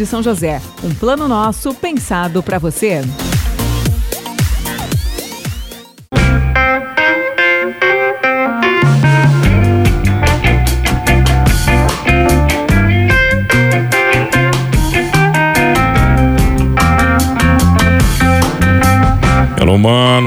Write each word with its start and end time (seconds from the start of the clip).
de 0.00 0.06
São 0.06 0.22
José. 0.22 0.62
Um 0.82 0.94
plano 0.94 1.28
nosso 1.28 1.74
pensado 1.74 2.42
para 2.42 2.58
você. 2.58 3.02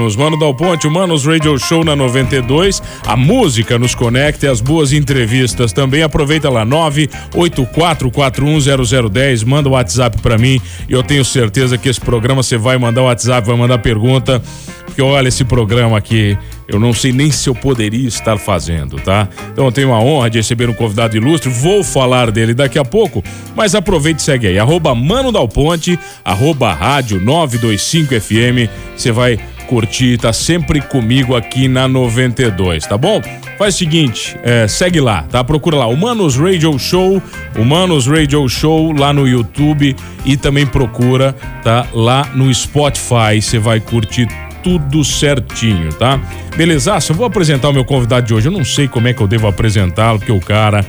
Humanos, 0.04 0.16
Mano 0.16 0.38
Dal 0.38 0.54
Ponte, 0.54 0.86
Humanos 0.86 1.24
Radio 1.24 1.58
Show 1.58 1.82
na 1.82 1.96
92. 1.96 2.82
A 3.06 3.16
música 3.16 3.78
nos 3.78 3.94
conecta 3.94 4.44
e 4.44 4.50
as 4.50 4.60
boas 4.60 4.92
entrevistas 4.92 5.72
também. 5.72 6.02
Aproveita 6.02 6.50
lá, 6.50 6.66
984410010. 6.66 9.46
Manda 9.46 9.70
o 9.70 9.72
WhatsApp 9.72 10.20
para 10.20 10.36
mim 10.36 10.60
e 10.88 10.92
eu 10.92 11.02
tenho 11.02 11.24
certeza 11.24 11.78
que 11.78 11.88
esse 11.88 12.00
programa 12.00 12.42
você 12.42 12.58
vai 12.58 12.76
mandar 12.76 13.00
o 13.02 13.06
WhatsApp, 13.06 13.46
vai 13.46 13.56
mandar 13.56 13.78
pergunta. 13.78 14.42
Porque 14.84 15.00
olha, 15.00 15.28
esse 15.28 15.44
programa 15.44 15.96
aqui, 15.96 16.36
eu 16.68 16.78
não 16.78 16.92
sei 16.92 17.12
nem 17.12 17.30
se 17.30 17.48
eu 17.48 17.54
poderia 17.54 18.06
estar 18.06 18.36
fazendo, 18.36 18.96
tá? 18.96 19.26
Então 19.52 19.64
eu 19.64 19.72
tenho 19.72 19.90
a 19.92 19.98
honra 19.98 20.28
de 20.28 20.36
receber 20.38 20.68
um 20.68 20.74
convidado 20.74 21.16
ilustre, 21.16 21.50
vou 21.50 21.82
falar 21.82 22.30
dele 22.30 22.54
daqui 22.54 22.78
a 22.78 22.84
pouco, 22.84 23.24
mas 23.56 23.74
aproveite 23.74 24.20
e 24.20 24.22
segue 24.22 24.46
aí, 24.46 24.58
arroba 24.58 24.94
Mano 24.94 25.32
Dal 25.32 25.48
Ponte, 25.48 25.98
arroba 26.24 26.72
Rádio 26.72 27.20
925 27.20 28.20
FM, 28.20 28.70
você 28.94 29.10
vai 29.10 29.40
curtir, 29.64 30.18
tá 30.18 30.32
sempre 30.32 30.80
comigo 30.80 31.34
aqui 31.34 31.68
na 31.68 31.88
92, 31.88 32.86
tá 32.86 32.96
bom? 32.96 33.20
Faz 33.58 33.74
o 33.74 33.78
seguinte, 33.78 34.36
é, 34.42 34.66
segue 34.66 35.00
lá, 35.00 35.22
tá? 35.22 35.42
Procura 35.44 35.76
lá, 35.76 35.86
Humanos 35.86 36.36
Radio 36.36 36.78
Show, 36.78 37.22
Humanos 37.56 38.06
Radio 38.06 38.48
Show 38.48 38.92
lá 38.92 39.12
no 39.12 39.26
YouTube 39.26 39.94
e 40.24 40.36
também 40.36 40.66
procura, 40.66 41.34
tá? 41.62 41.86
Lá 41.92 42.28
no 42.34 42.52
Spotify, 42.52 43.40
você 43.40 43.58
vai 43.58 43.80
curtir 43.80 44.28
tudo 44.64 45.04
certinho, 45.04 45.92
tá? 45.92 46.18
Beleza? 46.56 46.96
Eu 47.08 47.14
vou 47.14 47.26
apresentar 47.26 47.68
o 47.68 47.72
meu 47.72 47.84
convidado 47.84 48.26
de 48.26 48.34
hoje. 48.34 48.48
Eu 48.48 48.52
não 48.52 48.64
sei 48.64 48.88
como 48.88 49.06
é 49.06 49.12
que 49.12 49.20
eu 49.20 49.28
devo 49.28 49.46
apresentá-lo, 49.46 50.18
porque 50.18 50.32
o 50.32 50.40
cara 50.40 50.84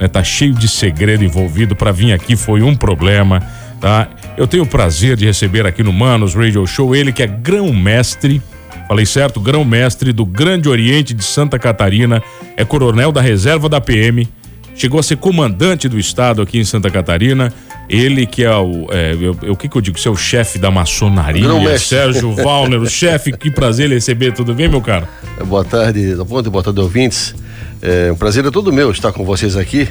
né, 0.00 0.06
tá 0.06 0.22
cheio 0.22 0.54
de 0.54 0.68
segredo 0.68 1.24
envolvido. 1.24 1.74
Para 1.74 1.90
vir 1.90 2.12
aqui 2.12 2.36
foi 2.36 2.62
um 2.62 2.76
problema, 2.76 3.42
tá? 3.80 4.08
Eu 4.36 4.46
tenho 4.46 4.62
o 4.62 4.66
prazer 4.66 5.16
de 5.16 5.24
receber 5.24 5.66
aqui 5.66 5.82
no 5.82 5.92
Manos 5.92 6.34
Radio 6.34 6.66
Show 6.66 6.94
ele 6.94 7.12
que 7.12 7.22
é 7.22 7.26
grão-mestre. 7.26 8.42
Falei 8.86 9.04
certo? 9.04 9.40
Grão-mestre 9.40 10.12
do 10.12 10.24
Grande 10.24 10.68
Oriente 10.68 11.12
de 11.12 11.22
Santa 11.22 11.58
Catarina, 11.58 12.22
é 12.56 12.64
coronel 12.64 13.12
da 13.12 13.20
reserva 13.20 13.68
da 13.68 13.80
PM, 13.80 14.26
chegou 14.74 14.98
a 14.98 15.02
ser 15.02 15.16
comandante 15.16 15.88
do 15.88 15.98
estado 15.98 16.40
aqui 16.40 16.58
em 16.58 16.64
Santa 16.64 16.90
Catarina. 16.90 17.52
Ele 17.88 18.26
que 18.26 18.44
é 18.44 18.54
o. 18.54 18.86
É, 18.90 19.16
eu, 19.18 19.52
o 19.52 19.56
que, 19.56 19.66
que 19.68 19.76
eu 19.76 19.80
digo? 19.80 19.98
Você 19.98 20.08
é 20.08 20.10
o 20.10 20.16
chefe 20.16 20.58
da 20.58 20.70
maçonaria, 20.70 21.78
Sérgio 21.78 22.32
Valner, 22.32 22.80
o 22.80 22.86
chefe. 22.86 23.32
Que 23.32 23.50
prazer 23.50 23.88
receber, 23.88 24.32
tudo 24.32 24.54
bem, 24.54 24.68
meu 24.68 24.82
cara? 24.82 25.08
Boa 25.46 25.64
tarde, 25.64 26.14
boa 26.14 26.62
tarde, 26.62 26.80
ouvintes. 26.80 27.34
É 27.80 28.10
um 28.10 28.16
prazer 28.16 28.44
é 28.44 28.50
todo 28.50 28.72
meu 28.72 28.90
estar 28.90 29.12
com 29.12 29.24
vocês 29.24 29.56
aqui. 29.56 29.88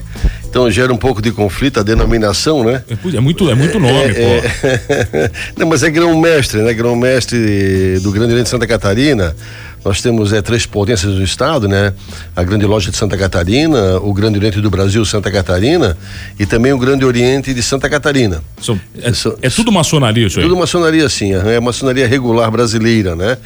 Então 0.50 0.70
gera 0.70 0.92
um 0.94 0.98
pouco 0.98 1.22
de 1.22 1.32
conflito 1.32 1.80
a 1.80 1.84
denominação, 1.84 2.64
né? 2.64 2.84
É, 2.90 3.18
é 3.18 3.20
muito, 3.20 3.50
é 3.50 3.56
muito 3.56 3.80
nome, 3.80 4.12
é, 4.12 4.14
pô. 4.14 4.68
É... 4.68 5.32
Não, 5.58 5.68
mas 5.68 5.84
é 5.84 5.90
grão-mestre, 5.90 6.62
né? 6.62 6.74
Grão-mestre 6.74 8.00
do 8.00 8.12
Grande 8.12 8.32
Oriente 8.32 8.46
de 8.46 8.50
Santa 8.50 8.68
Catarina. 8.68 9.36
Nós 9.84 10.02
temos 10.02 10.34
é, 10.34 10.42
três 10.42 10.66
potências 10.66 11.14
do 11.14 11.24
estado, 11.24 11.68
né? 11.68 11.94
A 12.36 12.44
Grande 12.44 12.66
Loja 12.66 12.92
de 12.92 12.98
Santa 12.98 13.18
Catarina, 13.18 13.98
o 13.98 14.14
Grande 14.14 14.38
Oriente 14.38 14.60
do 14.60 14.70
Brasil, 14.70 15.04
Santa 15.06 15.32
Catarina, 15.32 15.98
e 16.40 16.46
também 16.46 16.74
o 16.74 16.78
Grande 16.78 17.06
Oriente 17.06 17.54
de 17.54 17.64
Santa 17.64 17.90
Catarina. 17.90 18.44
So, 18.60 18.80
é, 18.98 19.12
é, 19.42 19.50
tudo 19.50 19.72
maçonaria 19.72 20.28
isso 20.28 20.40
aí? 20.40 20.46
Tudo 20.46 20.58
maçonaria, 20.58 21.08
sim. 21.10 21.34
É 21.34 21.60
maçonaria 21.60 22.08
regular 22.08 22.52
brasileira, 22.52 23.16
né? 23.16 23.38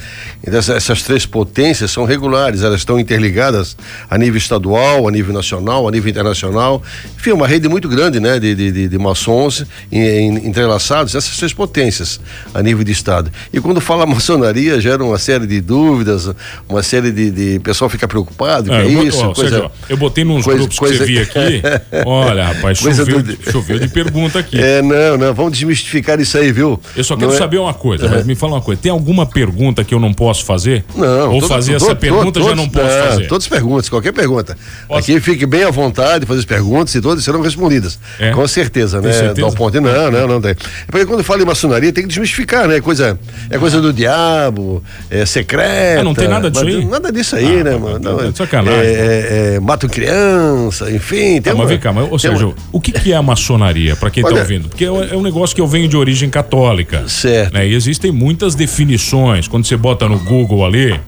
Então, 0.46 0.60
essas 0.60 1.04
três 1.04 1.26
potências 1.26 1.92
são 1.92 2.06
regulares, 2.06 2.64
elas 2.64 2.80
estão 2.80 3.00
interligadas 3.00 3.76
a 4.10 4.18
nível 4.18 4.38
estadual, 4.38 5.08
a 5.08 5.12
nível 5.12 5.34
nacional, 5.34 5.88
a 5.88 5.92
nível 5.92 6.10
internacional. 6.10 6.82
Enfim, 7.18 7.32
uma 7.32 7.48
rede 7.48 7.68
muito 7.68 7.88
grande, 7.88 8.20
né? 8.20 8.40
De, 8.40 8.56
de, 8.56 8.72
de, 8.72 8.88
de 8.88 8.98
maçons 8.98 9.66
entrelaçados, 9.92 11.14
essas 11.14 11.38
três 11.38 11.54
potências 11.54 12.20
a 12.54 12.62
nível 12.62 12.84
de 12.84 12.92
estado. 12.92 13.32
E 13.54 13.60
quando 13.60 13.82
fala 13.82 14.06
maçonaria, 14.08 14.80
gera 14.80 15.04
uma 15.04 15.18
série 15.18 15.46
de 15.46 15.62
dúvidas, 15.62 16.21
uma 16.68 16.84
série 16.84 17.12
de, 17.12 17.32
de 17.32 17.60
pessoal 17.60 17.90
fica 17.90 18.08
preocupado, 18.08 18.74
é, 18.74 18.86
que 18.86 18.96
é 18.96 19.04
isso, 19.04 19.26
ó, 19.26 19.34
coisa, 19.34 19.50
Sérgio, 19.50 19.72
eu 19.90 19.98
botei 19.98 20.24
nos 20.24 20.44
coisa, 20.44 20.60
grupos 20.60 20.80
coisa, 20.80 20.94
que 20.94 21.00
você 21.00 21.06
via 21.06 21.22
aqui, 21.24 21.62
olha 22.06 22.46
rapaz, 22.46 22.78
choveu, 22.80 23.22
do... 23.22 23.52
choveu 23.52 23.80
de 23.80 23.88
pergunta 23.88 24.40
aqui. 24.40 24.60
É, 24.60 24.82
não, 24.82 25.18
não, 25.18 25.34
vamos 25.34 25.54
desmistificar 25.54 26.20
isso 26.20 26.38
aí, 26.38 26.52
viu? 26.52 26.80
Eu 26.96 27.04
só 27.04 27.16
quero 27.16 27.30
não 27.30 27.36
é- 27.36 27.38
saber 27.38 27.58
é... 27.58 27.60
uma 27.60 27.74
coisa, 27.74 28.08
mas 28.08 28.26
me 28.26 28.36
fala 28.36 28.54
uma 28.54 28.62
coisa, 28.62 28.82
tem 28.82 28.92
alguma 28.92 29.26
pergunta 29.26 29.84
que 29.84 29.94
eu 29.94 30.00
não 30.00 30.14
posso 30.14 30.46
fazer? 30.46 30.84
Não. 30.96 31.34
Ou 31.34 31.40
todo, 31.40 31.50
fazer 31.50 31.78
todo, 31.78 31.86
essa 31.86 31.96
pergunta 31.96 32.40
todo, 32.40 32.50
já 32.50 32.56
não 32.56 32.68
posso 32.70 32.96
não, 32.96 33.08
fazer? 33.08 33.28
Todas 33.28 33.44
as 33.46 33.50
perguntas, 33.50 33.90
qualquer 33.90 34.12
pergunta. 34.12 34.58
Posso? 34.88 35.00
Aqui 35.00 35.20
fique 35.20 35.46
bem 35.46 35.64
à 35.64 35.70
vontade, 35.70 36.26
fazer 36.26 36.40
as 36.40 36.46
perguntas 36.46 36.94
e 36.96 37.02
todas 37.02 37.24
serão 37.24 37.42
respondidas. 37.42 38.00
É? 38.20 38.32
Com 38.32 38.48
certeza, 38.48 39.02
né? 39.02 39.12
Certeza? 39.12 39.42
Dá 39.42 39.48
um 39.48 39.52
ponto. 39.52 39.80
Não, 39.80 40.12
não, 40.12 40.28
não 40.28 40.42
tem. 40.42 40.56
Porque 40.88 41.06
quando 41.06 41.24
fala 41.24 41.42
em 41.42 41.46
maçonaria 41.46 41.92
tem 41.92 42.04
que 42.04 42.10
desmistificar, 42.10 42.68
né? 42.68 42.82
Coisa, 42.82 43.20
é 43.50 43.58
coisa 43.58 43.82
do 43.82 43.94
diabo, 43.94 44.84
é 45.10 45.26
secreta. 45.26 46.02
Ah, 46.02 46.04
não 46.04 46.11
tem 46.14 46.28
nada 46.28 46.50
disso 46.50 46.66
aí? 46.66 46.86
Nada 46.86 47.12
disso 47.12 47.36
aí, 47.36 47.60
ah, 47.60 47.64
né, 47.64 47.78
mano? 47.78 48.00
Não, 48.00 48.20
é 48.22 48.32
sacanagem. 48.34 48.80
É, 48.80 48.86
é, 48.86 49.56
é, 49.56 49.60
matam 49.60 49.90
criança, 49.90 50.92
enfim. 50.92 51.42
Tem 51.42 51.52
ah, 51.52 51.56
uma, 51.56 51.64
mas 51.64 51.70
vem 51.70 51.80
cá, 51.80 51.92
mas, 51.92 52.12
ou 52.12 52.20
seja, 52.20 52.46
uma... 52.46 52.56
o 52.72 52.80
que, 52.80 52.92
que 52.92 53.12
é 53.12 53.16
a 53.16 53.22
maçonaria, 53.22 53.96
para 53.96 54.10
quem 54.10 54.24
está 54.24 54.36
ouvindo? 54.36 54.70
Porque 54.70 54.86
é, 54.86 54.88
é 54.88 55.18
um 55.18 55.22
negócio 55.22 55.56
que 55.56 55.62
eu 55.62 55.68
venho 55.68 55.88
de 55.88 55.98
origem 55.98 56.30
católica. 56.30 57.08
Certo. 57.08 57.54
Né? 57.54 57.68
E 57.68 57.74
existem 57.74 58.12
muitas 58.12 58.56
definições. 58.56 59.48
Quando 59.48 59.66
você 59.66 59.78
bota 59.78 60.08
no 60.08 60.20
Google 60.20 60.66
ali, 60.66 61.00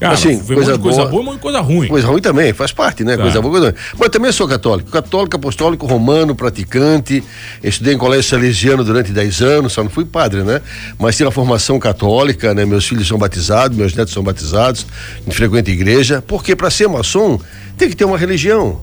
Cara, 0.00 0.14
assim, 0.14 0.38
coisa, 0.38 0.78
coisa 0.78 1.06
boa, 1.06 1.24
boa 1.24 1.36
e 1.36 1.38
coisa 1.38 1.60
ruim. 1.60 1.88
Coisa 1.88 2.06
ruim 2.06 2.20
também, 2.20 2.52
faz 2.52 2.70
parte, 2.70 3.02
né? 3.02 3.16
Tá. 3.16 3.22
Coisa 3.22 3.40
boa, 3.40 3.52
coisa 3.52 3.66
ruim. 3.70 3.76
Mas 3.98 4.08
também 4.10 4.30
sou 4.30 4.46
católico. 4.46 4.90
Católico, 4.90 5.36
apostólico, 5.36 5.86
romano, 5.86 6.36
praticante. 6.36 7.22
Estudei 7.62 7.94
em 7.94 7.98
colégio 7.98 8.22
salesiano 8.22 8.84
durante 8.84 9.10
10 9.10 9.42
anos, 9.42 9.72
só 9.72 9.82
não 9.82 9.90
fui 9.90 10.04
padre, 10.04 10.44
né? 10.44 10.60
Mas 10.98 11.16
tive 11.16 11.28
a 11.28 11.32
formação 11.32 11.80
católica, 11.80 12.54
né? 12.54 12.64
Meus 12.64 12.86
filhos 12.86 13.08
são 13.08 13.18
batizados, 13.18 13.76
meus 13.76 13.92
netos 13.92 14.14
são 14.14 14.22
batizados, 14.22 14.86
frequento 15.30 15.70
igreja. 15.70 16.22
Porque 16.24 16.54
para 16.54 16.70
ser 16.70 16.88
maçom, 16.88 17.40
tem 17.76 17.88
que 17.88 17.96
ter 17.96 18.04
uma 18.04 18.16
religião. 18.16 18.80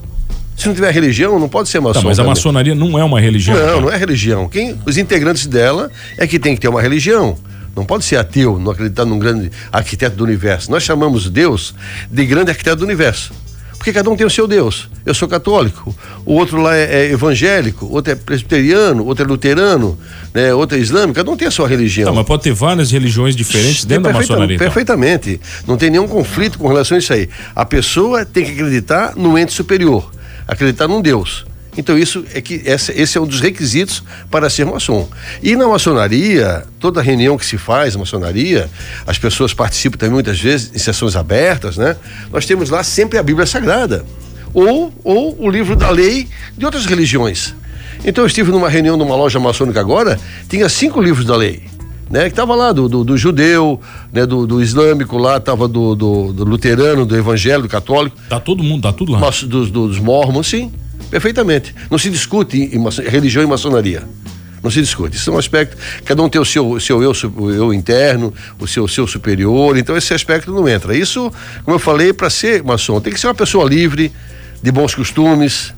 Se 0.57 0.67
não 0.67 0.73
tiver 0.73 0.91
religião, 0.91 1.37
não 1.39 1.49
pode 1.49 1.69
ser 1.69 1.79
maçom. 1.79 2.01
Tá, 2.01 2.07
mas 2.07 2.19
a 2.19 2.23
maçonaria 2.23 2.75
não 2.75 2.97
é 2.97 3.03
uma 3.03 3.19
religião. 3.19 3.57
Não, 3.57 3.65
cara. 3.65 3.81
não 3.81 3.91
é 3.91 3.97
religião. 3.97 4.47
Quem, 4.47 4.77
os 4.85 4.97
integrantes 4.97 5.47
dela 5.47 5.91
é 6.17 6.25
que 6.25 6.39
tem 6.39 6.55
que 6.55 6.61
ter 6.61 6.67
uma 6.67 6.81
religião. 6.81 7.37
Não 7.75 7.85
pode 7.85 8.05
ser 8.05 8.15
ateu, 8.15 8.57
não 8.57 8.71
acreditar 8.71 9.05
num 9.05 9.19
grande 9.19 9.51
arquiteto 9.71 10.15
do 10.15 10.23
universo. 10.23 10.71
Nós 10.71 10.83
chamamos 10.83 11.29
Deus 11.29 11.75
de 12.09 12.25
grande 12.25 12.51
arquiteto 12.51 12.77
do 12.77 12.85
universo. 12.85 13.33
Porque 13.77 13.93
cada 13.93 14.09
um 14.09 14.15
tem 14.15 14.25
o 14.25 14.29
seu 14.31 14.47
Deus. 14.47 14.89
Eu 15.05 15.13
sou 15.13 15.27
católico, 15.27 15.95
o 16.25 16.33
outro 16.33 16.59
lá 16.59 16.75
é, 16.75 17.05
é 17.05 17.11
evangélico, 17.11 17.85
outro 17.85 18.13
é 18.13 18.15
presbiteriano, 18.15 19.05
outro 19.05 19.23
é 19.23 19.27
luterano, 19.27 19.99
né, 20.33 20.51
outro 20.55 20.75
é 20.75 20.79
islâmico, 20.79 21.13
cada 21.13 21.29
um 21.29 21.37
tem 21.37 21.47
a 21.47 21.51
sua 21.51 21.67
religião. 21.67 22.07
Não, 22.07 22.15
mas 22.15 22.25
pode 22.25 22.41
ter 22.41 22.53
várias 22.53 22.89
religiões 22.89 23.35
diferentes 23.35 23.85
dentro 23.85 24.05
da 24.05 24.13
maçonaria. 24.13 24.55
Então. 24.55 24.65
Perfeitamente. 24.65 25.39
Não 25.67 25.77
tem 25.77 25.91
nenhum 25.91 26.07
conflito 26.07 26.57
com 26.57 26.67
relação 26.67 26.95
a 26.95 26.99
isso 26.99 27.13
aí. 27.13 27.29
A 27.55 27.63
pessoa 27.63 28.25
tem 28.25 28.45
que 28.45 28.51
acreditar 28.53 29.13
no 29.15 29.37
ente 29.37 29.53
superior, 29.53 30.09
acreditar 30.47 30.87
num 30.87 31.01
Deus. 31.01 31.45
Então 31.77 31.97
isso 31.97 32.25
é 32.33 32.41
que 32.41 32.61
esse, 32.65 33.17
é 33.17 33.21
um 33.21 33.27
dos 33.27 33.41
requisitos 33.41 34.03
para 34.31 34.49
ser 34.49 34.65
maçom. 34.65 35.07
E 35.43 35.55
na 35.55 35.67
maçonaria, 35.67 36.65
toda 36.79 37.01
reunião 37.01 37.37
que 37.37 37.45
se 37.45 37.57
faz 37.57 37.95
na 37.95 37.99
maçonaria, 37.99 38.69
as 39.05 39.17
pessoas 39.17 39.53
participam 39.53 39.97
também 39.97 40.13
muitas 40.13 40.39
vezes 40.39 40.71
em 40.73 40.79
sessões 40.79 41.15
abertas, 41.15 41.77
né? 41.77 41.95
Nós 42.31 42.45
temos 42.45 42.69
lá 42.69 42.83
sempre 42.83 43.17
a 43.17 43.23
Bíblia 43.23 43.45
Sagrada 43.45 44.05
ou, 44.55 44.91
ou 45.03 45.35
o 45.37 45.49
livro 45.49 45.75
da 45.75 45.89
lei 45.89 46.27
de 46.57 46.65
outras 46.65 46.85
religiões. 46.85 47.53
Então 48.05 48.23
eu 48.23 48.27
estive 48.27 48.51
numa 48.51 48.69
reunião 48.69 48.95
numa 48.95 49.15
loja 49.15 49.39
maçônica 49.39 49.79
agora, 49.79 50.17
tinha 50.47 50.69
cinco 50.69 51.01
livros 51.01 51.25
da 51.25 51.35
lei. 51.35 51.63
Né, 52.07 52.25
que 52.25 52.29
estava 52.29 52.53
lá 52.53 52.71
do, 52.71 52.87
do, 52.87 53.03
do, 53.03 53.17
judeu, 53.17 53.81
né, 54.13 54.27
do, 54.27 54.45
do 54.45 54.61
islâmico 54.61 55.17
lá, 55.17 55.37
estava 55.37 55.67
do, 55.67 55.95
do, 55.95 56.31
do, 56.31 56.43
luterano, 56.43 57.03
do 57.03 57.17
evangélico, 57.17 57.67
católico. 57.67 58.15
Tá 58.29 58.39
todo 58.39 58.63
mundo, 58.63 58.83
tá 58.83 58.93
tudo 58.93 59.13
lá. 59.13 59.19
Mas, 59.19 59.41
dos, 59.41 59.71
dos 59.71 59.97
mormons, 59.97 60.45
sim. 60.45 60.71
Perfeitamente. 61.09 61.73
Não 61.89 61.97
se 61.97 62.09
discute 62.09 62.57
em, 62.57 62.75
em 62.75 63.09
religião 63.09 63.43
e 63.43 63.47
maçonaria. 63.47 64.03
Não 64.61 64.71
se 64.71 64.81
discute. 64.81 65.15
Isso 65.15 65.29
é 65.29 65.33
um 65.33 65.37
aspecto, 65.37 65.77
cada 66.03 66.23
um 66.23 66.27
tem 66.27 66.41
o 66.41 66.45
seu, 66.45 66.79
seu 66.79 67.03
eu, 67.03 67.11
o 67.37 67.51
eu 67.51 67.73
interno, 67.73 68.33
o 68.59 68.67
seu, 68.67 68.87
seu 68.87 69.05
superior, 69.05 69.77
então 69.77 69.95
esse 69.95 70.13
aspecto 70.13 70.51
não 70.51 70.67
entra. 70.67 70.97
Isso, 70.97 71.31
como 71.63 71.75
eu 71.75 71.79
falei, 71.79 72.11
para 72.11 72.31
ser 72.31 72.63
maçom, 72.63 72.99
tem 72.99 73.13
que 73.13 73.19
ser 73.19 73.27
uma 73.27 73.35
pessoa 73.35 73.69
livre, 73.69 74.11
de 74.63 74.71
bons 74.71 74.95
costumes, 74.95 75.71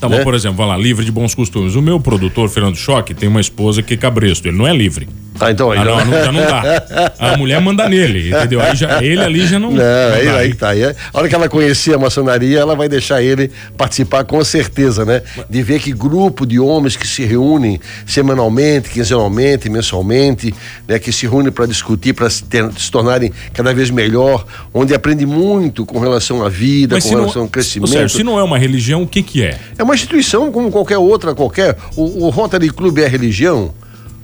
Tá 0.00 0.08
bom, 0.08 0.16
né? 0.16 0.24
por 0.24 0.34
exemplo, 0.34 0.56
vai 0.56 0.66
lá, 0.66 0.78
livre 0.78 1.04
de 1.04 1.12
bons 1.12 1.34
costumes. 1.34 1.74
O 1.74 1.82
meu 1.82 2.00
produtor, 2.00 2.48
Fernando 2.48 2.76
Choque, 2.76 3.12
tem 3.12 3.28
uma 3.28 3.40
esposa 3.40 3.82
que 3.82 3.92
é 3.92 3.96
cabresto, 3.98 4.48
ele 4.48 4.56
não 4.56 4.66
é 4.66 4.74
livre. 4.74 5.06
Ah, 5.40 5.50
então 5.50 5.70
aí 5.70 5.78
ah, 5.78 5.84
não, 5.84 6.04
não, 6.04 6.24
já 6.24 6.32
não 6.32 6.40
dá. 6.42 7.12
A 7.32 7.36
mulher 7.36 7.60
manda 7.62 7.88
nele, 7.88 8.28
entendeu? 8.28 8.60
Aí 8.60 8.76
já, 8.76 9.02
ele 9.02 9.22
ali 9.22 9.46
já 9.46 9.58
não. 9.58 9.70
Não, 9.70 9.78
não 9.78 10.14
aí, 10.14 10.28
aí 10.28 10.54
tá. 10.54 10.68
Aí, 10.68 10.84
a 10.84 10.94
hora 11.14 11.28
que 11.28 11.34
ela 11.34 11.48
conhecer 11.48 11.94
a 11.94 11.98
maçonaria, 11.98 12.58
ela 12.58 12.76
vai 12.76 12.88
deixar 12.88 13.22
ele 13.22 13.50
participar 13.76 14.24
com 14.24 14.44
certeza, 14.44 15.04
né? 15.04 15.22
De 15.48 15.62
ver 15.62 15.80
que 15.80 15.92
grupo 15.92 16.44
de 16.44 16.60
homens 16.60 16.94
que 16.94 17.06
se 17.06 17.24
reúnem 17.24 17.80
semanalmente, 18.06 18.90
quinzenalmente, 18.90 19.70
mensalmente, 19.70 20.54
né? 20.86 20.98
Que 20.98 21.10
se 21.10 21.26
reúnem 21.26 21.50
para 21.50 21.64
discutir, 21.64 22.12
para 22.12 22.28
se, 22.28 22.44
se, 22.76 22.90
tornarem 22.90 23.32
cada 23.54 23.72
vez 23.72 23.90
melhor, 23.90 24.44
onde 24.74 24.94
aprende 24.94 25.24
muito 25.24 25.86
com 25.86 25.98
relação 25.98 26.44
à 26.44 26.50
vida, 26.50 26.96
Mas 26.96 27.04
com 27.04 27.10
relação 27.10 27.34
não, 27.36 27.42
ao 27.42 27.48
crescimento. 27.48 27.90
Seja, 27.90 28.08
se 28.08 28.22
não 28.22 28.38
é 28.38 28.42
uma 28.42 28.58
religião, 28.58 29.02
o 29.02 29.06
que 29.06 29.22
que 29.22 29.42
é? 29.42 29.58
É 29.78 29.82
uma 29.82 29.94
instituição 29.94 30.52
como 30.52 30.70
qualquer 30.70 30.98
outra, 30.98 31.34
qualquer. 31.34 31.76
O, 31.96 32.26
o 32.26 32.28
Rotary 32.28 32.68
Club 32.68 32.98
é 32.98 33.08
religião? 33.08 33.72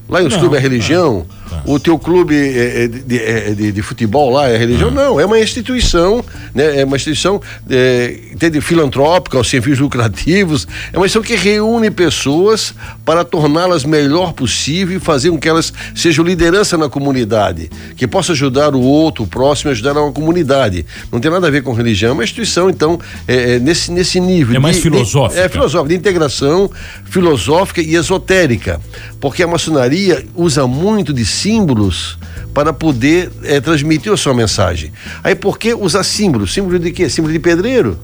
Lá 0.08 0.22
em 0.22 0.26
os 0.26 0.36
clubes 0.36 0.58
é 0.58 0.62
religião? 0.62 1.26
O 1.64 1.78
teu 1.78 1.98
clube 1.98 2.34
é, 2.34 2.84
é 2.84 2.88
de, 2.88 3.18
é, 3.18 3.54
de, 3.54 3.72
de, 3.72 3.82
futebol 3.82 4.30
lá 4.30 4.48
é 4.48 4.56
religião? 4.56 4.90
Não, 4.90 5.14
não 5.14 5.20
é 5.20 5.26
uma 5.26 5.38
instituição, 5.38 6.24
né? 6.54 6.80
É 6.80 6.84
uma 6.84 6.96
instituição 6.96 7.40
é, 7.68 8.18
entende, 8.32 8.60
filantrópica, 8.60 9.42
sem 9.42 9.60
fins 9.60 9.78
lucrativos. 9.78 10.66
É 10.92 10.96
uma 10.96 11.06
instituição 11.06 11.22
que 11.22 11.34
reúne 11.34 11.90
pessoas 11.90 12.74
para 13.04 13.24
torná-las 13.24 13.84
melhor 13.84 14.32
possível 14.32 14.96
e 14.96 15.00
fazer 15.00 15.30
com 15.30 15.38
que 15.38 15.48
elas 15.48 15.72
sejam 15.94 16.24
liderança 16.24 16.76
na 16.76 16.88
comunidade, 16.88 17.70
que 17.96 18.06
possa 18.06 18.32
ajudar 18.32 18.74
o 18.74 18.80
outro, 18.80 19.24
o 19.24 19.26
próximo, 19.26 19.70
ajudar 19.70 19.92
a 19.92 20.12
comunidade. 20.12 20.86
Não 21.10 21.20
tem 21.20 21.30
nada 21.30 21.46
a 21.48 21.50
ver 21.50 21.62
com 21.62 21.72
religião, 21.72 22.10
é 22.10 22.12
uma 22.12 22.24
instituição, 22.24 22.70
então, 22.70 22.98
é, 23.26 23.54
é 23.54 23.58
nesse, 23.58 23.90
nesse 23.90 24.20
nível. 24.20 24.54
É 24.54 24.58
mais 24.58 24.76
de, 24.76 24.82
filosófica. 24.82 25.40
É 25.40 25.48
filosófica, 25.48 25.88
de 25.88 25.94
integração 25.96 26.70
filosófica 27.06 27.80
e 27.80 27.94
esotérica, 27.94 28.80
porque 29.20 29.42
a 29.42 29.46
maçonaria 29.46 29.95
usa 30.34 30.66
muito 30.66 31.12
de 31.12 31.24
símbolos 31.24 32.18
para 32.52 32.72
poder 32.72 33.30
é, 33.44 33.60
transmitir 33.60 34.12
a 34.12 34.16
sua 34.16 34.34
mensagem. 34.34 34.92
Aí 35.22 35.34
por 35.34 35.58
que 35.58 35.74
usar 35.74 36.02
símbolos? 36.02 36.52
Símbolo 36.52 36.78
de 36.78 36.90
quê? 36.90 37.08
Símbolo 37.08 37.32
de 37.32 37.38
pedreiro. 37.38 37.98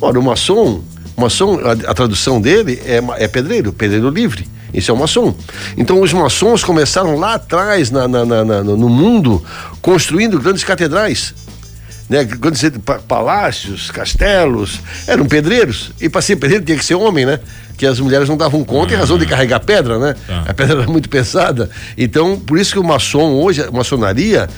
Ora, 0.00 0.18
o 0.18 0.22
maçom, 0.22 0.82
o 1.16 1.20
maçom 1.20 1.58
a, 1.60 1.72
a 1.90 1.94
tradução 1.94 2.40
dele 2.40 2.80
é, 2.84 3.00
é 3.24 3.28
pedreiro, 3.28 3.72
pedreiro 3.72 4.08
livre. 4.08 4.46
Isso 4.72 4.90
é 4.90 4.94
um 4.94 4.98
maçom. 4.98 5.34
Então 5.76 6.00
os 6.00 6.12
maçons 6.12 6.62
começaram 6.62 7.16
lá 7.16 7.34
atrás 7.34 7.90
na, 7.90 8.06
na, 8.06 8.24
na, 8.24 8.62
no 8.62 8.88
mundo 8.88 9.44
construindo 9.82 10.38
grandes 10.38 10.62
catedrais. 10.62 11.34
Né? 12.08 12.24
Você 12.24 12.72
palácios, 13.06 13.90
castelos, 13.90 14.80
eram 15.06 15.26
pedreiros. 15.26 15.92
E 16.00 16.08
para 16.08 16.20
ser 16.20 16.36
pedreiro 16.36 16.64
tinha 16.64 16.76
que 16.76 16.84
ser 16.84 16.94
homem, 16.96 17.24
né? 17.24 17.40
Que 17.80 17.86
as 17.86 17.98
mulheres 17.98 18.28
não 18.28 18.36
davam 18.36 18.62
conta 18.62 18.92
em 18.92 18.96
razão 18.98 19.16
de 19.16 19.24
carregar 19.24 19.58
pedra, 19.58 19.98
né? 19.98 20.14
Tá. 20.26 20.44
A 20.48 20.52
pedra 20.52 20.82
era 20.82 20.86
muito 20.86 21.08
pesada. 21.08 21.70
Então, 21.96 22.38
por 22.38 22.58
isso 22.58 22.74
que 22.74 22.78
o 22.78 22.84
maçom 22.84 23.32
hoje, 23.32 23.62
a 23.62 23.70
maçonaria, 23.70 24.50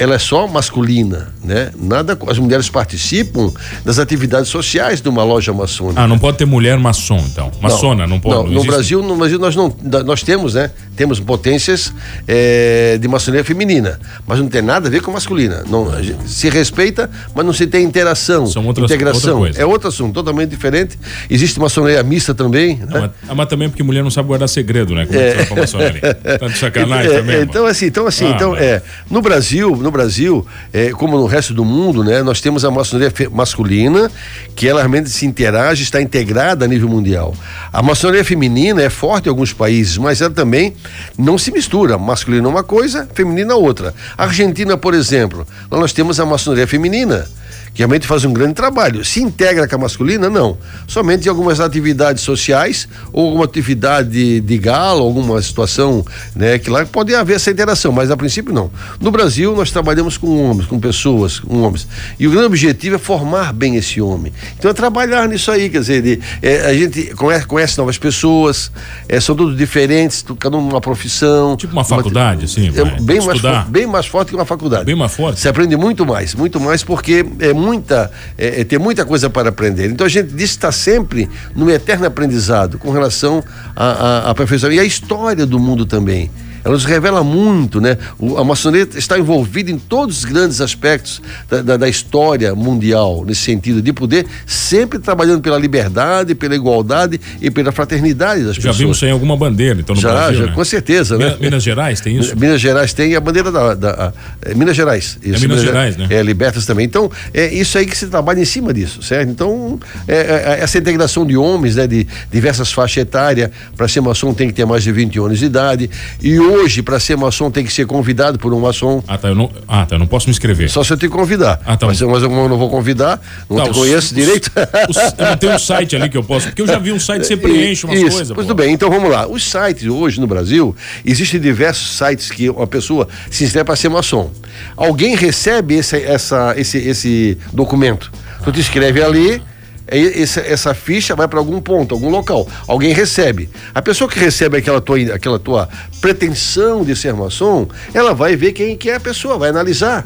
ela 0.00 0.14
é 0.14 0.18
só 0.18 0.46
masculina, 0.46 1.28
né? 1.44 1.70
Nada, 1.78 2.16
as 2.26 2.38
mulheres 2.38 2.70
participam 2.70 3.52
das 3.84 3.98
atividades 3.98 4.48
sociais 4.48 5.02
de 5.02 5.10
uma 5.10 5.22
loja 5.22 5.52
maçônica. 5.52 6.00
Ah, 6.00 6.08
não 6.08 6.18
pode 6.18 6.38
ter 6.38 6.46
mulher 6.46 6.78
maçom, 6.78 7.18
então. 7.18 7.52
Maçona, 7.60 8.06
não, 8.06 8.14
não 8.14 8.20
pode. 8.20 8.34
Não, 8.34 8.44
não 8.44 8.52
no 8.52 8.64
Brasil, 8.64 9.02
no 9.02 9.14
Brasil 9.14 9.38
nós 9.38 9.54
não, 9.54 9.76
nós 10.06 10.22
temos, 10.22 10.54
né? 10.54 10.70
Temos 10.96 11.20
potências 11.20 11.92
é, 12.26 12.96
de 12.98 13.06
maçonaria 13.08 13.44
feminina, 13.44 14.00
mas 14.26 14.38
não 14.38 14.48
tem 14.48 14.62
nada 14.62 14.88
a 14.88 14.90
ver 14.90 15.02
com 15.02 15.12
masculina. 15.12 15.64
Não, 15.68 15.90
se 16.26 16.48
respeita, 16.48 17.10
mas 17.34 17.44
não 17.44 17.52
se 17.52 17.66
tem 17.66 17.84
interação, 17.84 18.46
São 18.46 18.64
outras, 18.64 18.90
integração. 18.90 19.40
Outra 19.40 19.60
é 19.60 19.66
outro 19.66 19.88
assunto, 19.88 20.14
totalmente 20.14 20.48
diferente. 20.48 20.98
Existe 21.28 21.60
maçonaria 21.60 22.02
mista 22.02 22.34
também, 22.34 22.76
né? 22.76 22.86
Não, 22.88 23.00
mas, 23.02 23.36
mas, 23.36 23.48
também 23.50 23.68
porque 23.68 23.82
mulher 23.82 24.02
não 24.02 24.10
sabe 24.10 24.28
guardar 24.28 24.48
segredo, 24.48 24.94
né? 24.94 25.04
Como 25.04 25.20
é, 25.60 26.16
é. 26.24 26.38
Tá 26.38 26.48
de 26.48 26.56
sacanagem 26.56 27.12
é, 27.12 27.18
também. 27.18 27.42
Então 27.42 27.66
assim, 27.66 27.84
então 27.84 28.06
assim, 28.06 28.24
ah, 28.24 28.30
então 28.30 28.56
é, 28.56 28.80
no 29.10 29.20
Brasil 29.20 29.76
no 29.76 29.89
Brasil, 29.90 30.46
é, 30.72 30.90
como 30.90 31.18
no 31.18 31.26
resto 31.26 31.52
do 31.52 31.64
mundo, 31.64 32.02
né, 32.04 32.22
nós 32.22 32.40
temos 32.40 32.64
a 32.64 32.70
maçonaria 32.70 33.12
masculina, 33.30 34.10
que 34.54 34.68
ela 34.68 34.80
realmente 34.80 35.10
se 35.10 35.26
interage, 35.26 35.82
está 35.82 36.00
integrada 36.00 36.64
a 36.64 36.68
nível 36.68 36.88
mundial. 36.88 37.34
A 37.72 37.82
maçonaria 37.82 38.24
feminina 38.24 38.82
é 38.82 38.90
forte 38.90 39.26
em 39.26 39.28
alguns 39.28 39.52
países, 39.52 39.98
mas 39.98 40.20
ela 40.20 40.30
também 40.30 40.74
não 41.16 41.38
se 41.38 41.50
mistura. 41.50 41.98
Masculina 41.98 42.46
é 42.46 42.50
uma 42.50 42.62
coisa, 42.62 43.08
feminina 43.14 43.52
é 43.52 43.56
outra. 43.56 43.94
Argentina, 44.16 44.76
por 44.76 44.94
exemplo, 44.94 45.46
nós 45.70 45.92
temos 45.92 46.18
a 46.20 46.26
maçonaria 46.26 46.66
feminina 46.66 47.28
que 47.74 47.78
realmente 47.78 48.06
faz 48.06 48.24
um 48.24 48.32
grande 48.32 48.54
trabalho. 48.54 49.04
Se 49.04 49.22
integra 49.22 49.66
com 49.68 49.74
a 49.76 49.78
masculina? 49.78 50.28
Não. 50.28 50.58
Somente 50.86 51.26
em 51.26 51.28
algumas 51.28 51.60
atividades 51.60 52.22
sociais 52.22 52.88
ou 53.12 53.26
alguma 53.26 53.44
atividade 53.44 54.10
de, 54.10 54.40
de 54.40 54.58
gala, 54.58 55.00
alguma 55.00 55.40
situação, 55.40 56.04
né, 56.34 56.58
que 56.58 56.68
lá 56.68 56.84
pode 56.84 57.14
haver 57.14 57.36
essa 57.36 57.50
interação, 57.50 57.92
mas 57.92 58.10
a 58.10 58.16
princípio 58.16 58.52
não. 58.52 58.70
No 59.00 59.10
Brasil, 59.10 59.54
nós 59.54 59.70
trabalhamos 59.70 60.16
com 60.16 60.50
homens, 60.50 60.66
com 60.66 60.78
pessoas, 60.78 61.38
com 61.38 61.62
homens. 61.62 61.86
E 62.18 62.26
o 62.26 62.30
grande 62.30 62.46
objetivo 62.46 62.96
é 62.96 62.98
formar 62.98 63.52
bem 63.52 63.76
esse 63.76 64.00
homem. 64.00 64.32
Então 64.58 64.70
é 64.70 64.74
trabalhar 64.74 65.28
nisso 65.28 65.50
aí, 65.50 65.68
quer 65.68 65.80
dizer, 65.80 66.02
de, 66.02 66.20
é, 66.42 66.66
a 66.66 66.74
gente 66.74 67.14
conhece, 67.14 67.46
conhece, 67.46 67.78
novas 67.78 67.98
pessoas, 67.98 68.70
é, 69.08 69.20
são 69.20 69.34
todos 69.34 69.56
diferentes, 69.56 70.24
cada 70.38 70.56
um 70.56 70.68
uma 70.68 70.80
profissão. 70.80 71.56
Tipo 71.56 71.72
uma 71.72 71.84
faculdade, 71.84 72.40
uma, 72.40 72.44
assim. 72.44 72.68
É, 72.68 73.00
bem, 73.00 73.20
mais, 73.20 73.40
bem 73.68 73.86
mais 73.86 74.06
forte 74.06 74.30
que 74.30 74.34
uma 74.34 74.44
faculdade. 74.44 74.84
Bem 74.84 74.94
mais 74.94 75.14
forte. 75.14 75.40
Você 75.40 75.48
aprende 75.48 75.76
muito 75.76 76.04
mais, 76.04 76.34
muito 76.34 76.60
mais 76.60 76.82
porque 76.82 77.24
é 77.38 77.52
muita, 77.60 78.10
é, 78.36 78.66
é, 78.68 78.78
muita 78.78 79.04
coisa 79.04 79.28
para 79.28 79.50
aprender. 79.50 79.90
Então 79.90 80.06
a 80.06 80.10
gente 80.10 80.32
diz 80.34 80.50
está 80.50 80.72
sempre 80.72 81.28
no 81.54 81.70
eterno 81.70 82.06
aprendizado 82.06 82.78
com 82.78 82.90
relação 82.90 83.44
à 83.76 84.30
aperfeiçoamento 84.30 84.80
e 84.80 84.84
a 84.84 84.86
história 84.86 85.46
do 85.46 85.58
mundo 85.58 85.86
também 85.86 86.30
ela 86.64 86.74
nos 86.74 86.84
revela 86.84 87.22
muito, 87.22 87.80
né? 87.80 87.96
O, 88.18 88.38
a 88.38 88.44
maçonaria 88.44 88.88
está 88.96 89.18
envolvida 89.18 89.70
em 89.70 89.78
todos 89.78 90.18
os 90.18 90.24
grandes 90.24 90.60
aspectos 90.60 91.20
da, 91.48 91.62
da, 91.62 91.76
da, 91.76 91.88
história 91.88 92.54
mundial, 92.54 93.24
nesse 93.26 93.42
sentido, 93.42 93.82
de 93.82 93.92
poder 93.92 94.26
sempre 94.46 94.98
trabalhando 94.98 95.40
pela 95.40 95.58
liberdade, 95.58 96.34
pela 96.34 96.54
igualdade 96.54 97.20
e 97.40 97.50
pela 97.50 97.72
fraternidade 97.72 98.44
das 98.44 98.56
já 98.56 98.62
pessoas. 98.62 98.76
Já 98.76 98.78
vimos 98.78 98.96
isso 98.96 99.06
em 99.06 99.10
alguma 99.10 99.36
bandeira, 99.36 99.80
então 99.80 99.94
no 99.94 100.00
já, 100.00 100.10
Brasil, 100.10 100.40
já, 100.40 100.46
né? 100.46 100.52
com 100.52 100.64
certeza, 100.64 101.18
né? 101.18 101.36
Minas 101.40 101.62
Gerais 101.62 102.00
tem 102.00 102.18
isso? 102.18 102.36
Minas 102.36 102.60
Gerais 102.60 102.92
tem 102.92 103.14
a 103.16 103.20
bandeira 103.20 103.50
da, 103.50 103.74
da 103.74 103.90
a, 103.90 104.12
é 104.50 104.54
Minas 104.54 104.76
Gerais. 104.76 105.18
Isso, 105.22 105.36
é 105.36 105.40
Minas, 105.40 105.42
Minas 105.42 105.62
Gerais, 105.62 105.96
né? 105.96 106.06
É, 106.10 106.22
Libertas 106.22 106.66
também. 106.66 106.86
Então, 106.86 107.10
é 107.32 107.52
isso 107.52 107.76
aí 107.78 107.86
que 107.86 107.96
se 107.96 108.06
trabalha 108.06 108.40
em 108.40 108.44
cima 108.44 108.72
disso, 108.72 109.02
certo? 109.02 109.30
Então, 109.30 109.78
é, 110.06 110.16
é, 110.16 110.58
essa 110.60 110.78
integração 110.78 111.26
de 111.26 111.36
homens, 111.36 111.76
né, 111.76 111.86
de 111.86 112.06
diversas 112.30 112.72
faixas 112.72 112.98
etárias, 112.98 113.50
para 113.76 113.88
ser 113.88 114.00
maçom 114.00 114.32
tem 114.32 114.48
que 114.48 114.54
ter 114.54 114.64
mais 114.64 114.82
de 114.82 114.92
20 114.92 115.18
anos 115.18 115.38
de 115.38 115.46
idade, 115.46 115.90
e 116.20 116.38
hoje, 116.50 116.82
para 116.82 116.98
ser 116.98 117.16
maçom 117.16 117.50
tem 117.50 117.64
que 117.64 117.72
ser 117.72 117.86
convidado 117.86 118.38
por 118.38 118.52
um 118.52 118.60
maçom. 118.60 119.02
Ah, 119.06 119.16
tá. 119.16 119.28
Eu 119.28 119.34
não, 119.34 119.50
ah, 119.68 119.86
tá. 119.86 119.94
Eu 119.94 119.98
não 119.98 120.06
posso 120.06 120.26
me 120.26 120.32
inscrever. 120.32 120.68
Só 120.70 120.82
se 120.82 120.92
eu 120.92 120.96
te 120.96 121.08
convidar. 121.08 121.60
Ah, 121.64 121.76
tá. 121.76 121.86
Mas, 121.86 122.00
mas 122.00 122.22
eu 122.22 122.30
não 122.30 122.58
vou 122.58 122.68
convidar, 122.68 123.20
não 123.48 123.56
tá, 123.56 123.64
te 123.64 123.70
os, 123.70 123.76
conheço 123.76 124.06
os, 124.08 124.14
direito. 124.14 124.50
Os, 124.88 124.96
eu 124.96 125.26
não 125.26 125.36
tenho 125.36 125.54
um 125.54 125.58
site 125.58 125.96
ali 125.96 126.08
que 126.08 126.16
eu 126.16 126.22
posso, 126.22 126.46
porque 126.46 126.62
eu 126.62 126.66
já 126.66 126.78
vi 126.78 126.92
um 126.92 127.00
site 127.00 127.22
que 127.22 127.28
você 127.28 127.36
preenche 127.38 127.86
umas 127.86 127.98
Isso, 127.98 128.10
coisas. 128.10 128.36
Tudo 128.36 128.54
bem, 128.54 128.72
então 128.72 128.90
vamos 128.90 129.10
lá. 129.10 129.26
Os 129.26 129.44
sites 129.44 129.86
hoje 129.86 130.20
no 130.20 130.26
Brasil, 130.26 130.74
existem 131.04 131.40
diversos 131.40 131.96
sites 131.96 132.30
que 132.30 132.50
uma 132.50 132.66
pessoa 132.66 133.08
se 133.30 133.44
inscreve 133.44 133.64
para 133.64 133.76
ser 133.76 133.88
maçom. 133.88 134.30
Alguém 134.76 135.14
recebe 135.14 135.74
esse, 135.74 135.96
essa, 135.96 136.54
esse, 136.56 136.78
esse 136.78 137.38
documento. 137.52 138.10
Tu 138.44 138.52
te 138.52 138.60
inscreve 138.60 139.02
ali 139.02 139.42
essa, 139.90 140.40
essa 140.40 140.74
ficha 140.74 141.16
vai 141.16 141.26
para 141.26 141.38
algum 141.38 141.60
ponto, 141.60 141.94
algum 141.94 142.10
local. 142.10 142.46
Alguém 142.66 142.92
recebe. 142.92 143.48
A 143.74 143.82
pessoa 143.82 144.08
que 144.08 144.18
recebe 144.18 144.56
aquela 144.56 144.80
tua, 144.80 144.98
aquela 145.14 145.38
tua 145.38 145.68
pretensão 146.00 146.84
de 146.84 146.94
ser 146.94 147.12
maçom, 147.12 147.66
ela 147.92 148.14
vai 148.14 148.36
ver 148.36 148.52
quem 148.52 148.76
que 148.76 148.88
é 148.88 148.94
a 148.94 149.00
pessoa, 149.00 149.36
vai 149.36 149.50
analisar. 149.50 150.04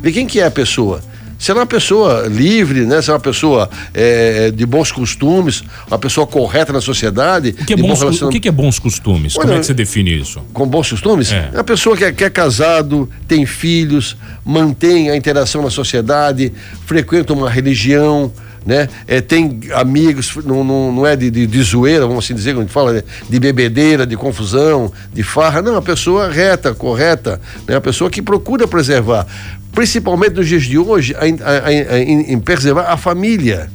Ver 0.00 0.12
quem 0.12 0.26
que 0.26 0.40
é 0.40 0.46
a 0.46 0.50
pessoa. 0.50 1.00
Se 1.42 1.50
ela 1.50 1.58
é 1.58 1.62
uma 1.62 1.66
pessoa 1.66 2.28
livre, 2.28 2.86
né? 2.86 3.02
Se 3.02 3.10
é 3.10 3.12
uma 3.12 3.18
pessoa 3.18 3.68
é, 3.92 4.52
de 4.52 4.64
bons 4.64 4.92
costumes, 4.92 5.64
uma 5.88 5.98
pessoa 5.98 6.24
correta 6.24 6.72
na 6.72 6.80
sociedade. 6.80 7.48
O 7.60 7.64
que 7.64 7.72
é, 7.72 7.76
bons, 7.76 7.98
relacion... 7.98 8.28
o 8.28 8.30
que 8.30 8.48
é 8.48 8.52
bons 8.52 8.78
costumes? 8.78 9.34
Olha, 9.34 9.46
Como 9.46 9.56
é 9.56 9.58
que 9.58 9.66
você 9.66 9.74
define 9.74 10.20
isso? 10.20 10.40
Com 10.52 10.68
bons 10.68 10.90
costumes? 10.90 11.32
É, 11.32 11.50
é 11.52 11.56
uma 11.56 11.64
pessoa 11.64 11.96
que 11.96 12.04
é, 12.04 12.12
que 12.12 12.22
é 12.22 12.30
casado, 12.30 13.10
tem 13.26 13.44
filhos, 13.44 14.16
mantém 14.44 15.10
a 15.10 15.16
interação 15.16 15.62
na 15.62 15.70
sociedade, 15.70 16.52
frequenta 16.86 17.32
uma 17.32 17.50
religião, 17.50 18.32
né? 18.64 18.88
É, 19.06 19.20
tem 19.20 19.60
amigos, 19.74 20.36
não, 20.44 20.62
não, 20.64 20.92
não 20.92 21.06
é 21.06 21.16
de, 21.16 21.30
de, 21.30 21.46
de, 21.46 21.62
zoeira, 21.62 22.06
vamos 22.06 22.24
assim 22.24 22.34
dizer, 22.34 22.52
quando 22.52 22.58
a 22.58 22.62
gente 22.62 22.72
fala 22.72 23.04
de 23.28 23.40
bebedeira, 23.40 24.06
de 24.06 24.16
confusão, 24.16 24.92
de 25.12 25.22
farra, 25.22 25.60
não, 25.62 25.76
a 25.76 25.82
pessoa 25.82 26.30
reta, 26.30 26.74
correta, 26.74 27.40
né? 27.66 27.76
A 27.76 27.80
pessoa 27.80 28.10
que 28.10 28.22
procura 28.22 28.66
preservar, 28.68 29.26
principalmente 29.72 30.34
nos 30.34 30.48
dias 30.48 30.62
de 30.62 30.78
hoje, 30.78 31.14
em 32.28 32.38
preservar 32.38 32.84
a 32.92 32.96
família 32.96 33.70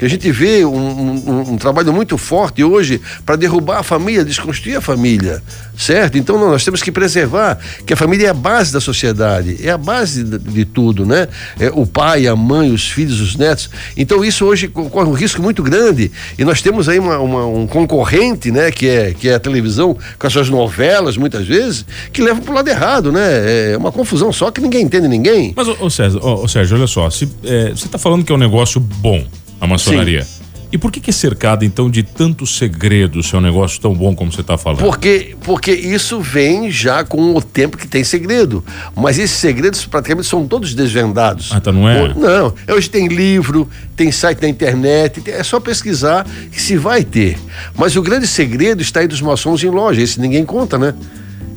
que 0.00 0.06
a 0.06 0.08
gente 0.08 0.32
vê 0.32 0.64
um, 0.64 0.72
um, 0.72 1.52
um 1.52 1.56
trabalho 1.58 1.92
muito 1.92 2.16
forte 2.16 2.64
hoje 2.64 2.98
para 3.26 3.36
derrubar 3.36 3.80
a 3.80 3.82
família, 3.82 4.24
desconstruir 4.24 4.78
a 4.78 4.80
família, 4.80 5.42
certo? 5.76 6.16
Então 6.16 6.38
nós 6.38 6.64
temos 6.64 6.82
que 6.82 6.90
preservar 6.90 7.58
que 7.84 7.92
a 7.92 7.96
família 7.98 8.28
é 8.28 8.30
a 8.30 8.34
base 8.34 8.72
da 8.72 8.80
sociedade, 8.80 9.58
é 9.62 9.68
a 9.68 9.76
base 9.76 10.24
de, 10.24 10.38
de 10.38 10.64
tudo, 10.64 11.04
né? 11.04 11.28
É 11.58 11.68
o 11.68 11.84
pai, 11.84 12.26
a 12.26 12.34
mãe, 12.34 12.72
os 12.72 12.90
filhos, 12.90 13.20
os 13.20 13.36
netos. 13.36 13.68
Então 13.94 14.24
isso 14.24 14.46
hoje 14.46 14.68
corre 14.68 15.06
um 15.06 15.12
risco 15.12 15.42
muito 15.42 15.62
grande 15.62 16.10
e 16.38 16.46
nós 16.46 16.62
temos 16.62 16.88
aí 16.88 16.98
uma, 16.98 17.18
uma, 17.18 17.44
um 17.44 17.66
concorrente, 17.66 18.50
né? 18.50 18.70
Que 18.70 18.88
é, 18.88 19.12
que 19.12 19.28
é 19.28 19.34
a 19.34 19.38
televisão 19.38 19.94
com 20.18 20.26
as 20.26 20.32
suas 20.32 20.48
novelas, 20.48 21.18
muitas 21.18 21.46
vezes, 21.46 21.84
que 22.10 22.22
levam 22.22 22.42
para 22.42 22.52
o 22.52 22.54
lado 22.54 22.68
errado, 22.68 23.12
né? 23.12 23.72
É 23.72 23.76
uma 23.76 23.92
confusão 23.92 24.32
só 24.32 24.50
que 24.50 24.62
ninguém 24.62 24.80
entende 24.80 25.08
ninguém. 25.08 25.52
Mas, 25.54 25.68
ô, 25.68 25.90
César, 25.90 26.24
ô, 26.24 26.48
Sérgio, 26.48 26.78
olha 26.78 26.86
só, 26.86 27.10
se, 27.10 27.28
é, 27.44 27.68
você 27.68 27.84
está 27.84 27.98
falando 27.98 28.24
que 28.24 28.32
é 28.32 28.34
um 28.34 28.38
negócio 28.38 28.80
bom, 28.80 29.22
a 29.60 29.66
maçonaria. 29.66 30.22
Sim. 30.24 30.40
E 30.72 30.78
por 30.78 30.92
que, 30.92 31.00
que 31.00 31.10
é 31.10 31.12
cercado, 31.12 31.64
então, 31.64 31.90
de 31.90 32.04
tantos 32.04 32.56
segredos, 32.56 33.28
se 33.28 33.34
é 33.34 33.38
um 33.38 33.40
negócio 33.40 33.80
tão 33.80 33.92
bom 33.92 34.14
como 34.14 34.30
você 34.30 34.40
está 34.40 34.56
falando? 34.56 34.78
Porque, 34.78 35.34
porque 35.42 35.72
isso 35.72 36.20
vem 36.20 36.70
já 36.70 37.02
com 37.02 37.34
o 37.34 37.42
tempo 37.42 37.76
que 37.76 37.88
tem 37.88 38.04
segredo. 38.04 38.64
Mas 38.94 39.18
esses 39.18 39.36
segredos 39.36 39.84
praticamente 39.84 40.28
são 40.28 40.46
todos 40.46 40.72
desvendados. 40.72 41.50
Ah, 41.52 41.60
tá, 41.60 41.72
não 41.72 41.88
é? 41.88 42.14
Não. 42.14 42.54
Hoje 42.72 42.88
tem 42.88 43.08
livro, 43.08 43.68
tem 43.96 44.12
site 44.12 44.42
na 44.42 44.48
internet, 44.48 45.20
é 45.28 45.42
só 45.42 45.58
pesquisar 45.58 46.24
que 46.52 46.62
se 46.62 46.76
vai 46.76 47.02
ter. 47.02 47.36
Mas 47.76 47.96
o 47.96 48.02
grande 48.02 48.28
segredo 48.28 48.80
está 48.80 49.00
aí 49.00 49.08
dos 49.08 49.20
maçons 49.20 49.64
em 49.64 49.70
loja. 49.70 50.00
Esse 50.00 50.20
ninguém 50.20 50.44
conta, 50.44 50.78
né? 50.78 50.94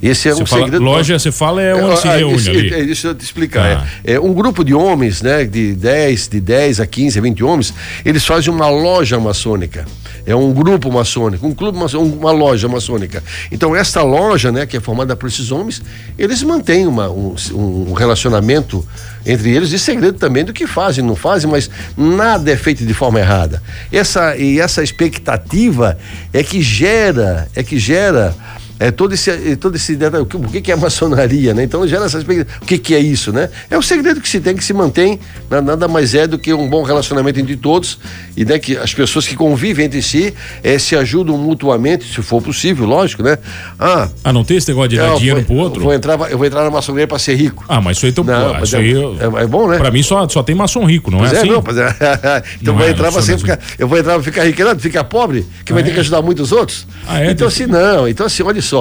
Esse 0.04 0.28
é 0.28 0.34
você 0.34 0.44
um 0.44 0.46
fala, 0.46 0.64
segredo. 0.64 0.84
Loja, 0.84 1.18
você 1.18 1.32
fala, 1.32 1.62
é 1.62 1.74
onde 1.74 1.94
ah, 1.94 1.96
se 1.96 2.08
reúne 2.10 2.36
esse, 2.36 2.50
ali. 2.50 2.74
É, 2.74 2.84
deixa 2.84 3.08
eu 3.08 3.16
te 3.16 3.24
explicar. 3.24 3.78
Ah. 3.78 3.88
É, 4.04 4.16
é, 4.16 4.20
um 4.20 4.34
grupo 4.34 4.62
de 4.62 4.74
homens, 4.74 5.22
né, 5.22 5.46
de 5.46 5.74
10, 5.74 6.28
de 6.28 6.42
10 6.42 6.82
a 6.82 6.86
15, 6.86 7.20
a 7.20 7.22
20 7.22 7.42
homens, 7.42 7.74
eles 8.04 8.26
fazem 8.26 8.54
uma 8.54 8.70
loja 8.70 9.18
maçônica. 9.18 9.86
É 10.26 10.36
um 10.36 10.52
grupo 10.52 10.92
maçônico, 10.92 11.48
um 11.48 11.54
clube 11.54 11.78
maçônico, 11.78 12.18
uma 12.18 12.32
loja 12.32 12.68
maçônica. 12.68 13.24
Então, 13.50 13.74
esta 13.74 14.02
loja, 14.04 14.52
né, 14.52 14.66
que 14.66 14.76
é 14.76 14.82
formada 14.82 15.16
por 15.16 15.28
esses 15.28 15.52
homens, 15.52 15.82
eles 16.20 16.44
mantêm 16.44 16.86
uma, 16.86 17.10
um, 17.10 17.36
um 17.54 17.94
relacionamento 17.94 18.86
entre 19.26 19.52
eles 19.52 19.70
de 19.70 19.80
segredo 19.80 20.18
também 20.18 20.44
do 20.44 20.52
que 20.52 20.68
fazem, 20.68 21.04
não 21.04 21.16
fazem, 21.16 21.50
mas 21.50 21.70
nada 21.98 22.52
é 22.52 22.58
feito 22.58 22.86
de 22.86 22.94
forma 22.94 23.20
errada. 23.20 23.64
Essa, 23.90 24.36
e 24.36 24.60
essa 24.60 24.84
expectativa 24.84 25.98
é 26.34 26.44
que 26.44 26.62
gera, 26.62 27.48
é 27.56 27.64
que 27.64 27.80
gera 27.80 28.36
é, 28.84 28.92
todo 28.92 29.14
esse, 29.14 29.32
é, 29.32 29.56
todo 29.56 29.78
esse 29.78 29.98
o 30.20 30.26
que, 30.26 30.36
o 30.36 30.62
que 30.62 30.70
é 30.70 30.76
maçonaria, 30.76 31.54
né? 31.54 31.64
Então 31.64 31.88
gera 31.88 32.04
essa 32.04 32.18
expectativa. 32.18 32.58
O 32.62 32.66
que, 32.66 32.78
que 32.78 32.94
é 32.94 33.00
isso, 33.00 33.32
né? 33.32 33.50
É 33.70 33.78
o 33.78 33.82
segredo 33.82 34.20
que 34.20 34.28
se 34.28 34.42
tem, 34.42 34.54
que 34.58 34.64
se 34.64 34.74
mantém, 34.74 35.22
né? 35.50 35.62
nada 35.62 35.88
mais 35.88 36.14
é 36.14 36.28
do 36.28 36.38
que 36.38 36.54
um 36.54 36.70
bom 36.70 36.84
relacionamento 36.84 37.40
entre 37.40 37.56
todos 37.56 37.98
e 38.36 38.44
né, 38.44 38.60
que 38.60 38.76
as 38.76 38.94
pessoas 38.94 39.26
que 39.26 39.38
convivem 39.38 39.86
entre 39.86 40.02
si 40.02 40.34
é, 40.62 40.78
se 40.78 40.98
ajudam 40.98 41.38
mutuamente, 41.38 42.04
se 42.14 42.22
for 42.22 42.42
possível, 42.42 42.86
lógico, 42.86 43.24
né? 43.24 43.38
Ah, 43.80 44.10
ah 44.22 44.34
não 44.34 44.44
tem 44.44 44.58
esse 44.58 44.68
negócio 44.68 44.90
de 44.90 44.98
dar 44.98 45.16
dinheiro 45.16 45.38
vou, 45.38 45.46
pro 45.46 45.56
outro? 45.56 45.80
Eu 45.80 45.86
vou 45.86 45.94
entrar, 45.94 46.20
eu 46.30 46.38
vou 46.38 46.46
entrar 46.46 46.66
na 46.66 46.70
maçonaria 46.70 47.08
para 47.08 47.20
ser 47.20 47.36
rico. 47.36 47.64
Ah, 47.70 47.80
mas 47.80 47.96
isso 47.96 48.06
aí, 48.06 48.12
tô, 48.12 48.26
não, 48.26 48.62
isso 48.62 48.76
é, 48.76 48.80
aí 48.80 48.94
é, 48.94 49.44
é, 49.44 49.48
bom, 49.48 49.70
né? 49.70 49.78
Para 49.78 49.92
mim 49.92 50.04
só, 50.04 50.28
só 50.28 50.44
tem 50.44 50.56
maçom 50.56 50.84
rico, 50.84 51.10
não 51.10 51.24
é, 51.24 51.30
é 51.30 51.38
assim? 51.38 51.48
Não, 51.48 51.64
mas 51.66 51.78
é, 51.78 51.88
então 52.62 52.74
não 52.74 52.76
vou 52.76 52.86
é, 52.86 52.92
entrar 52.92 53.14
para 53.14 53.22
sempre 53.22 53.40
ficar, 53.40 53.60
eu 53.80 53.88
vou 53.88 53.98
entrar 53.98 54.16
para 54.16 54.24
ficar 54.24 54.44
rico, 54.44 54.62
não, 54.62 54.78
ficar 54.78 55.06
pobre, 55.06 55.46
que 55.64 55.72
ah, 55.72 55.76
vai 55.76 55.84
ter 55.84 55.94
que 55.94 56.02
ajudar 56.02 56.22
muitos 56.22 56.52
outros. 56.52 56.86
Ah, 57.08 57.22
é? 57.22 57.32
Então 57.32 57.48
assim, 57.48 57.66
não, 57.66 58.10
então 58.10 58.26
assim, 58.26 58.44
olha 58.44 58.62
só. 58.62 58.73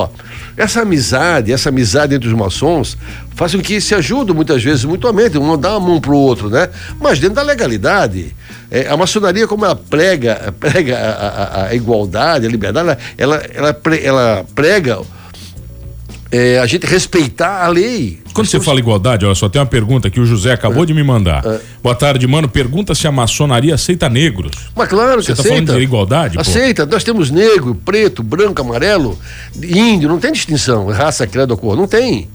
Essa 0.57 0.83
amizade, 0.83 1.53
essa 1.53 1.69
amizade 1.69 2.15
entre 2.15 2.29
os 2.29 2.35
maçons 2.35 2.97
faz 3.35 3.55
com 3.55 3.61
que 3.61 3.81
se 3.81 3.95
ajudem 3.95 4.35
muitas 4.35 4.63
vezes 4.63 4.85
mutuamente, 4.85 5.39
um 5.39 5.57
dá 5.57 5.77
uma 5.77 5.89
mão 5.89 6.01
pro 6.01 6.17
outro, 6.17 6.51
né? 6.51 6.69
Mas 7.01 7.19
dentro 7.19 7.37
da 7.37 7.43
legalidade. 7.43 8.35
É, 8.71 8.89
a 8.89 8.97
maçonaria, 8.97 9.47
como 9.47 9.67
ela 9.67 9.77
prega, 9.77 10.55
prega 10.59 10.99
a, 10.99 11.29
a, 11.29 11.67
a 11.67 11.75
igualdade, 11.75 12.47
a 12.47 12.49
liberdade, 12.49 12.99
ela, 13.19 13.43
ela, 13.55 13.81
ela 14.03 14.47
prega 14.55 15.01
é, 16.33 16.59
a 16.59 16.67
gente 16.67 16.87
respeitar 16.87 17.63
a 17.63 17.69
lei. 17.69 18.19
Quando 18.33 18.47
você 18.47 18.59
fala 18.59 18.81
igualdade, 18.81 19.27
olha 19.27 19.35
só, 19.35 19.51
tem 19.51 19.61
uma 19.61 19.67
pergunta 19.67 20.09
que 20.09 20.19
o 20.19 20.25
José 20.25 20.53
acabou 20.53 20.85
é, 20.85 20.87
de 20.87 20.95
me 20.95 21.03
mandar. 21.03 21.45
É. 21.45 21.61
Boa 21.83 21.95
tarde, 21.95 22.27
mano. 22.27 22.49
Pergunta 22.49 22.95
se 22.95 23.07
a 23.07 23.13
maçonaria 23.13 23.75
aceita 23.75 24.09
negros. 24.09 24.53
Mas 24.75 24.89
claro 24.89 25.19
que 25.19 25.27
você 25.27 25.35
tá 25.35 25.43
aceita. 25.43 25.49
falando 25.67 25.79
de 25.79 25.85
igualdade? 25.85 26.39
Aceita. 26.41 26.87
Pô? 26.87 26.95
Nós 26.95 27.05
temos 27.05 27.31
negro, 27.31 27.75
preto, 27.75 28.23
branco, 28.23 28.63
amarelo, 28.63 29.19
índio, 29.63 30.09
não 30.09 30.19
tem 30.19 30.33
distinção. 30.33 30.87
Raça, 30.87 31.27
credo, 31.27 31.55
cor. 31.55 31.77
Não 31.77 31.87
tem. 31.87 32.29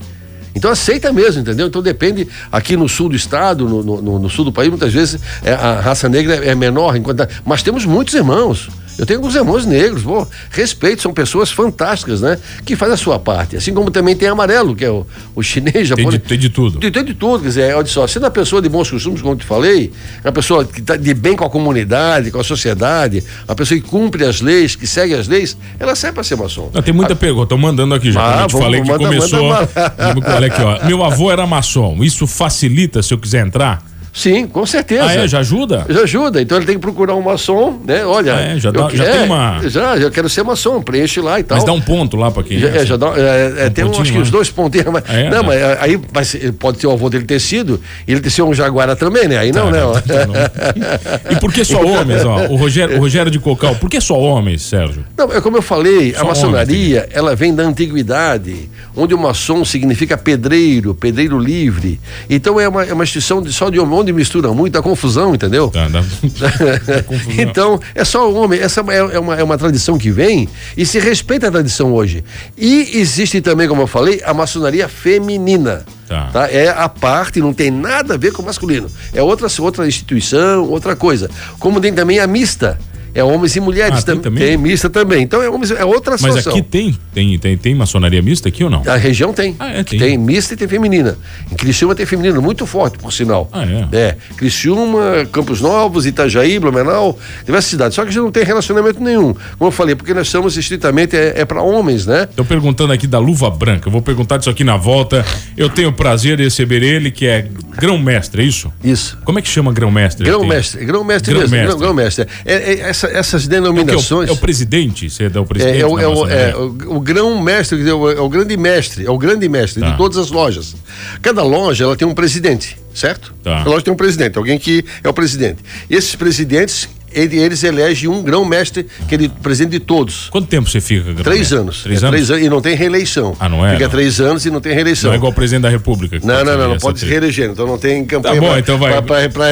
Então 0.54 0.72
aceita 0.72 1.12
mesmo, 1.12 1.42
entendeu? 1.42 1.68
Então 1.68 1.82
depende, 1.82 2.28
aqui 2.52 2.78
no 2.78 2.88
sul 2.88 3.10
do 3.10 3.16
estado, 3.16 3.68
no, 3.68 4.02
no, 4.02 4.20
no 4.20 4.30
sul 4.30 4.46
do 4.46 4.52
país, 4.52 4.70
muitas 4.70 4.94
vezes 4.94 5.20
é, 5.44 5.54
a 5.54 5.80
raça 5.80 6.10
negra 6.10 6.36
é 6.36 6.56
menor, 6.56 6.96
enquanto, 6.96 7.28
mas 7.46 7.62
temos 7.62 7.86
muitos 7.86 8.14
irmãos. 8.14 8.70
Eu 8.98 9.06
tenho 9.06 9.20
alguns 9.20 9.36
irmãos 9.36 9.66
negros, 9.66 10.02
pô, 10.04 10.28
respeito, 10.50 11.02
são 11.02 11.14
pessoas 11.14 11.52
fantásticas, 11.52 12.22
né? 12.22 12.38
Que 12.66 12.76
fazem 12.76 12.96
a 12.96 12.98
sua 12.98 13.20
parte. 13.20 13.56
Assim 13.56 13.74
como 13.74 13.92
também 13.92 14.16
tem 14.16 14.28
amarelo, 14.28 14.76
que 14.76 14.84
é 14.84 14.90
o, 14.90 15.06
o 15.36 15.44
chinês, 15.44 15.88
japonês. 15.88 16.16
Tem 16.16 16.20
de, 16.20 16.28
tem 16.28 16.38
de 16.40 16.50
tudo. 16.50 16.80
Tem, 16.80 16.92
tem, 16.92 17.04
de 17.04 17.14
tudo, 17.14 17.42
quer 17.42 17.50
dizer, 17.50 17.76
olha 17.76 17.86
só, 17.86 18.08
sendo 18.08 18.26
a 18.26 18.32
pessoa 18.32 18.62
de 18.62 18.68
bons 18.68 18.90
costumes, 18.90 19.22
como 19.22 19.34
eu 19.34 19.38
te 19.38 19.46
falei, 19.46 19.92
uma 20.24 20.32
pessoa 20.32 20.66
que 20.66 20.80
está 20.80 20.96
de 20.96 21.14
bem 21.14 21.36
com 21.36 21.46
a 21.46 21.50
comunidade, 21.50 22.32
com 22.32 22.40
a 22.40 22.44
sociedade, 22.44 23.24
uma 23.48 23.56
pessoa 23.56 23.80
que 23.80 23.88
cumpre 23.88 24.26
as 24.26 24.42
leis, 24.42 24.76
que 24.76 24.88
segue 24.88 25.14
as 25.14 25.28
leis, 25.28 25.56
ela 25.80 25.96
serve 25.96 26.16
para 26.16 26.24
ser 26.24 26.36
maçom. 26.36 26.72
Não, 26.74 26.82
tem 26.82 26.94
muita 26.94 27.14
a... 27.14 27.16
pergunta, 27.16 27.44
estou 27.44 27.58
mandando 27.58 27.94
aqui 27.94 28.12
já. 28.12 28.22
Ah, 28.22 28.42
eu 28.42 28.48
te 28.48 28.52
vamos, 28.54 28.66
falei 28.66 28.82
que 28.82 28.88
manda, 28.88 29.04
começou. 29.04 29.50
Manda, 29.50 29.94
manda. 30.16 30.36
Olha 30.36 30.48
aqui, 30.48 30.62
ó. 30.62 30.86
Meu 30.86 31.04
avô 31.04 31.32
era 31.32 31.46
maçom. 31.46 32.04
Isso 32.04 32.26
facilita 32.26 33.02
se 33.04 33.14
eu 33.14 33.18
quiser 33.18 33.46
entrar? 33.46 33.84
Sim, 34.18 34.48
com 34.48 34.66
certeza. 34.66 35.06
Ah, 35.06 35.14
é? 35.14 35.28
Já 35.28 35.40
ajuda? 35.42 35.86
Já 35.88 36.02
ajuda. 36.02 36.42
Então 36.42 36.58
ele 36.58 36.66
tem 36.66 36.74
que 36.74 36.82
procurar 36.82 37.14
um 37.14 37.22
maçom, 37.22 37.80
né? 37.86 38.04
Olha. 38.04 38.32
É, 38.32 38.60
já, 38.60 38.72
dá, 38.72 38.90
já 38.92 39.04
é, 39.04 39.12
tem 39.12 39.24
uma. 39.26 39.62
Já, 39.70 40.00
já 40.00 40.10
quero 40.10 40.28
ser 40.28 40.42
maçom, 40.42 40.82
preenche 40.82 41.22
lá 41.22 41.40
e 41.40 41.44
tal. 41.44 41.56
Mas 41.56 41.64
dá 41.64 41.72
um 41.72 41.80
ponto 41.80 42.18
lá 42.18 42.32
para 42.32 42.42
quem. 42.42 42.58
Já, 42.58 42.68
é, 42.68 42.84
já 42.84 42.98
dá, 42.98 43.14
é, 43.16 43.66
é 43.66 43.68
um 43.68 43.70
tem 43.70 43.86
um, 43.86 44.02
acho 44.02 44.12
que 44.12 44.18
os 44.18 44.32
dois 44.32 44.50
pontinhos. 44.50 44.88
Mas, 44.88 45.04
é, 45.08 45.30
não, 45.30 45.44
mas 45.44 45.62
aí 45.80 46.02
mas, 46.12 46.36
pode 46.58 46.80
ter 46.80 46.88
o 46.88 46.92
avô 46.92 47.12
dele 47.12 47.26
ter 47.26 47.40
sido, 47.40 47.80
e 48.08 48.12
ele 48.12 48.20
ter 48.20 48.32
sido 48.32 48.48
um 48.48 48.56
jaguara 48.56 48.96
também, 48.96 49.28
né? 49.28 49.38
Aí 49.38 49.52
não, 49.52 49.66
tá, 49.66 49.72
né? 49.72 49.82
Não. 50.26 51.28
E 51.38 51.40
por 51.40 51.54
que 51.54 51.64
só 51.64 51.86
homens, 51.86 52.26
ó? 52.26 52.48
O 52.48 52.56
Rogério, 52.56 52.98
o 52.98 53.00
Rogério 53.00 53.32
de 53.32 53.38
Cocal, 53.38 53.76
por 53.76 53.90
que 53.90 54.02
só 54.02 54.18
homens, 54.20 54.64
Sérgio? 54.64 55.04
Não, 55.16 55.32
é 55.32 55.42
como 55.42 55.58
eu 55.58 55.62
falei, 55.62 56.14
só 56.14 56.22
a 56.22 56.24
maçonaria, 56.24 57.02
homens, 57.02 57.16
ela 57.16 57.36
vem 57.36 57.54
da 57.54 57.64
antiguidade, 57.64 58.70
onde 58.96 59.14
o 59.14 59.18
maçom 59.18 59.64
significa 59.64 60.18
pedreiro, 60.18 60.96
pedreiro 60.96 61.38
livre. 61.38 62.00
Então 62.30 62.60
é 62.60 62.68
uma, 62.68 62.84
é 62.84 62.94
uma 62.94 63.04
instituição 63.04 63.42
de, 63.42 63.54
só 63.54 63.70
de 63.70 63.80
homem, 63.80 64.07
onde 64.08 64.14
mistura 64.14 64.54
muito 64.54 64.78
a 64.78 64.82
confusão, 64.82 65.36
entendeu? 65.36 65.70
Tá, 65.70 65.88
dá... 65.90 66.02
confusão. 67.04 67.34
então, 67.38 67.80
é 67.94 68.06
só 68.06 68.30
o 68.30 68.36
homem. 68.36 68.60
Essa 68.60 68.82
é, 68.88 69.16
é, 69.16 69.20
uma, 69.20 69.36
é 69.36 69.44
uma 69.44 69.58
tradição 69.58 69.98
que 69.98 70.10
vem 70.10 70.48
e 70.76 70.86
se 70.86 71.00
respeita 71.00 71.48
a 71.48 71.52
tradição 71.52 71.94
hoje. 71.94 72.24
E 72.58 72.98
existe 72.98 73.42
também, 73.42 73.68
como 73.68 73.82
eu 73.82 73.88
falei, 73.88 74.22
a 74.26 74.34
maçonaria 74.34 74.88
feminina. 74.88 75.86
Tá. 76.08 76.30
tá. 76.32 76.52
É 76.52 76.70
a 76.70 76.88
parte, 76.88 77.42
não 77.42 77.54
tem 77.54 77.70
nada 77.70 78.14
a 78.14 78.18
ver 78.18 78.32
com 78.32 78.42
o 78.42 78.46
masculino. 78.46 78.90
É 79.14 79.22
outra, 79.22 79.48
outra 79.60 79.88
instituição, 79.88 80.70
outra 80.70 80.96
coisa. 80.96 81.30
Como 81.60 81.82
tem 81.82 81.94
também 81.94 82.20
a 82.20 82.28
mista 82.28 82.80
é 83.18 83.24
homens 83.24 83.56
e 83.56 83.60
mulheres 83.60 84.00
ah, 84.00 84.16
também. 84.16 84.46
Tem 84.46 84.58
mista 84.58 84.92
também. 84.92 85.24
Então 85.24 85.42
é, 85.42 85.50
homens, 85.50 85.72
é 85.72 85.84
outra 85.84 86.16
situação. 86.20 86.36
Mas 86.36 86.48
aqui 86.48 86.62
tem, 86.62 86.96
tem, 87.12 87.40
tem, 87.40 87.58
tem 87.58 87.74
maçonaria 87.74 88.22
mista 88.22 88.48
aqui 88.48 88.64
ou 88.64 88.70
não? 88.70 88.84
A 88.86 88.96
região 88.96 89.34
tem. 89.34 89.56
Ah, 89.58 89.72
é, 89.72 89.84
tem. 89.84 89.98
tem 89.98 90.18
mista 90.20 90.54
e 90.54 90.58
tem 90.58 90.68
feminina. 90.68 91.18
Em 91.52 91.56
Criciúma 91.56 91.96
tem 91.96 92.06
feminina 92.06 92.40
muito 92.40 92.68
forte, 92.68 93.00
por 93.00 93.12
sinal. 93.12 93.50
Ah, 93.52 93.64
é? 93.66 93.88
É. 93.92 94.18
Criciúma, 94.36 95.28
Campos 95.32 95.62
Novos, 95.62 96.06
Itajaí, 96.06 96.60
Blumenau, 96.60 97.18
diversas 97.44 97.72
cidades. 97.72 97.96
Só 97.96 98.04
que 98.04 98.10
a 98.10 98.12
gente 98.12 98.22
não 98.22 98.32
tem 98.32 98.44
relacionamento 98.44 99.02
nenhum. 99.02 99.34
Como 99.34 99.70
eu 99.70 99.72
falei, 99.72 99.96
porque 99.96 100.14
nós 100.14 100.28
somos 100.30 100.56
estritamente 100.56 101.16
é, 101.16 101.42
é 101.42 101.46
para 101.46 101.64
homens, 101.64 102.06
né? 102.06 102.28
Estou 102.30 102.46
perguntando 102.46 102.94
aqui 102.94 103.08
da 103.08 103.18
luva 103.18 103.50
branca. 103.50 103.88
Eu 103.88 103.92
vou 103.92 104.02
perguntar 104.02 104.38
disso 104.38 104.52
aqui 104.52 104.64
na 104.64 104.78
volta. 104.78 105.26
Eu 105.58 105.70
tenho 105.70 105.90
o 105.90 105.94
prazer 105.94 106.38
de 106.38 106.44
receber 106.44 106.84
ele, 106.84 107.10
que 107.10 107.26
é 107.26 107.48
grão-mestre, 107.78 108.44
é 108.44 108.46
isso? 108.46 108.72
Isso. 108.84 109.18
Como 109.26 109.40
é 109.40 109.42
que 109.42 109.48
chama 109.50 109.74
grão-mestre? 109.74 110.24
Grão-mestre. 110.24 110.86
Grão-mestre 110.86 111.34
grão 111.34 111.50
mesmo. 111.50 111.80
Grão-mestre. 111.80 112.28
É, 112.46 112.54
é, 112.54 112.80
essa 112.82 113.07
essa, 113.08 113.18
essas 113.18 113.48
denominações. 113.48 114.30
É 114.30 114.32
o, 114.32 114.36
é 114.36 114.38
o, 114.38 114.40
presidente, 114.40 115.10
você 115.10 115.24
é 115.24 115.40
o 115.40 115.46
presidente. 115.46 115.78
É, 115.78 115.82
é, 115.82 115.86
o, 115.86 116.00
é 116.00 116.56
o, 116.56 117.00
grão-mestre, 117.00 117.90
é 117.90 117.94
o 117.94 118.30
grande 118.30 118.58
mestre, 118.58 119.06
é 119.06 119.12
o 119.12 119.18
grande 119.18 119.48
mestre 119.50 119.82
tá. 119.82 119.92
de 119.92 119.98
todas 119.98 120.18
as 120.18 120.32
lojas. 120.32 120.76
Cada 121.22 121.44
loja 121.44 121.84
ela 121.84 121.96
tem 121.96 122.08
um 122.08 122.14
presidente, 122.14 122.78
certo? 122.94 123.34
Tá. 123.44 123.62
A 123.62 123.66
loja 123.66 123.84
tem 123.84 123.94
um 123.94 123.98
presidente, 123.98 124.38
alguém 124.38 124.58
que 124.60 124.84
é 125.04 125.10
o 125.10 125.14
presidente. 125.14 125.60
E 125.90 125.96
esses 125.96 126.16
presidentes 126.16 126.90
ele, 127.18 127.38
eles 127.38 127.64
elegem 127.64 128.10
um 128.10 128.22
grão-mestre, 128.22 128.86
que 129.08 129.16
é 129.16 129.30
presidente 129.42 129.72
de 129.72 129.80
todos. 129.80 130.30
Quanto 130.30 130.48
tempo 130.48 130.70
você 130.70 130.80
fica? 130.80 131.14
Três 131.24 131.52
anos. 131.52 131.84
Três, 131.84 132.04
é, 132.04 132.06
anos? 132.06 132.16
três 132.16 132.32
anos? 132.32 132.46
E 132.46 132.50
não 132.50 132.62
tem 132.62 132.76
reeleição. 132.76 133.36
Ah, 133.40 133.50
não 133.50 133.66
é? 133.66 133.74
Fica 133.74 133.86
não. 133.86 133.92
três 133.92 134.20
anos 134.20 134.46
e 134.46 134.52
não 134.52 134.62
tem 134.62 134.74
reeleição. 134.74 135.10
Não 135.10 135.16
é 135.16 135.18
igual 135.18 135.32
o 135.32 135.36
presidente 135.36 135.64
da 135.64 135.70
República. 135.70 136.20
Não, 136.24 136.44
não, 136.44 136.58
não, 136.58 136.70
não 136.70 136.78
pode 136.78 137.00
se 137.00 137.06
reeleger. 137.06 137.50
Então 137.50 137.66
não 137.66 137.78
tem 137.78 138.06
campanha 138.06 138.36
tá 138.36 138.42
bom, 138.42 138.58
então 138.58 138.80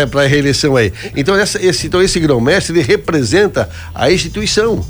para 0.10 0.27
reeleição 0.27 0.75
aí. 0.75 0.91
Então, 1.15 1.36
essa, 1.36 1.63
esse, 1.63 1.88
então 1.88 2.01
esse 2.01 2.19
grão-mestre, 2.19 2.77
ele 2.77 2.86
representa 2.86 3.69
a 3.93 4.12
instituição. 4.12 4.86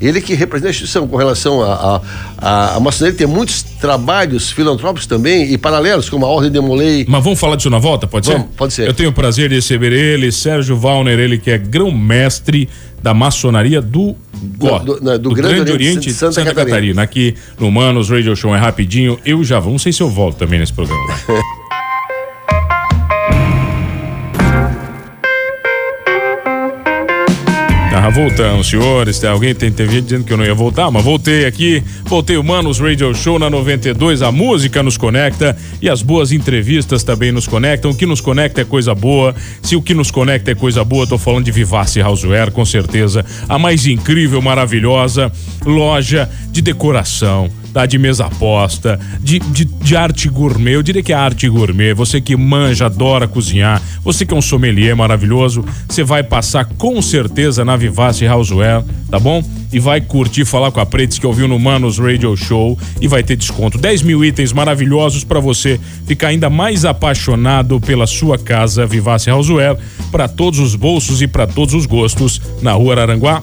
Ele 0.00 0.20
que 0.20 0.34
representa 0.34 0.68
a 0.68 0.70
instituição 0.70 1.08
com 1.08 1.16
relação 1.16 1.62
a, 1.62 1.72
a, 1.72 2.00
a, 2.38 2.76
a 2.76 2.80
maçonaria 2.80 3.16
tem 3.16 3.26
muitos 3.26 3.62
trabalhos 3.62 4.50
filantrópicos 4.50 5.06
também 5.06 5.50
e 5.50 5.56
paralelos, 5.56 6.10
como 6.10 6.26
a 6.26 6.28
Ordem 6.28 6.50
de 6.50 6.60
Molei. 6.60 7.06
Mas 7.08 7.24
vamos 7.24 7.38
falar 7.40 7.56
disso 7.56 7.70
na 7.70 7.78
volta, 7.78 8.06
pode 8.06 8.26
Vamos, 8.30 8.42
ser? 8.48 8.56
pode 8.56 8.72
ser. 8.74 8.86
Eu 8.88 8.92
tenho 8.94 9.08
o 9.08 9.12
prazer 9.12 9.48
de 9.48 9.54
receber 9.54 9.92
ele, 9.92 10.30
Sérgio 10.30 10.76
Valner, 10.76 11.18
ele 11.18 11.38
que 11.38 11.50
é 11.50 11.56
grão-mestre 11.56 12.68
da 13.02 13.14
maçonaria 13.14 13.80
do, 13.80 14.14
ó, 14.60 14.78
do- 14.80 15.00
não, 15.02 15.18
do 15.18 15.30
Grande 15.30 15.72
Oriente 15.72 16.08
de 16.08 16.12
Santa 16.14 16.44
Catarina. 16.44 17.02
Aqui 17.02 17.34
no 17.58 17.70
Manos 17.70 18.10
Radio 18.10 18.34
Show 18.36 18.54
é 18.54 18.58
rapidinho. 18.58 19.18
Eu 19.24 19.42
já 19.44 19.58
vou. 19.60 19.72
Não 19.72 19.78
sei 19.78 19.92
se 19.92 20.02
eu 20.02 20.10
volto 20.10 20.36
também 20.36 20.58
nesse 20.58 20.72
programa. 20.74 21.00
Ah, 28.06 28.10
voltamos, 28.10 28.68
senhores. 28.68 29.18
Tem 29.18 29.28
alguém 29.28 29.52
tem, 29.52 29.72
teve 29.72 29.94
gente 29.94 30.04
dizendo 30.04 30.24
que 30.24 30.32
eu 30.32 30.36
não 30.36 30.44
ia 30.44 30.54
voltar, 30.54 30.88
mas 30.92 31.02
voltei 31.02 31.44
aqui. 31.44 31.82
Voltei 32.04 32.36
o 32.36 32.44
Manos 32.44 32.78
Radio 32.78 33.12
Show 33.12 33.36
na 33.36 33.50
92. 33.50 34.22
A 34.22 34.30
música 34.30 34.80
nos 34.80 34.96
conecta 34.96 35.56
e 35.82 35.90
as 35.90 36.02
boas 36.02 36.30
entrevistas 36.30 37.02
também 37.02 37.32
nos 37.32 37.48
conectam. 37.48 37.90
O 37.90 37.96
que 37.96 38.06
nos 38.06 38.20
conecta 38.20 38.60
é 38.60 38.64
coisa 38.64 38.94
boa. 38.94 39.34
Se 39.60 39.74
o 39.74 39.82
que 39.82 39.92
nos 39.92 40.12
conecta 40.12 40.52
é 40.52 40.54
coisa 40.54 40.84
boa, 40.84 41.04
tô 41.04 41.18
falando 41.18 41.46
de 41.46 41.50
Vivace 41.50 42.00
Houseware, 42.00 42.52
com 42.52 42.64
certeza. 42.64 43.26
A 43.48 43.58
mais 43.58 43.88
incrível, 43.88 44.40
maravilhosa 44.40 45.32
loja 45.64 46.30
de 46.52 46.62
decoração 46.62 47.50
De 47.84 47.98
mesa 47.98 48.24
aposta, 48.24 48.98
de, 49.20 49.38
de, 49.38 49.64
de 49.66 49.96
arte 49.96 50.28
gourmet. 50.30 50.76
Eu 50.76 50.82
diria 50.82 51.02
que 51.02 51.12
é 51.12 51.16
arte 51.16 51.46
gourmet. 51.48 51.92
Você 51.92 52.20
que 52.20 52.34
manja, 52.36 52.86
adora 52.86 53.28
cozinhar, 53.28 53.82
você 54.02 54.24
que 54.24 54.32
é 54.32 54.36
um 54.36 54.40
sommelier 54.40 54.96
maravilhoso, 54.96 55.64
você 55.88 56.02
vai 56.02 56.22
passar 56.22 56.64
com 56.64 57.02
certeza 57.02 57.64
na 57.64 57.76
Vivace 57.76 58.24
Houseware, 58.26 58.84
tá 59.10 59.18
bom? 59.18 59.42
E 59.72 59.78
vai 59.78 60.00
curtir, 60.00 60.44
falar 60.44 60.70
com 60.70 60.80
a 60.80 60.86
Pretes 60.86 61.18
que 61.18 61.26
ouviu 61.26 61.46
no 61.46 61.58
Manos 61.58 61.98
Radio 61.98 62.36
Show 62.36 62.78
e 63.00 63.08
vai 63.08 63.22
ter 63.22 63.36
desconto. 63.36 63.76
10 63.76 64.02
mil 64.02 64.24
itens 64.24 64.52
maravilhosos 64.52 65.24
para 65.24 65.40
você 65.40 65.78
ficar 66.06 66.28
ainda 66.28 66.48
mais 66.48 66.84
apaixonado 66.84 67.80
pela 67.80 68.06
sua 68.06 68.38
casa 68.38 68.86
Vivace 68.86 69.28
Houseware, 69.28 69.76
para 70.10 70.28
todos 70.28 70.60
os 70.60 70.74
bolsos 70.74 71.20
e 71.20 71.26
para 71.26 71.46
todos 71.46 71.74
os 71.74 71.84
gostos, 71.84 72.40
na 72.62 72.72
rua 72.72 72.94
Araranguá, 72.94 73.42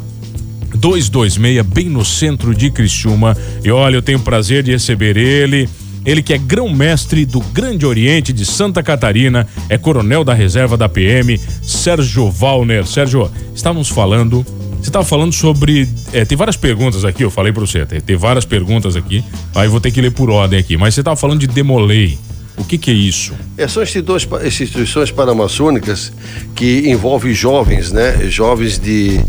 226, 0.84 1.64
bem 1.66 1.88
no 1.88 2.04
centro 2.04 2.54
de 2.54 2.70
Criciúma. 2.70 3.38
E 3.64 3.72
olha, 3.72 3.96
eu 3.96 4.02
tenho 4.02 4.18
o 4.18 4.22
prazer 4.22 4.62
de 4.64 4.72
receber 4.72 5.16
ele. 5.16 5.70
Ele 6.06 6.22
que 6.22 6.34
é 6.34 6.38
grão-mestre 6.38 7.26
do 7.26 7.40
Grande 7.40 7.86
Oriente 7.86 8.34
de 8.34 8.46
Santa 8.46 8.84
Catarina, 8.84 9.48
é 9.70 9.78
coronel 9.78 10.26
da 10.26 10.34
reserva 10.34 10.76
da 10.76 10.90
PM, 10.90 11.40
Sérgio 11.62 12.30
Valner. 12.30 12.86
Sérgio, 12.86 13.32
estávamos 13.56 13.88
falando. 13.88 14.46
Você 14.82 14.90
estava 14.90 15.06
falando 15.06 15.32
sobre. 15.32 15.88
é, 16.12 16.26
tem 16.26 16.38
várias 16.38 16.58
perguntas 16.58 17.06
aqui, 17.06 17.24
eu 17.24 17.32
falei 17.32 17.54
para 17.54 17.62
você, 17.62 17.86
tem, 17.86 18.02
tem 18.02 18.18
várias 18.18 18.44
perguntas 18.44 18.98
aqui. 18.98 19.24
Aí 19.56 19.70
vou 19.70 19.80
ter 19.80 19.90
que 19.92 20.02
ler 20.02 20.12
por 20.12 20.30
ordem 20.30 20.60
aqui. 20.60 20.76
Mas 20.76 20.94
você 20.96 21.00
estava 21.00 21.16
falando 21.16 21.40
de 21.40 21.48
Demolei. 21.48 22.18
O 22.58 22.64
que, 22.66 22.78
que 22.78 22.92
é 22.92 22.94
isso? 22.94 23.34
É, 23.58 23.68
são 23.68 23.82
instituições, 23.82 24.26
pa- 24.26 24.46
instituições 24.46 25.10
paramaçônicas 25.10 26.12
que 26.54 26.84
envolvem 26.88 27.34
jovens, 27.34 27.92
né? 27.92 28.28
Jovens 28.30 28.78
de, 28.78 29.20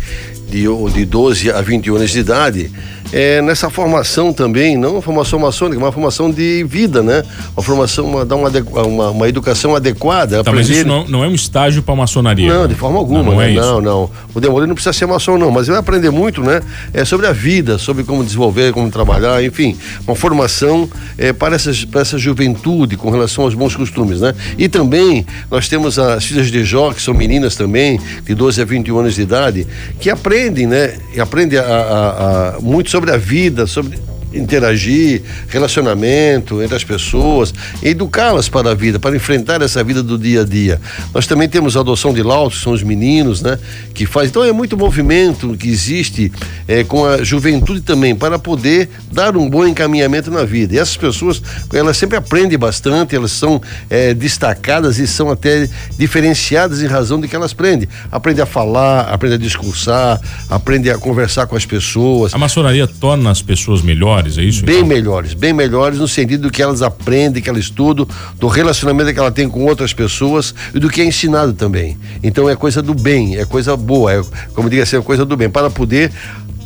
de, 0.48 0.64
de 0.92 1.04
12 1.04 1.50
a 1.50 1.60
21 1.60 1.96
anos 1.96 2.10
de 2.10 2.20
idade. 2.20 2.70
É, 3.12 3.40
nessa 3.42 3.70
formação 3.70 4.32
também, 4.32 4.76
não 4.76 4.94
uma 4.94 5.02
formação 5.02 5.38
maçônica, 5.38 5.78
uma 5.78 5.92
formação 5.92 6.30
de 6.30 6.64
vida, 6.64 7.02
né? 7.02 7.22
Uma 7.56 7.62
formação, 7.62 8.06
uma, 8.06 8.24
dar 8.24 8.36
uma, 8.36 8.48
uma, 8.82 9.10
uma 9.10 9.28
educação 9.28 9.74
adequada. 9.76 10.42
Tá, 10.42 10.52
mas 10.52 10.68
isso 10.68 10.86
não, 10.86 11.06
não 11.06 11.22
é 11.24 11.28
um 11.28 11.34
estágio 11.34 11.82
para 11.82 11.94
maçonaria. 11.94 12.52
Não, 12.52 12.66
de 12.66 12.74
forma 12.74 12.98
alguma. 12.98 13.22
Não, 13.22 13.32
não 13.32 13.42
é 13.42 13.46
né? 13.46 13.52
isso. 13.52 13.60
não, 13.60 13.80
não. 13.80 14.10
O 14.34 14.40
Demolei 14.40 14.66
não 14.66 14.74
precisa 14.74 14.92
ser 14.92 15.06
maçom, 15.06 15.38
não, 15.38 15.50
mas 15.50 15.64
ele 15.64 15.72
vai 15.72 15.80
aprender 15.80 16.10
muito, 16.10 16.40
né? 16.42 16.60
É, 16.92 17.04
sobre 17.04 17.26
a 17.26 17.32
vida, 17.32 17.78
sobre 17.78 18.04
como 18.04 18.24
desenvolver, 18.24 18.72
como 18.72 18.90
trabalhar, 18.90 19.42
enfim. 19.44 19.76
Uma 20.06 20.16
formação 20.16 20.88
é, 21.18 21.32
para, 21.32 21.54
essas, 21.54 21.84
para 21.84 22.00
essa 22.00 22.18
juventude 22.18 22.96
com 22.96 23.10
relação 23.10 23.44
aos 23.44 23.54
bons 23.54 23.76
costumes, 23.76 24.20
né? 24.20 24.34
E 24.58 24.68
também 24.68 25.24
nós 25.50 25.68
temos 25.68 25.98
as 25.98 26.24
filhas 26.24 26.50
de 26.50 26.64
Jó, 26.64 26.92
que 26.92 27.02
são 27.02 27.14
meninas 27.14 27.54
também, 27.54 28.00
de 28.24 28.34
12 28.34 28.60
a 28.60 28.64
21 28.64 28.98
anos 28.98 29.14
de 29.14 29.22
idade, 29.22 29.66
que 30.00 30.10
aprendem, 30.10 30.66
né? 30.66 30.94
E 31.14 31.20
aprendem 31.20 31.58
a, 31.58 31.62
a- 31.62 32.54
a- 32.56 32.60
muito 32.60 32.93
sobre 32.94 33.10
a 33.10 33.16
vida, 33.16 33.66
sobre 33.66 33.98
interagir, 34.34 35.22
relacionamento 35.48 36.62
entre 36.62 36.76
as 36.76 36.84
pessoas, 36.84 37.52
educá-las 37.82 38.48
para 38.48 38.70
a 38.70 38.74
vida, 38.74 38.98
para 38.98 39.16
enfrentar 39.16 39.62
essa 39.62 39.82
vida 39.82 40.02
do 40.02 40.18
dia 40.18 40.42
a 40.42 40.44
dia. 40.44 40.80
Nós 41.12 41.26
também 41.26 41.48
temos 41.48 41.76
a 41.76 41.80
adoção 41.80 42.12
de 42.12 42.22
lautos, 42.22 42.58
que 42.58 42.64
são 42.64 42.72
os 42.72 42.82
meninos, 42.82 43.42
né? 43.42 43.58
Que 43.94 44.06
faz. 44.06 44.28
Então 44.28 44.44
é 44.44 44.52
muito 44.52 44.76
movimento 44.76 45.56
que 45.56 45.68
existe 45.68 46.32
eh, 46.66 46.84
com 46.84 47.04
a 47.04 47.22
juventude 47.22 47.80
também 47.80 48.14
para 48.14 48.38
poder 48.38 48.88
dar 49.12 49.36
um 49.36 49.48
bom 49.48 49.66
encaminhamento 49.66 50.30
na 50.30 50.44
vida. 50.44 50.74
E 50.74 50.78
essas 50.78 50.96
pessoas, 50.96 51.42
elas 51.72 51.96
sempre 51.96 52.16
aprendem 52.16 52.58
bastante, 52.58 53.14
elas 53.14 53.32
são 53.32 53.60
eh, 53.88 54.14
destacadas 54.14 54.98
e 54.98 55.06
são 55.06 55.30
até 55.30 55.68
diferenciadas 55.98 56.82
em 56.82 56.86
razão 56.86 57.20
de 57.20 57.28
que 57.28 57.36
elas 57.36 57.52
aprendem. 57.52 57.88
Aprende 58.10 58.40
a 58.40 58.46
falar, 58.46 59.02
aprende 59.12 59.36
a 59.36 59.38
discursar, 59.38 60.20
aprende 60.48 60.90
a 60.90 60.98
conversar 60.98 61.46
com 61.46 61.56
as 61.56 61.64
pessoas. 61.64 62.34
A 62.34 62.38
maçonaria 62.38 62.86
torna 62.86 63.30
as 63.30 63.42
pessoas 63.42 63.82
melhores, 63.82 64.23
é 64.38 64.42
isso? 64.42 64.64
Bem 64.64 64.76
então? 64.76 64.88
melhores, 64.88 65.34
bem 65.34 65.52
melhores 65.52 65.98
no 65.98 66.08
sentido 66.08 66.42
do 66.42 66.50
que 66.50 66.62
elas 66.62 66.82
aprendem, 66.82 67.42
que 67.42 67.48
elas 67.48 67.62
estudam, 67.62 68.06
do 68.38 68.46
relacionamento 68.46 69.12
que 69.12 69.18
ela 69.18 69.30
tem 69.30 69.48
com 69.48 69.64
outras 69.64 69.92
pessoas 69.92 70.54
e 70.74 70.78
do 70.78 70.88
que 70.88 71.00
é 71.00 71.04
ensinado 71.04 71.52
também. 71.52 71.96
Então 72.22 72.48
é 72.48 72.56
coisa 72.56 72.82
do 72.82 72.94
bem, 72.94 73.36
é 73.36 73.44
coisa 73.44 73.76
boa, 73.76 74.12
é, 74.12 74.22
como 74.54 74.68
diga 74.70 74.82
assim, 74.82 74.96
é 74.96 75.00
coisa 75.00 75.24
do 75.24 75.36
bem, 75.36 75.50
para 75.50 75.70
poder 75.70 76.10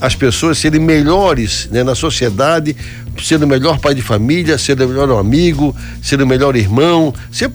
as 0.00 0.14
pessoas 0.14 0.58
serem 0.58 0.80
melhores 0.80 1.68
né, 1.70 1.82
na 1.82 1.94
sociedade, 1.94 2.76
sendo 3.20 3.44
o 3.44 3.48
melhor 3.48 3.78
pai 3.78 3.94
de 3.94 4.02
família, 4.02 4.56
sendo 4.56 4.84
o 4.84 4.88
melhor 4.88 5.10
amigo, 5.18 5.74
sendo 6.00 6.22
o 6.22 6.26
melhor 6.26 6.54
irmão, 6.56 7.12
ser 7.32 7.50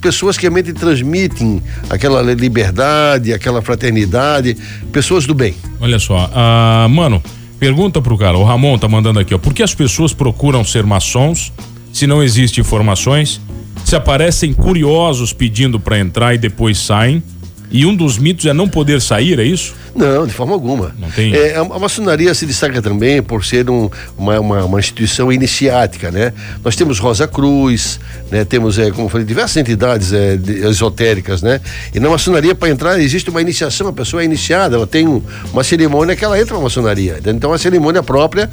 pessoas 0.00 0.36
que 0.36 0.42
realmente 0.42 0.72
transmitem 0.72 1.62
aquela 1.88 2.20
liberdade, 2.34 3.32
aquela 3.32 3.62
fraternidade, 3.62 4.56
pessoas 4.92 5.26
do 5.26 5.34
bem. 5.34 5.54
Olha 5.80 5.98
só, 5.98 6.30
ah, 6.34 6.86
mano, 6.90 7.22
pergunta 7.58 8.00
pro 8.00 8.16
cara, 8.16 8.36
o 8.38 8.44
Ramon 8.44 8.78
tá 8.78 8.88
mandando 8.88 9.18
aqui, 9.18 9.34
ó, 9.34 9.38
por 9.38 9.54
que 9.54 9.62
as 9.62 9.74
pessoas 9.74 10.12
procuram 10.12 10.64
ser 10.64 10.84
maçons 10.84 11.52
se 11.92 12.06
não 12.06 12.22
existem 12.22 12.62
informações? 12.62 13.40
Se 13.84 13.94
aparecem 13.94 14.52
curiosos 14.52 15.32
pedindo 15.32 15.78
para 15.78 15.98
entrar 15.98 16.34
e 16.34 16.38
depois 16.38 16.78
saem? 16.78 17.22
E 17.70 17.84
um 17.84 17.94
dos 17.94 18.16
mitos 18.18 18.46
é 18.46 18.52
não 18.52 18.68
poder 18.68 19.00
sair, 19.00 19.38
é 19.40 19.44
isso? 19.44 19.74
Não, 19.94 20.26
de 20.26 20.32
forma 20.32 20.52
alguma. 20.52 20.94
Não 20.98 21.10
tem? 21.10 21.34
É, 21.34 21.56
a, 21.56 21.64
maçonaria 21.64 22.32
se 22.34 22.46
destaca 22.46 22.80
também 22.80 23.22
por 23.22 23.44
ser 23.44 23.68
um- 23.68 23.90
uma, 24.16 24.38
uma, 24.38 24.64
uma 24.64 24.78
instituição 24.78 25.32
iniciática, 25.32 26.10
né? 26.10 26.32
Nós 26.64 26.76
temos 26.76 26.98
Rosa 26.98 27.26
Cruz, 27.26 27.98
né? 28.30 28.44
Temos, 28.44 28.78
é, 28.78 28.90
como 28.90 29.06
eu 29.06 29.08
falei, 29.08 29.26
diversas 29.26 29.56
entidades 29.56 30.12
é, 30.12 30.36
de- 30.36 30.64
esotéricas, 30.66 31.42
né? 31.42 31.60
E 31.94 31.98
na 31.98 32.08
maçonaria, 32.10 32.54
para 32.54 32.68
entrar, 32.68 33.00
existe 33.00 33.30
uma 33.30 33.40
iniciação, 33.40 33.88
a 33.88 33.92
pessoa 33.92 34.22
é 34.22 34.24
iniciada, 34.24 34.76
ela 34.76 34.86
tem 34.86 35.08
um- 35.08 35.22
uma 35.52 35.64
cerimônia 35.64 36.14
que 36.14 36.24
ela 36.24 36.38
entra 36.40 36.54
na 36.56 36.62
maçonaria. 36.62 37.18
Então, 37.24 37.50
é 37.50 37.52
uma 37.52 37.58
cerimônia 37.58 38.02
própria 38.02 38.48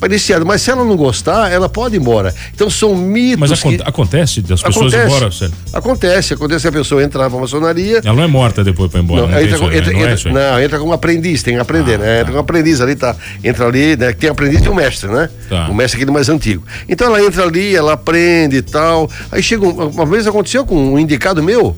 para. 0.00 0.44
Mas 0.44 0.62
se 0.62 0.70
ela 0.70 0.84
não 0.84 0.96
gostar, 0.96 1.50
ela 1.50 1.68
pode 1.68 1.96
ir 1.96 1.98
embora. 2.00 2.34
Então, 2.54 2.68
são 2.70 2.94
mitos 2.94 3.50
Mas 3.50 3.62
que... 3.62 3.80
acontece 3.84 4.40
das 4.42 4.62
pessoas 4.62 4.92
ir 4.92 5.04
embora, 5.04 5.30
sério? 5.30 5.54
Acontece, 5.72 6.34
acontece 6.34 6.62
que 6.62 6.68
a 6.68 6.72
pessoa 6.72 7.02
entrar 7.02 7.28
para 7.28 7.38
a 7.38 7.40
maçonaria, 7.40 8.00
Ela 8.04 8.14
não 8.14 8.22
é 8.22 8.26
morta 8.26 8.62
depois 8.62 8.90
para 8.90 9.00
ir 9.00 9.02
embora, 9.04 9.22
não, 9.22 9.28
não, 9.28 9.40
entra, 9.40 9.58
com- 9.58 9.66
né? 9.68 9.76
entra, 9.78 9.92
não 9.92 10.00
é 10.00 10.12
entra- 10.12 10.32
não, 10.32 10.62
entra 10.62 10.78
como 10.78 10.92
aprendiz, 10.92 11.42
tem 11.42 11.54
que 11.54 11.60
aprender, 11.60 11.94
Ah, 11.94 11.98
né? 11.98 12.06
tá. 12.06 12.20
Entra 12.20 12.26
como 12.32 12.40
aprendiz 12.40 12.80
ali, 12.80 12.94
tá? 12.96 13.16
Entra 13.42 13.66
ali, 13.66 13.96
né? 13.96 14.12
Tem 14.12 14.30
aprendiz 14.30 14.64
e 14.64 14.68
o 14.68 14.74
mestre, 14.74 15.08
né? 15.10 15.28
Tá. 15.48 15.68
O 15.68 15.74
mestre 15.74 15.96
aquele 15.96 16.10
mais 16.12 16.28
antigo. 16.28 16.62
Então 16.88 17.06
ela 17.08 17.24
entra 17.24 17.44
ali, 17.44 17.74
ela 17.74 17.92
aprende 17.94 18.56
e 18.56 18.62
tal. 18.62 19.10
Aí 19.32 19.42
chega, 19.42 19.64
um- 19.66 19.88
uma 19.88 20.06
vez 20.06 20.26
aconteceu 20.26 20.64
com 20.66 20.94
um 20.94 20.98
indicado 20.98 21.42
meu. 21.42 21.76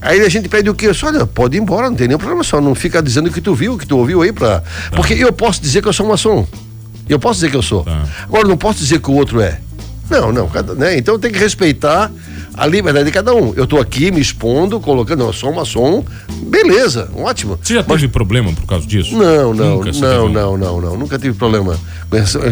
Aí 0.00 0.20
a 0.20 0.28
gente 0.28 0.48
pede 0.50 0.68
o 0.68 0.74
quê? 0.74 0.92
Só, 0.92 1.06
olha, 1.06 1.24
pode 1.26 1.56
ir 1.56 1.60
embora, 1.60 1.88
não 1.88 1.96
tem 1.96 2.06
nenhum 2.06 2.18
problema, 2.18 2.44
só 2.44 2.60
não 2.60 2.74
fica 2.74 3.02
dizendo 3.02 3.28
o 3.28 3.32
que 3.32 3.40
tu 3.40 3.54
viu, 3.54 3.72
o 3.74 3.78
que 3.78 3.86
tu 3.86 3.96
ouviu 3.96 4.20
aí 4.20 4.32
pra. 4.32 4.60
Tá. 4.60 4.64
Porque 4.96 5.14
eu 5.14 5.32
posso 5.32 5.62
dizer 5.62 5.80
que 5.80 5.88
eu 5.88 5.92
sou 5.94 6.06
maçom. 6.06 6.46
Eu 7.08 7.18
posso 7.18 7.34
dizer 7.40 7.50
que 7.50 7.56
eu 7.56 7.62
sou. 7.62 7.82
Tá. 7.84 8.04
Agora, 8.24 8.46
não 8.48 8.56
posso 8.56 8.78
dizer 8.78 9.00
que 9.00 9.10
o 9.10 9.14
outro 9.14 9.40
é. 9.40 9.60
Não, 10.10 10.30
não, 10.32 10.48
cada- 10.48 10.74
né? 10.74 10.98
Então 10.98 11.18
tem 11.18 11.30
que 11.32 11.38
respeitar 11.38 12.10
a 12.56 12.66
liberdade 12.66 13.06
de 13.06 13.10
cada 13.12 13.34
um. 13.34 13.52
Eu 13.56 13.66
tô 13.66 13.78
aqui 13.78 14.10
me 14.10 14.20
expondo, 14.20 14.78
colocando, 14.78 15.20
não, 15.20 15.26
eu 15.28 15.32
sou 15.32 15.50
um 15.50 15.54
maçom, 15.54 16.04
beleza, 16.46 17.08
ótimo. 17.16 17.58
Você 17.60 17.74
já 17.74 17.82
teve 17.82 18.06
problema 18.08 18.52
por 18.52 18.66
causa 18.66 18.86
disso? 18.86 19.16
Não, 19.16 19.52
não, 19.54 19.76
Nunca 19.76 19.92
não, 19.92 20.28
não, 20.28 20.56
não, 20.56 20.80
não, 20.80 20.96
nunca 20.96 21.18
tive 21.18 21.34
problema. 21.36 21.76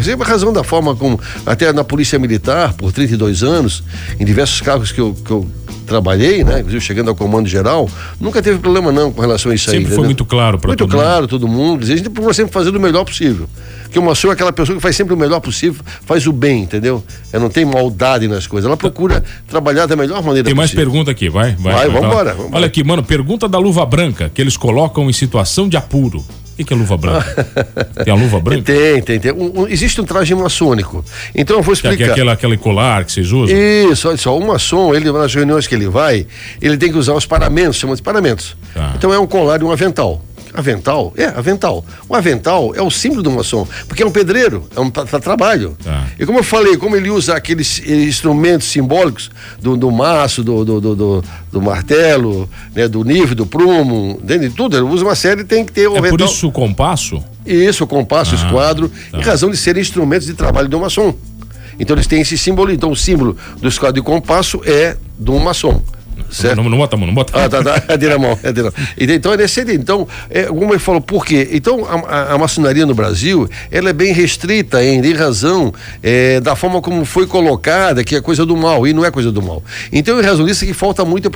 sei 0.03 0.15
a 0.15 0.25
razão 0.25 0.53
da 0.53 0.65
forma 0.65 0.97
como, 0.97 1.21
até 1.47 1.73
na 1.73 1.85
Polícia 1.85 2.19
Militar, 2.19 2.73
por 2.73 2.91
32 2.91 3.43
anos, 3.43 3.85
em 4.19 4.25
diversos 4.25 4.61
cargos 4.61 4.91
que 4.91 5.01
eu, 5.01 5.15
que 5.15 5.31
eu 5.31 5.49
trabalhei, 5.87 6.43
né, 6.43 6.61
inclusive 6.61 6.81
chegando 6.83 7.09
ao 7.11 7.15
comando 7.15 7.49
geral, 7.49 7.89
nunca 8.19 8.41
teve 8.43 8.59
problema 8.59 8.91
não 8.91 9.13
com 9.13 9.21
relação 9.21 9.53
a 9.53 9.55
isso 9.55 9.71
aí. 9.71 9.77
Sempre 9.77 9.87
foi 9.89 9.93
entendeu? 9.95 10.05
muito 10.07 10.25
claro 10.25 10.59
Muito 10.65 10.79
todo 10.79 10.91
mundo. 10.91 11.01
claro, 11.03 11.29
todo 11.29 11.47
mundo. 11.49 11.85
A 11.85 11.87
gente 11.87 12.09
procura 12.09 12.33
sempre 12.35 12.53
fazer 12.53 12.75
o 12.75 12.81
melhor 12.81 13.05
possível. 13.05 13.49
Porque 13.93 13.99
uma 13.99 14.13
pessoa 14.15 14.33
é 14.33 14.35
aquela 14.35 14.53
pessoa 14.55 14.75
que 14.75 14.81
faz 14.81 14.97
sempre 14.97 15.13
o 15.13 15.17
melhor 15.19 15.39
possível, 15.39 15.85
faz 16.07 16.27
o 16.27 16.33
bem, 16.33 16.63
entendeu? 16.63 17.05
Ela 17.31 17.43
não 17.43 17.51
tem 17.51 17.63
maldade 17.63 18.27
nas 18.27 18.47
coisas. 18.47 18.67
Ela 18.67 18.77
procura 18.77 19.23
trabalhar 19.47 19.85
da 19.85 19.95
melhor 19.95 20.23
maneira 20.23 20.47
Tem 20.47 20.55
mais 20.55 20.71
possível. 20.71 20.91
pergunta 20.91 21.11
aqui, 21.11 21.29
vai. 21.29 21.55
Vai, 21.57 21.75
Vai, 21.75 21.91
vai, 21.91 22.01
vambora, 22.01 22.33
vambora. 22.33 22.57
Olha 22.57 22.67
aqui, 22.67 22.83
mano, 22.83 23.03
pergunta 23.03 23.47
da 23.47 23.59
luva 23.59 23.85
branca, 23.85 24.31
que 24.35 24.41
eles 24.41 24.57
colocam 24.57 25.11
em 25.11 25.13
situação 25.13 25.69
de 25.69 25.77
apuro. 25.77 26.21
O 26.21 26.57
que, 26.57 26.65
que 26.65 26.73
é 26.73 26.77
luva 26.77 26.97
branca? 26.97 27.47
tem 28.03 28.11
a 28.11 28.17
luva 28.17 28.41
branca? 28.41 28.63
Tem, 28.63 29.03
tem, 29.03 29.21
tem. 29.21 29.33
Um, 29.33 29.61
um, 29.61 29.69
existe 29.69 30.01
um 30.01 30.05
traje 30.05 30.35
maçônico. 30.35 31.05
Então 31.35 31.59
eu 31.59 31.63
vou 31.63 31.75
explicar. 31.75 31.97
Que 31.99 32.05
é 32.05 32.13
aquele, 32.13 32.31
aquele 32.31 32.57
colar 32.57 33.05
que 33.05 33.13
vocês 33.13 33.31
usam? 33.31 33.55
Isso, 33.55 34.09
olha 34.09 34.17
só, 34.17 34.39
o 34.39 34.47
maçom, 34.47 34.95
ele, 34.95 35.13
nas 35.13 35.35
reuniões 35.35 35.67
que 35.67 35.75
ele 35.75 35.89
vai, 35.89 36.27
ele 36.63 36.79
tem 36.79 36.91
que 36.91 36.97
usar 36.97 37.13
os 37.13 37.27
paramentos, 37.27 37.77
chamam 37.77 37.95
de 37.95 38.01
paramentos. 38.01 38.57
Tá. 38.73 38.95
Então 38.97 39.13
é 39.13 39.19
um 39.19 39.27
colar 39.27 39.61
e 39.61 39.65
um 39.65 39.71
avental. 39.71 40.23
Avental? 40.55 41.13
É, 41.17 41.27
avental. 41.27 41.85
O 42.09 42.15
avental 42.15 42.75
é 42.75 42.83
o 42.83 42.91
símbolo 42.91 43.23
do 43.23 43.31
maçom, 43.31 43.67
porque 43.89 44.03
é 44.03 44.07
um 44.07 44.11
pedreiro, 44.11 44.69
é 44.77 44.81
um 44.81 44.91
para 44.91 45.19
trabalho. 45.19 45.77
Tá. 45.83 46.07
E 46.19 46.27
como 46.27 46.41
eu 46.41 46.45
falei, 46.45 46.77
como 46.77 46.95
ele 46.95 47.09
usa 47.09 47.35
aqueles 47.35 47.81
instrumentos 47.87 48.69
simbólicos 48.69 49.31
do, 49.61 49.77
do 49.77 49.91
maço, 49.91 50.45
do, 50.45 50.65
do, 50.65 50.81
do, 50.81 51.25
do 51.51 51.63
martelo, 51.63 52.49
né, 52.75 52.87
do 52.87 53.03
nível, 53.03 53.35
do 53.35 53.47
prumo, 53.47 54.21
de 54.23 54.51
tudo, 54.51 54.77
ele 54.77 54.85
usa 54.85 55.05
uma 55.05 55.15
série 55.15 55.45
tem 55.45 55.65
que 55.65 55.73
ter 55.73 55.89
o 55.89 55.95
é 55.97 55.99
avental. 55.99 56.19
por 56.19 56.25
isso 56.25 56.49
o 56.49 56.53
compasso? 56.53 57.25
Isso, 57.47 57.85
o 57.85 57.87
compasso, 57.87 58.35
ah, 58.35 58.39
o 58.39 58.47
esquadro, 58.47 58.93
tá. 59.11 59.19
em 59.19 59.23
razão 59.23 59.51
de 59.51 59.57
serem 59.57 59.81
instrumentos 59.81 60.27
de 60.27 60.35
trabalho 60.35 60.69
do 60.69 60.79
maçom. 60.79 61.15
Então 61.79 61.97
eles 61.97 62.07
têm 62.07 62.21
esse 62.21 62.37
símbolo, 62.37 62.71
então 62.71 62.91
o 62.91 62.97
símbolo 62.97 63.37
do 63.61 63.69
esquadro 63.69 64.01
e 64.01 64.03
compasso 64.03 64.61
é 64.65 64.97
do 65.19 65.39
maçom. 65.39 65.83
Certo? 66.33 66.57
Não, 66.57 66.69
não, 66.69 66.79
bota 66.79 66.97
a 66.97 66.99
mão, 66.99 67.07
não 67.07 67.15
bota 67.15 67.33
Ah, 67.39 67.49
tá, 67.49 67.63
tá. 67.63 67.83
É 67.89 67.97
de 67.97 68.09
mão, 68.17 68.39
é 68.43 68.53
de 68.53 68.63
mão. 68.63 68.73
Então 68.99 69.33
é 69.35 69.37
nesse 69.37 69.61
Então, 69.61 70.09
é, 70.31 70.45
como 70.45 70.73
ele 70.73 70.79
falou, 70.79 71.01
por 71.01 71.25
quê? 71.25 71.49
Então, 71.53 71.85
a, 71.85 71.95
a, 71.95 72.35
a, 72.35 72.39
maçonaria 72.39 72.87
no 72.87 72.95
Brasil, 72.95 73.49
ela 73.71 73.91
é 73.91 73.93
bem 73.93 74.13
restrita 74.13 74.79
ainda, 74.79 75.07
em 75.07 75.13
razão 75.13 75.73
é, 76.03 76.41
da 76.41 76.57
forma 76.57 76.81
como 76.81 77.05
foi 77.05 77.27
colocada, 77.27 78.03
que 78.03 78.17
é 78.17 78.21
coisa 78.21 78.47
do 78.47 78.57
mal, 78.57 78.87
e 78.87 78.93
não 78.93 79.05
é 79.05 79.11
coisa 79.11 79.31
do 79.31 79.43
mal. 79.43 79.63
Então, 79.93 80.19
em 80.19 80.25
razão 80.25 80.47
disso, 80.47 80.65
é 80.65 80.67
que 80.67 80.75
falta 80.75 81.05
muita, 81.05 81.31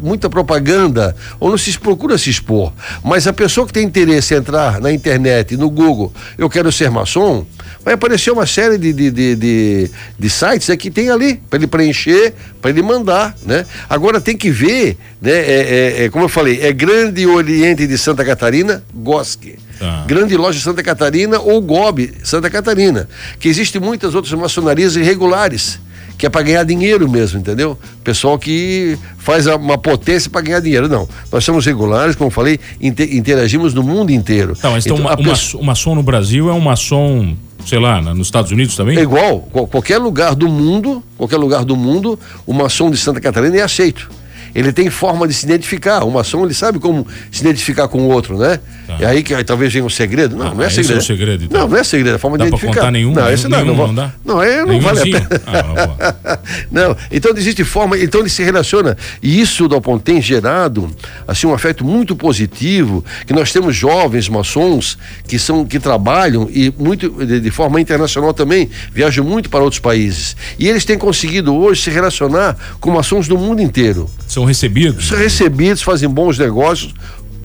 muita 0.00 0.30
propaganda, 0.30 1.14
ou 1.38 1.50
não 1.50 1.58
se 1.58 1.78
procura 1.78 2.16
se 2.16 2.30
expor. 2.30 2.72
Mas 3.04 3.26
a 3.26 3.32
pessoa 3.32 3.66
que 3.66 3.72
tem 3.72 3.84
interesse 3.84 4.34
em 4.34 4.38
entrar 4.38 4.80
na 4.80 4.90
internet, 4.90 5.56
no 5.56 5.70
Google, 5.70 6.12
eu 6.38 6.48
quero 6.48 6.72
ser 6.72 6.90
maçom, 6.90 7.44
vai 7.84 7.94
aparecer 7.94 8.30
uma 8.30 8.46
série 8.46 8.78
de, 8.78 8.92
de, 8.92 9.10
de, 9.10 9.36
de, 9.36 9.90
de 10.18 10.30
sites 10.30 10.68
é, 10.70 10.76
que 10.76 10.90
tem 10.90 11.10
ali, 11.10 11.36
para 11.48 11.58
ele 11.58 11.66
preencher, 11.66 12.34
para 12.60 12.70
ele 12.70 12.82
mandar, 12.82 13.34
né? 13.44 13.64
Agora 13.88 14.20
tem 14.20 14.29
que 14.36 14.50
ver, 14.50 14.96
né? 15.20 15.32
É, 15.32 15.94
é, 15.98 16.04
é, 16.04 16.08
como 16.10 16.24
eu 16.24 16.28
falei, 16.28 16.60
é 16.62 16.72
Grande 16.72 17.26
Oriente 17.26 17.86
de 17.86 17.96
Santa 17.98 18.24
Catarina, 18.24 18.82
GOSC. 18.94 19.58
Ah. 19.80 20.04
Grande 20.06 20.36
Loja 20.36 20.60
Santa 20.60 20.82
Catarina 20.82 21.40
ou 21.40 21.60
GOB 21.60 22.12
Santa 22.22 22.50
Catarina. 22.50 23.08
Que 23.38 23.48
existem 23.48 23.80
muitas 23.80 24.14
outras 24.14 24.34
maçonarias 24.34 24.94
irregulares 24.94 25.80
que 26.18 26.26
é 26.26 26.28
para 26.28 26.42
ganhar 26.42 26.64
dinheiro 26.64 27.08
mesmo, 27.08 27.40
entendeu? 27.40 27.78
Pessoal 28.04 28.38
que 28.38 28.98
faz 29.16 29.46
uma 29.46 29.78
potência 29.78 30.30
para 30.30 30.42
ganhar 30.42 30.60
dinheiro. 30.60 30.86
Não, 30.86 31.08
nós 31.32 31.42
somos 31.42 31.64
regulares, 31.64 32.14
como 32.14 32.28
falei, 32.28 32.60
interagimos 32.78 33.72
no 33.72 33.82
mundo 33.82 34.10
inteiro. 34.10 34.54
Tá, 34.54 34.68
mas 34.68 34.84
então, 34.84 34.98
então 34.98 35.08
uma, 35.10 35.18
uma, 35.18 35.38
uma 35.54 35.62
maçom 35.64 35.94
no 35.94 36.02
Brasil 36.02 36.50
é 36.50 36.52
um 36.52 36.60
maçom 36.60 37.34
sei 37.64 37.78
lá, 37.78 38.02
nos 38.02 38.26
Estados 38.26 38.50
Unidos 38.50 38.76
também? 38.76 38.98
É 38.98 39.02
igual, 39.02 39.40
qualquer 39.40 39.96
lugar 39.96 40.34
do 40.34 40.46
mundo, 40.48 41.02
qualquer 41.16 41.38
lugar 41.38 41.64
do 41.64 41.74
mundo, 41.74 42.18
o 42.46 42.52
maçom 42.52 42.90
de 42.90 42.98
Santa 42.98 43.20
Catarina 43.20 43.56
é 43.56 43.62
aceito 43.62 44.10
ele 44.54 44.72
tem 44.72 44.90
forma 44.90 45.26
de 45.26 45.34
se 45.34 45.44
identificar. 45.44 46.04
O 46.04 46.10
maçom, 46.10 46.44
ele 46.44 46.54
sabe 46.54 46.78
como 46.78 47.06
se 47.30 47.40
identificar 47.40 47.88
com 47.88 47.98
o 47.98 48.08
outro, 48.08 48.38
né? 48.38 48.60
Tá. 48.86 48.96
É 49.00 49.06
aí 49.06 49.22
que 49.22 49.34
aí, 49.34 49.44
talvez 49.44 49.72
venha 49.72 49.84
um 49.84 49.90
segredo. 49.90 50.36
Não, 50.36 50.48
ah, 50.48 50.54
não 50.54 50.62
é 50.62 50.70
segredo. 50.70 50.94
é 50.94 50.98
o 50.98 51.02
segredo 51.02 51.44
então. 51.44 51.60
Não, 51.60 51.68
não 51.68 51.76
é 51.76 51.84
segredo, 51.84 52.14
é 52.14 52.18
forma 52.18 52.38
dá 52.38 52.44
de 52.44 52.48
identificar. 52.48 52.74
Contar 52.74 52.90
nenhum, 52.90 53.12
não, 53.12 53.30
esse 53.30 53.48
nenhum, 53.48 53.64
não, 53.64 53.74
não, 53.74 53.86
não 53.88 53.94
dá? 53.94 54.12
Não, 54.24 54.42
é, 54.42 54.64
não 54.64 54.80
vale 54.80 55.00
a 55.00 55.02
pena. 55.02 55.28
Ah, 55.46 56.38
não, 56.70 56.96
então 57.10 57.32
existe 57.36 57.64
forma, 57.64 57.98
então 57.98 58.20
ele 58.20 58.30
se 58.30 58.42
relaciona. 58.42 58.96
E 59.22 59.40
isso, 59.40 59.68
Dalpon, 59.68 59.98
tem 59.98 60.20
gerado 60.20 60.90
assim, 61.26 61.46
um 61.46 61.54
afeto 61.54 61.84
muito 61.84 62.16
positivo, 62.16 63.04
que 63.26 63.32
nós 63.32 63.52
temos 63.52 63.76
jovens 63.76 64.28
maçons 64.28 64.98
que 65.26 65.38
são, 65.38 65.64
que 65.64 65.78
trabalham 65.78 66.48
e 66.50 66.72
muito 66.78 67.08
de, 67.24 67.40
de 67.40 67.50
forma 67.50 67.80
internacional 67.80 68.32
também, 68.32 68.70
viajam 68.92 69.24
muito 69.24 69.48
para 69.48 69.62
outros 69.62 69.80
países. 69.80 70.36
E 70.58 70.68
eles 70.68 70.84
têm 70.84 70.98
conseguido 70.98 71.54
hoje 71.54 71.82
se 71.82 71.90
relacionar 71.90 72.56
com 72.80 72.90
maçons 72.90 73.28
do 73.28 73.38
mundo 73.38 73.62
inteiro. 73.62 74.08
São 74.26 74.39
recebidos? 74.44 75.08
São 75.08 75.18
recebidos, 75.18 75.82
fazem 75.82 76.08
bons 76.08 76.38
negócios, 76.38 76.94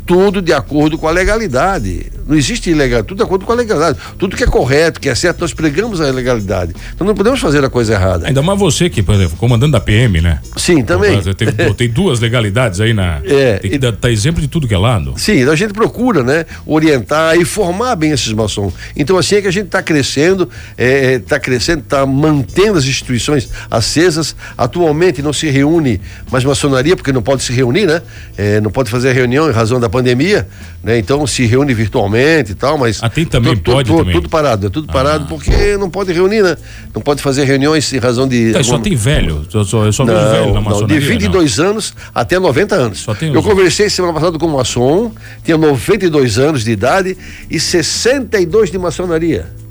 tudo 0.06 0.42
de 0.42 0.54
acordo 0.54 0.98
com 0.98 1.08
a 1.08 1.12
legalidade. 1.12 2.12
Não 2.28 2.36
existe 2.36 2.72
ilegalidade, 2.72 3.08
tudo 3.08 3.18
de 3.18 3.24
acordo 3.24 3.46
com 3.46 3.52
a 3.52 3.56
legalidade. 3.56 4.00
Tudo 4.18 4.36
que 4.36 4.44
é 4.44 4.48
correto, 4.48 5.00
que 5.00 5.08
é 5.08 5.14
certo, 5.14 5.42
nós 5.42 5.54
pregamos 5.54 6.02
a 6.02 6.06
legalidade. 6.06 6.74
Então 6.94 7.06
não 7.06 7.14
podemos 7.14 7.40
fazer 7.40 7.64
a 7.64 7.70
coisa 7.70 7.94
errada. 7.94 8.28
Ainda 8.28 8.42
mais 8.42 8.58
você 8.58 8.90
que, 8.90 9.04
por 9.04 9.14
exemplo, 9.14 9.38
comandante 9.38 9.72
da 9.72 9.80
PM, 9.80 10.22
né? 10.22 10.40
Sim, 10.58 10.84
também. 10.84 11.22
Tem, 11.22 11.74
tem 11.74 11.90
duas 11.90 12.20
legalidades 12.20 12.82
aí 12.82 12.94
na. 12.94 13.22
É. 13.24 13.60
Tem 13.60 13.72
que 13.72 13.78
dar 13.78 13.92
tá 13.92 14.10
exemplo 14.10 14.42
de 14.42 14.48
tudo 14.48 14.68
que 14.68 14.74
é 14.74 14.78
lado. 14.78 15.14
Sim, 15.18 15.42
então 15.42 15.54
a 15.54 15.56
gente 15.56 15.72
procura, 15.72 16.24
né? 16.24 16.46
Orientar 16.66 17.38
e 17.38 17.46
formar 17.46 17.96
bem 17.96 18.12
esses 18.12 18.34
maçons. 18.34 18.74
Então 18.98 19.18
assim 19.20 19.36
é 19.36 19.42
que 19.44 19.48
a 19.48 19.52
gente 19.52 19.68
está 19.68 19.84
crescendo, 19.84 20.50
está 20.72 20.84
é, 20.84 21.20
tá 21.20 21.40
crescendo, 21.40 21.82
está 21.82 22.08
mantendo 22.08 22.80
as 22.80 22.86
instituições 22.86 23.50
acesas. 23.70 24.36
Atualmente 24.58 25.22
não 25.22 25.32
se 25.32 25.48
reúne 25.48 26.02
mais 26.32 26.44
maçonaria, 26.44 26.96
porque 26.96 27.12
não 27.12 27.22
pode 27.22 27.44
se 27.44 27.54
reunir, 27.54 27.86
né? 27.86 28.02
É, 28.36 28.60
não 28.62 28.72
pode 28.72 28.90
fazer 28.90 29.12
reunião 29.14 29.48
em 29.48 29.54
razão 29.54 29.80
da 29.80 29.88
pandemia, 29.88 30.48
né? 30.84 30.98
Então 30.98 31.28
se 31.28 31.46
reúne 31.46 31.74
virtualmente 31.76 32.15
e 32.18 32.56
tal, 32.56 32.78
mas. 32.78 33.02
Ah, 33.02 33.10
tem 33.10 33.26
também, 33.26 33.56
tudo, 33.56 33.74
pode 33.74 33.90
tudo, 33.90 34.00
também. 34.00 34.14
Tudo 34.16 34.30
parado, 34.30 34.68
é 34.68 34.70
tudo 34.70 34.88
parado 34.92 35.26
ah. 35.26 35.28
porque 35.28 35.78
não 35.78 35.90
pode 35.90 36.12
reunir, 36.12 36.42
né? 36.42 36.58
Não 36.94 37.02
pode 37.02 37.22
fazer 37.22 37.44
reuniões 37.46 37.92
em 37.94 38.00
razão 38.00 38.28
de. 38.28 38.48
Alguma... 38.48 38.64
Só 38.64 38.80
tem 38.80 38.96
velho, 38.96 39.46
eu 39.54 39.64
só, 39.64 39.86
eu 39.86 39.94
só 39.94 40.06
não, 40.06 40.14
vejo 40.14 40.30
velho 40.30 40.54
na 40.54 40.62
maçonaria. 40.62 40.96
Não, 40.96 41.02
de 41.02 41.08
22 41.08 41.58
não. 41.58 41.70
anos 41.70 41.94
até 42.14 42.40
90 42.40 42.76
anos. 42.76 43.00
Só 43.00 43.14
tem 43.14 43.34
eu 43.34 43.44
conversei 43.44 43.90
semana 43.90 44.14
passada 44.14 44.38
com 44.38 44.46
um 44.46 44.56
maçom, 44.56 45.12
tinha 45.44 45.58
92 45.58 46.38
anos 46.38 46.64
de 46.64 46.72
idade 46.72 47.18
e 47.50 47.60
62 47.60 48.72
de 48.72 48.78
maçonaria 48.78 49.65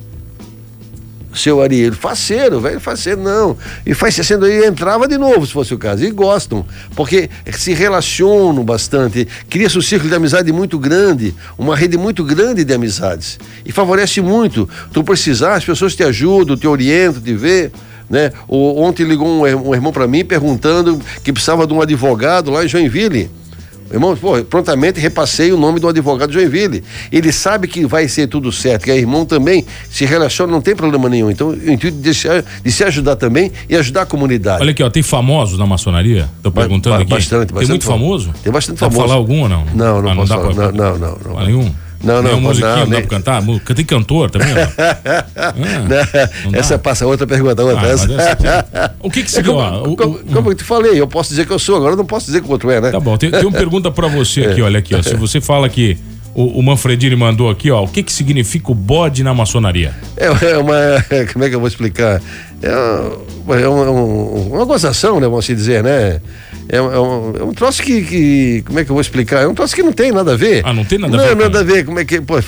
seu 1.34 1.60
Ariel, 1.60 1.92
faceiro, 1.92 2.60
velho, 2.60 2.80
faceiro, 2.80 3.20
não. 3.20 3.56
E 3.84 3.94
faz 3.94 4.14
60 4.14 4.46
aí 4.46 4.64
entrava 4.66 5.08
de 5.08 5.18
novo, 5.18 5.46
se 5.46 5.52
fosse 5.52 5.74
o 5.74 5.78
caso. 5.78 6.04
E 6.04 6.10
gostam, 6.10 6.64
porque 6.94 7.28
se 7.52 7.72
relacionam 7.72 8.64
bastante. 8.64 9.26
Cria-se 9.48 9.78
um 9.78 9.82
círculo 9.82 10.10
de 10.10 10.16
amizade 10.16 10.52
muito 10.52 10.78
grande, 10.78 11.34
uma 11.58 11.76
rede 11.76 11.96
muito 11.96 12.24
grande 12.24 12.64
de 12.64 12.72
amizades. 12.72 13.38
E 13.64 13.72
favorece 13.72 14.20
muito. 14.20 14.68
Tu 14.92 15.02
precisar, 15.02 15.54
as 15.54 15.64
pessoas 15.64 15.94
te 15.94 16.02
ajudam, 16.02 16.56
te 16.56 16.66
orientam, 16.66 17.20
te 17.20 17.34
vê. 17.34 17.70
Né? 18.08 18.32
O, 18.46 18.82
ontem 18.82 19.04
ligou 19.04 19.26
um, 19.26 19.68
um 19.68 19.74
irmão 19.74 19.92
para 19.92 20.06
mim 20.06 20.24
perguntando 20.24 21.00
que 21.22 21.32
precisava 21.32 21.66
de 21.66 21.72
um 21.72 21.80
advogado 21.80 22.50
lá 22.50 22.64
em 22.64 22.68
Joinville. 22.68 23.30
Irmão, 23.92 24.16
pô, 24.16 24.42
prontamente 24.44 24.98
repassei 24.98 25.52
o 25.52 25.56
nome 25.56 25.78
do 25.78 25.88
advogado 25.88 26.32
Joinville. 26.32 26.82
Ele 27.12 27.30
sabe 27.30 27.68
que 27.68 27.86
vai 27.86 28.08
ser 28.08 28.26
tudo 28.26 28.50
certo, 28.50 28.84
que 28.84 28.90
é 28.90 28.96
irmão 28.96 29.24
também 29.24 29.64
se 29.90 30.04
relaciona, 30.04 30.50
não 30.50 30.60
tem 30.60 30.74
problema 30.74 31.08
nenhum. 31.08 31.30
Então, 31.30 31.48
o 31.50 31.70
intuito 31.70 31.98
de 31.98 32.14
se, 32.14 32.28
de 32.62 32.72
se 32.72 32.84
ajudar 32.84 33.16
também 33.16 33.52
e 33.68 33.76
ajudar 33.76 34.02
a 34.02 34.06
comunidade. 34.06 34.62
Olha 34.62 34.70
aqui, 34.70 34.82
ó, 34.82 34.90
tem 34.90 35.02
famosos 35.02 35.58
na 35.58 35.66
maçonaria? 35.66 36.28
Tô 36.42 36.50
perguntando 36.50 36.96
ba 36.96 37.02
aqui. 37.02 37.10
Bastante, 37.10 37.52
bastante. 37.52 37.58
Tem 37.58 37.68
muito 37.68 37.84
famoso? 37.84 38.34
Tem 38.42 38.52
bastante 38.52 38.78
famoso. 38.78 38.98
Dá 38.98 39.02
falar 39.04 39.14
algum 39.14 39.42
ou 39.42 39.48
não? 39.48 39.64
Não, 39.74 40.02
não, 40.02 40.10
ah, 40.10 40.14
não, 40.14 40.26
falar, 40.26 40.54
não, 40.54 40.72
não, 40.72 40.98
não, 40.98 41.18
não. 41.24 41.46
Nenhum? 41.46 41.74
Não, 42.04 42.22
não, 42.22 42.32
não. 42.32 42.40
musiquinha, 42.40 42.76
não, 42.76 42.80
não 42.80 42.90
dá 42.90 43.00
pra 43.00 43.06
cantar? 43.08 43.42
Tem 43.74 43.84
cantor 43.84 44.30
também? 44.30 44.48
ah, 45.36 45.54
essa 46.52 46.78
passa 46.78 47.06
outra 47.06 47.26
pergunta. 47.26 47.62
Outra. 47.62 47.80
Ah, 47.80 47.86
essa... 47.86 48.94
o 49.00 49.10
que 49.10 49.22
que 49.22 49.30
se 49.30 49.40
é 49.40 49.42
como, 49.42 49.96
como, 49.96 50.14
o, 50.16 50.24
como 50.32 50.50
eu 50.50 50.54
te 50.54 50.64
falei, 50.64 51.00
eu 51.00 51.08
posso 51.08 51.30
dizer 51.30 51.46
que 51.46 51.52
eu 51.52 51.58
sou, 51.58 51.76
agora 51.76 51.94
eu 51.94 51.96
não 51.96 52.04
posso 52.04 52.26
dizer 52.26 52.42
que 52.42 52.48
o 52.48 52.50
outro 52.50 52.70
é, 52.70 52.80
né? 52.80 52.90
Tá 52.90 53.00
bom, 53.00 53.16
tem, 53.16 53.30
tem 53.30 53.44
uma 53.44 53.52
pergunta 53.52 53.90
pra 53.90 54.06
você 54.06 54.42
aqui, 54.42 54.62
olha 54.62 54.78
aqui, 54.78 54.94
ó. 54.94 55.02
Se 55.02 55.14
você 55.16 55.40
fala 55.40 55.68
que 55.68 55.98
o, 56.34 56.58
o 56.58 56.62
Manfredini 56.62 57.14
mandou 57.14 57.48
aqui, 57.48 57.70
ó. 57.70 57.84
O 57.84 57.88
que 57.88 58.02
que 58.02 58.12
significa 58.12 58.72
o 58.72 58.74
bode 58.74 59.22
na 59.22 59.32
maçonaria? 59.32 59.94
É, 60.16 60.26
é 60.50 60.58
uma. 60.58 60.74
Como 61.32 61.44
é 61.44 61.48
que 61.48 61.54
eu 61.54 61.60
vou 61.60 61.68
explicar? 61.68 62.20
É, 62.62 63.62
é 63.62 63.68
uma, 63.68 63.90
uma 63.90 64.64
gozação, 64.64 65.20
né? 65.20 65.28
Vamos 65.28 65.46
dizer, 65.46 65.82
né? 65.82 66.20
É, 66.68 66.76
é, 66.76 66.80
um, 66.80 67.36
é 67.36 67.44
um 67.44 67.52
troço 67.52 67.82
que, 67.82 68.02
que, 68.02 68.62
Como 68.66 68.78
é 68.78 68.84
que 68.84 68.90
eu 68.90 68.94
vou 68.94 69.00
explicar? 69.00 69.42
É 69.42 69.46
um 69.46 69.54
troço 69.54 69.74
que 69.74 69.82
não 69.82 69.92
tem 69.92 70.12
nada 70.12 70.32
a 70.32 70.36
ver. 70.36 70.62
Ah, 70.64 70.72
não 70.72 70.84
tem 70.84 70.98
nada 70.98 71.16
não, 71.16 71.24
a 71.24 71.28
ver? 71.28 71.36
Não, 71.36 71.42
nada 71.42 71.60
a 71.60 71.62
ver. 71.62 71.84
Como 71.84 71.98
é 71.98 72.04
que. 72.04 72.20
Pô, 72.20 72.40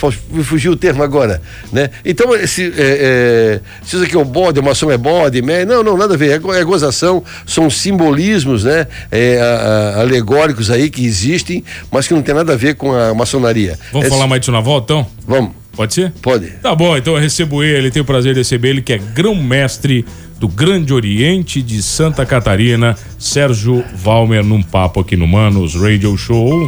fugiu 0.43 0.71
o 0.71 0.75
termo 0.75 1.03
agora, 1.03 1.41
né? 1.71 1.89
Então, 2.03 2.35
esse, 2.35 2.63
é, 2.63 2.71
é, 2.77 3.59
se 3.83 3.95
aqui 4.03 4.15
é 4.15 4.19
o 4.19 4.25
bode, 4.25 4.59
uma 4.59 4.71
ação 4.71 4.91
é 4.91 4.97
bode, 4.97 5.41
né? 5.41 5.65
não, 5.65 5.83
não, 5.83 5.97
nada 5.97 6.15
a 6.15 6.17
ver. 6.17 6.31
É, 6.31 6.59
é 6.59 6.63
gozação, 6.63 7.23
são 7.45 7.69
simbolismos, 7.69 8.63
né? 8.63 8.87
É, 9.11 9.39
a, 9.39 9.45
a, 9.45 10.01
alegóricos 10.01 10.71
aí 10.71 10.89
que 10.89 11.05
existem, 11.05 11.63
mas 11.91 12.07
que 12.07 12.13
não 12.13 12.21
tem 12.21 12.33
nada 12.33 12.53
a 12.53 12.55
ver 12.55 12.75
com 12.75 12.93
a 12.93 13.13
maçonaria. 13.13 13.77
Vamos 13.91 14.07
falar 14.07 14.27
mais 14.27 14.41
disso 14.41 14.51
na 14.51 14.61
volta, 14.61 14.93
então? 14.93 15.07
Vamos. 15.27 15.66
Pode 15.77 15.93
ser? 15.93 16.11
Pode. 16.23 16.49
Tá 16.59 16.73
bom, 16.73 16.97
então 16.97 17.13
eu 17.13 17.21
recebo 17.21 17.63
ele, 17.63 17.91
tenho 17.91 18.01
o 18.01 18.05
prazer 18.05 18.33
de 18.33 18.39
receber 18.39 18.69
ele, 18.69 18.81
que 18.81 18.93
é 18.93 18.97
grão-mestre 18.97 20.03
do 20.39 20.47
Grande 20.47 20.91
Oriente 20.91 21.61
de 21.61 21.83
Santa 21.83 22.25
Catarina, 22.25 22.97
Sérgio 23.19 23.83
Valmer, 23.95 24.43
num 24.43 24.63
papo 24.63 24.99
aqui 24.99 25.15
no 25.15 25.27
Manos 25.27 25.75
Radio 25.75 26.17
Show. 26.17 26.67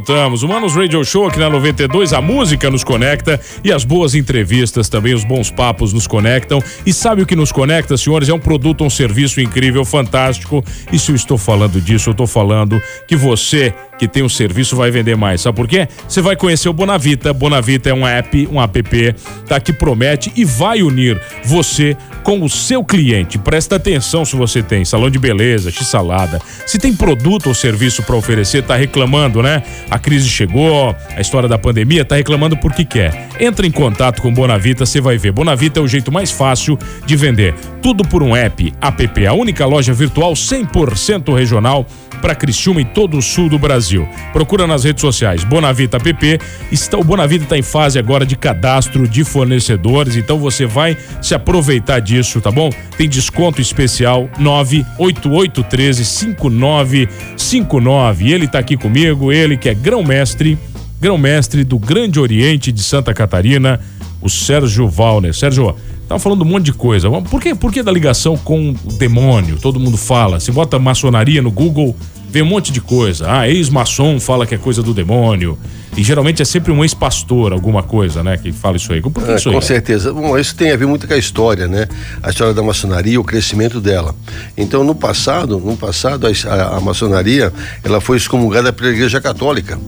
Voltamos. 0.00 0.42
Humanos 0.42 0.74
Radio 0.74 1.04
Show 1.04 1.26
aqui 1.26 1.38
na 1.38 1.50
92, 1.50 2.14
a 2.14 2.22
música 2.22 2.70
nos 2.70 2.82
conecta 2.82 3.38
e 3.62 3.70
as 3.70 3.84
boas 3.84 4.14
entrevistas 4.14 4.88
também, 4.88 5.12
os 5.12 5.24
bons 5.24 5.50
papos 5.50 5.92
nos 5.92 6.06
conectam. 6.06 6.62
E 6.86 6.92
sabe 6.92 7.20
o 7.20 7.26
que 7.26 7.36
nos 7.36 7.52
conecta, 7.52 7.98
senhores? 7.98 8.30
É 8.30 8.32
um 8.32 8.38
produto, 8.38 8.82
um 8.82 8.88
serviço 8.88 9.42
incrível, 9.42 9.84
fantástico. 9.84 10.64
E 10.90 10.98
se 10.98 11.10
eu 11.10 11.16
estou 11.16 11.36
falando 11.36 11.78
disso, 11.82 12.08
eu 12.08 12.12
estou 12.12 12.26
falando 12.26 12.80
que 13.06 13.14
você 13.14 13.74
que 14.00 14.08
tem 14.08 14.22
um 14.22 14.30
serviço 14.30 14.74
vai 14.76 14.90
vender 14.90 15.14
mais. 15.14 15.42
Sabe 15.42 15.56
por 15.56 15.68
quê? 15.68 15.86
Você 16.08 16.22
vai 16.22 16.34
conhecer 16.34 16.70
o 16.70 16.72
Bonavita. 16.72 17.34
Bonavita 17.34 17.90
é 17.90 17.92
um 17.92 18.06
app, 18.06 18.48
um 18.50 18.58
app, 18.58 19.14
tá 19.46 19.60
que 19.60 19.74
promete 19.74 20.32
e 20.34 20.42
vai 20.42 20.80
unir 20.80 21.20
você 21.44 21.94
com 22.22 22.42
o 22.42 22.48
seu 22.48 22.82
cliente. 22.82 23.36
Presta 23.36 23.76
atenção 23.76 24.24
se 24.24 24.34
você 24.36 24.62
tem 24.62 24.86
salão 24.86 25.10
de 25.10 25.18
beleza, 25.18 25.70
x-salada, 25.70 26.40
se 26.66 26.78
tem 26.78 26.94
produto 26.94 27.48
ou 27.48 27.54
serviço 27.54 28.02
para 28.02 28.16
oferecer, 28.16 28.62
tá 28.62 28.74
reclamando, 28.74 29.42
né? 29.42 29.62
A 29.90 29.98
crise 29.98 30.30
chegou, 30.30 30.96
a 31.14 31.20
história 31.20 31.46
da 31.46 31.58
pandemia, 31.58 32.02
tá 32.02 32.16
reclamando 32.16 32.56
porque 32.56 32.86
quer. 32.86 33.28
Entra 33.38 33.66
em 33.66 33.70
contato 33.70 34.22
com 34.22 34.32
Bonavita, 34.32 34.86
você 34.86 34.98
vai 34.98 35.18
ver. 35.18 35.32
Bonavita 35.32 35.78
é 35.78 35.82
o 35.82 35.88
jeito 35.88 36.10
mais 36.10 36.30
fácil 36.30 36.78
de 37.04 37.16
vender. 37.16 37.54
Tudo 37.82 38.02
por 38.02 38.22
um 38.22 38.34
app, 38.34 38.72
app, 38.80 39.26
a 39.26 39.34
única 39.34 39.66
loja 39.66 39.92
virtual 39.92 40.32
100% 40.32 41.36
regional 41.36 41.86
para 42.20 42.34
Criciúma 42.34 42.80
e 42.80 42.84
todo 42.84 43.16
o 43.16 43.22
sul 43.22 43.48
do 43.48 43.58
Brasil. 43.58 43.89
Procura 44.32 44.66
nas 44.66 44.84
redes 44.84 45.00
sociais 45.00 45.42
Bonavita 45.44 45.96
app. 45.96 46.38
Está, 46.70 46.98
o 46.98 47.04
Bonavita 47.04 47.44
está 47.44 47.56
em 47.58 47.62
fase 47.62 47.98
agora 47.98 48.24
de 48.24 48.36
cadastro 48.36 49.08
de 49.08 49.24
fornecedores, 49.24 50.16
então 50.16 50.38
você 50.38 50.66
vai 50.66 50.96
se 51.20 51.34
aproveitar 51.34 51.98
disso, 52.00 52.40
tá 52.40 52.50
bom? 52.50 52.70
Tem 52.96 53.06
desconto 53.08 53.60
especial 53.60 54.28
98813 54.38 56.04
5959. 56.04 58.30
Ele 58.30 58.44
está 58.44 58.60
aqui 58.60 58.76
comigo, 58.76 59.32
ele 59.32 59.56
que 59.56 59.68
é 59.68 59.74
grão-mestre, 59.74 60.56
grão-mestre 61.00 61.64
do 61.64 61.78
Grande 61.78 62.20
Oriente 62.20 62.70
de 62.70 62.82
Santa 62.82 63.14
Catarina, 63.14 63.80
o 64.20 64.28
Sérgio 64.28 64.86
Valner. 64.88 65.34
Sérgio, 65.34 65.74
Tava 66.10 66.18
falando 66.18 66.42
um 66.42 66.44
monte 66.44 66.64
de 66.64 66.72
coisa. 66.72 67.08
Por 67.08 67.40
que, 67.40 67.54
por 67.54 67.72
que 67.72 67.84
da 67.84 67.92
ligação 67.92 68.36
com 68.36 68.70
o 68.70 68.92
demônio? 68.94 69.60
Todo 69.60 69.78
mundo 69.78 69.96
fala. 69.96 70.40
Se 70.40 70.50
bota 70.50 70.76
maçonaria 70.76 71.40
no 71.40 71.52
Google, 71.52 71.94
vê 72.30 72.42
um 72.42 72.46
monte 72.46 72.72
de 72.72 72.80
coisa. 72.80 73.26
Ah, 73.28 73.48
ex-maçom 73.48 74.20
fala 74.20 74.46
que 74.46 74.54
é 74.54 74.58
coisa 74.58 74.82
do 74.82 74.94
demônio. 74.94 75.58
E 75.96 76.04
geralmente 76.04 76.40
é 76.40 76.44
sempre 76.44 76.70
um 76.70 76.84
ex-pastor, 76.84 77.52
alguma 77.52 77.82
coisa, 77.82 78.22
né, 78.22 78.36
que 78.36 78.52
fala 78.52 78.76
isso 78.76 78.92
aí. 78.92 79.00
Por 79.00 79.12
que 79.12 79.30
é, 79.32 79.34
isso 79.34 79.50
com 79.50 79.56
aí? 79.56 79.62
certeza. 79.62 80.12
Bom, 80.12 80.38
isso 80.38 80.54
tem 80.54 80.70
a 80.70 80.76
ver 80.76 80.86
muito 80.86 81.06
com 81.06 81.12
a 81.12 81.18
história, 81.18 81.66
né? 81.66 81.88
A 82.22 82.30
história 82.30 82.54
da 82.54 82.62
maçonaria, 82.62 83.20
o 83.20 83.24
crescimento 83.24 83.80
dela. 83.80 84.14
Então, 84.56 84.84
no 84.84 84.94
passado, 84.94 85.58
no 85.58 85.76
passado, 85.76 86.26
a, 86.26 86.76
a 86.76 86.80
maçonaria, 86.80 87.52
ela 87.82 88.00
foi 88.00 88.18
excomungada 88.18 88.72
pela 88.72 88.90
Igreja 88.90 89.20
Católica. 89.20 89.78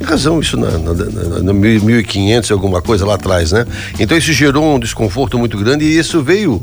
Em 0.00 0.04
razão, 0.04 0.38
isso 0.38 0.56
na, 0.56 0.70
na, 0.78 0.92
na, 0.94 1.42
na 1.42 1.52
1500, 1.52 2.52
alguma 2.52 2.80
coisa 2.82 3.04
lá 3.06 3.14
atrás, 3.14 3.50
né? 3.50 3.66
Então 3.98 4.16
isso 4.16 4.32
gerou 4.32 4.76
um 4.76 4.78
desconforto 4.78 5.38
muito 5.38 5.56
grande 5.58 5.84
e 5.84 5.98
isso 5.98 6.22
veio 6.22 6.62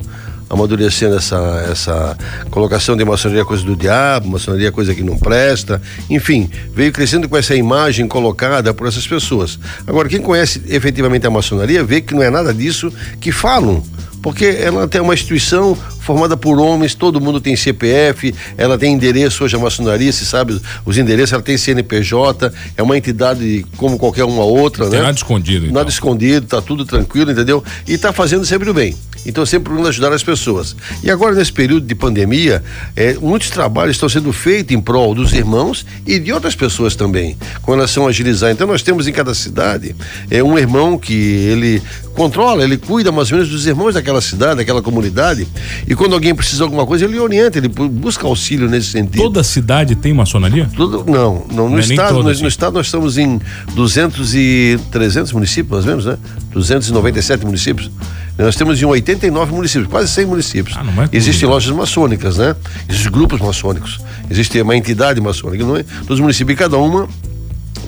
amadurecendo 0.50 1.16
essa, 1.16 1.68
essa 1.70 2.18
colocação 2.50 2.96
de 2.96 3.04
maçonaria 3.04 3.46
coisa 3.46 3.64
do 3.64 3.76
diabo, 3.76 4.30
maçonaria 4.30 4.72
coisa 4.72 4.94
que 4.94 5.04
não 5.04 5.18
presta, 5.18 5.82
enfim, 6.10 6.50
veio 6.74 6.92
crescendo 6.92 7.28
com 7.28 7.38
essa 7.38 7.56
imagem 7.56 8.08
colocada 8.08 8.74
por 8.74 8.88
essas 8.88 9.08
pessoas. 9.08 9.60
Agora, 9.86 10.08
quem 10.08 10.22
conhece 10.22 10.62
efetivamente 10.68 11.26
a 11.26 11.30
maçonaria 11.30 11.84
vê 11.84 12.02
que 12.02 12.14
não 12.14 12.24
é 12.24 12.30
nada 12.30 12.54
disso 12.54 12.92
que 13.20 13.32
falam 13.32 13.84
porque 14.26 14.46
ela 14.46 14.88
tem 14.88 15.00
uma 15.00 15.14
instituição 15.14 15.78
formada 16.00 16.36
por 16.36 16.60
homens, 16.60 16.96
todo 16.96 17.22
mundo 17.22 17.40
tem 17.40 17.56
CPF, 17.56 18.34
ela 18.58 18.76
tem 18.76 18.92
endereço, 18.92 19.44
hoje 19.44 19.56
a 19.56 19.60
maçonaria, 19.60 20.12
se 20.12 20.26
sabe 20.26 20.60
os 20.84 20.98
endereços, 20.98 21.34
ela 21.34 21.44
tem 21.44 21.56
CNPJ, 21.56 22.52
é 22.76 22.82
uma 22.82 22.98
entidade 22.98 23.64
como 23.78 24.00
qualquer 24.00 24.24
uma 24.24 24.44
outra, 24.44 24.90
tem 24.90 24.98
né? 24.98 25.06
Nada 25.06 25.16
escondido. 25.16 25.66
Então. 25.66 25.76
Nada 25.76 25.92
escondido, 25.92 26.48
tá 26.48 26.60
tudo 26.60 26.86
tranquilo, 26.86 27.30
entendeu? 27.30 27.64
E 27.88 28.00
tá 28.00 28.12
fazendo 28.12 28.44
sempre 28.46 28.68
o 28.68 28.74
bem. 28.74 28.96
Então 29.26 29.46
sempre 29.46 29.66
procurando 29.66 29.90
ajudar 29.90 30.14
as 30.14 30.24
pessoas. 30.24 30.76
E 31.04 31.10
agora 31.10 31.34
nesse 31.34 31.52
período 31.52 31.86
de 31.86 31.96
pandemia, 31.96 32.64
é, 32.96 33.14
muitos 33.16 33.50
trabalhos 33.50 33.96
estão 33.96 34.08
sendo 34.08 34.32
feitos 34.32 34.76
em 34.76 34.80
prol 34.80 35.16
dos 35.16 35.34
irmãos 35.34 35.86
e 36.06 36.20
de 36.20 36.32
outras 36.32 36.56
pessoas 36.56 36.96
também, 36.96 37.36
com 37.62 37.72
relação 37.72 38.06
a 38.06 38.10
agilizar. 38.10 38.52
Então 38.52 38.68
nós 38.68 38.84
temos 38.84 39.08
em 39.08 39.12
cada 39.12 39.34
cidade 39.34 39.96
é 40.30 40.44
um 40.44 40.58
irmão 40.58 40.98
que 40.98 41.14
ele 41.14 41.82
controla, 42.14 42.64
ele 42.64 42.78
cuida 42.78 43.12
mais 43.12 43.32
ou 43.32 43.38
menos 43.38 43.52
dos 43.52 43.66
irmãos 43.66 43.96
daquela 43.96 44.15
cidade, 44.22 44.58
daquela 44.58 44.82
comunidade. 44.82 45.48
E 45.88 45.96
quando 45.96 46.14
alguém 46.14 46.34
precisa 46.34 46.58
de 46.58 46.64
alguma 46.64 46.86
coisa, 46.86 47.06
ele 47.06 47.20
orienta, 47.20 47.58
ele 47.58 47.68
busca 47.68 48.28
auxílio 48.28 48.70
nesse 48.70 48.88
sentido. 48.88 49.22
Toda 49.22 49.44
cidade 49.44 49.96
tem 49.96 50.14
maçonaria? 50.14 50.70
Tudo, 50.76 51.04
não, 51.06 51.46
não, 51.52 51.66
no 51.66 51.72
Não 51.72 51.78
é 51.78 51.82
estado, 51.82 52.16
todas, 52.16 52.26
no, 52.26 52.36
sim. 52.36 52.42
no 52.44 52.48
estado 52.48 52.74
nós 52.74 52.88
estamos 52.88 53.18
em 53.18 53.40
200 53.74 54.36
e 54.36 54.80
300 54.92 55.32
municípios, 55.34 55.72
mais 55.72 55.86
ou 55.86 55.92
menos, 55.92 56.06
né? 56.06 56.18
297 56.52 57.46
municípios. 57.46 57.92
Nós 58.38 58.56
temos 58.56 58.82
em 58.82 58.86
89 58.86 59.54
municípios, 59.54 59.90
quase 59.90 60.12
100 60.12 60.26
municípios. 60.26 60.78
Ah, 60.78 60.84
é 61.12 61.16
Existem 61.16 61.48
lojas 61.48 61.74
maçônicas, 61.74 62.38
né? 62.38 62.56
Existem 62.90 63.12
grupos 63.12 63.40
maçônicos. 63.40 64.00
Existe 64.30 64.60
uma 64.62 64.76
entidade 64.76 65.22
maçônica, 65.22 65.64
não 65.64 65.78
é? 65.78 65.86
Dos 66.06 66.20
municípios, 66.20 66.58
cada 66.58 66.78
uma 66.78 67.08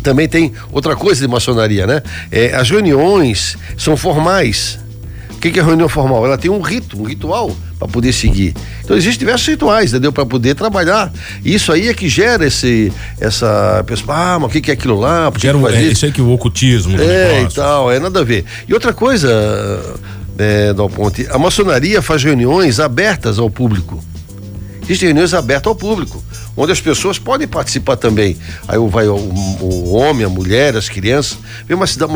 também 0.01 0.27
tem 0.27 0.53
outra 0.71 0.95
coisa 0.95 1.19
de 1.19 1.27
maçonaria, 1.27 1.85
né? 1.85 2.01
É, 2.31 2.55
as 2.55 2.69
reuniões 2.69 3.57
são 3.77 3.97
formais. 3.97 4.79
O 5.37 5.39
que, 5.39 5.51
que 5.51 5.59
é 5.59 5.63
reunião 5.63 5.87
formal? 5.87 6.25
Ela 6.25 6.35
tem 6.35 6.49
um 6.49 6.61
rito, 6.61 6.99
um 6.99 7.03
ritual 7.03 7.55
para 7.77 7.87
poder 7.87 8.11
seguir. 8.11 8.55
Então 8.83 8.97
existem 8.97 9.19
diversos 9.19 9.47
rituais, 9.47 9.91
entendeu? 9.91 10.11
Para 10.11 10.25
poder 10.25 10.55
trabalhar. 10.55 11.13
Isso 11.45 11.71
aí 11.71 11.89
é 11.89 11.93
que 11.93 12.09
gera 12.09 12.47
esse, 12.47 12.91
essa 13.19 13.83
pessoa, 13.85 14.15
ah, 14.17 14.39
mas 14.39 14.49
o 14.49 14.51
que, 14.51 14.61
que 14.61 14.71
é 14.71 14.73
aquilo 14.73 14.99
lá? 14.99 15.31
Por 15.31 15.39
Gera 15.39 15.55
um, 15.55 15.67
é, 15.69 15.83
isso? 15.83 16.07
aí 16.07 16.11
que 16.11 16.23
o 16.23 16.31
ocultismo. 16.31 16.99
É, 16.99 17.33
e 17.33 17.35
negócio. 17.35 17.61
tal, 17.61 17.91
é 17.91 17.99
nada 17.99 18.19
a 18.19 18.23
ver. 18.23 18.45
E 18.67 18.73
outra 18.73 18.91
coisa, 18.93 19.29
é, 20.39 20.73
Dal 20.73 20.89
Ponte, 20.89 21.27
a 21.29 21.37
maçonaria 21.37 22.01
faz 22.01 22.23
reuniões 22.23 22.79
abertas 22.79 23.37
ao 23.37 23.47
público. 23.47 24.03
Existem 24.81 25.09
reuniões 25.09 25.35
abertas 25.35 25.67
ao 25.67 25.75
público, 25.75 26.23
onde 26.55 26.71
as 26.71 26.81
pessoas 26.81 27.19
podem 27.19 27.47
participar 27.47 27.95
também. 27.95 28.35
Aí 28.67 28.79
vai 28.89 29.07
o, 29.07 29.15
o 29.15 29.93
homem, 29.93 30.25
a 30.25 30.29
mulher, 30.29 30.75
as 30.75 30.89
crianças. 30.89 31.37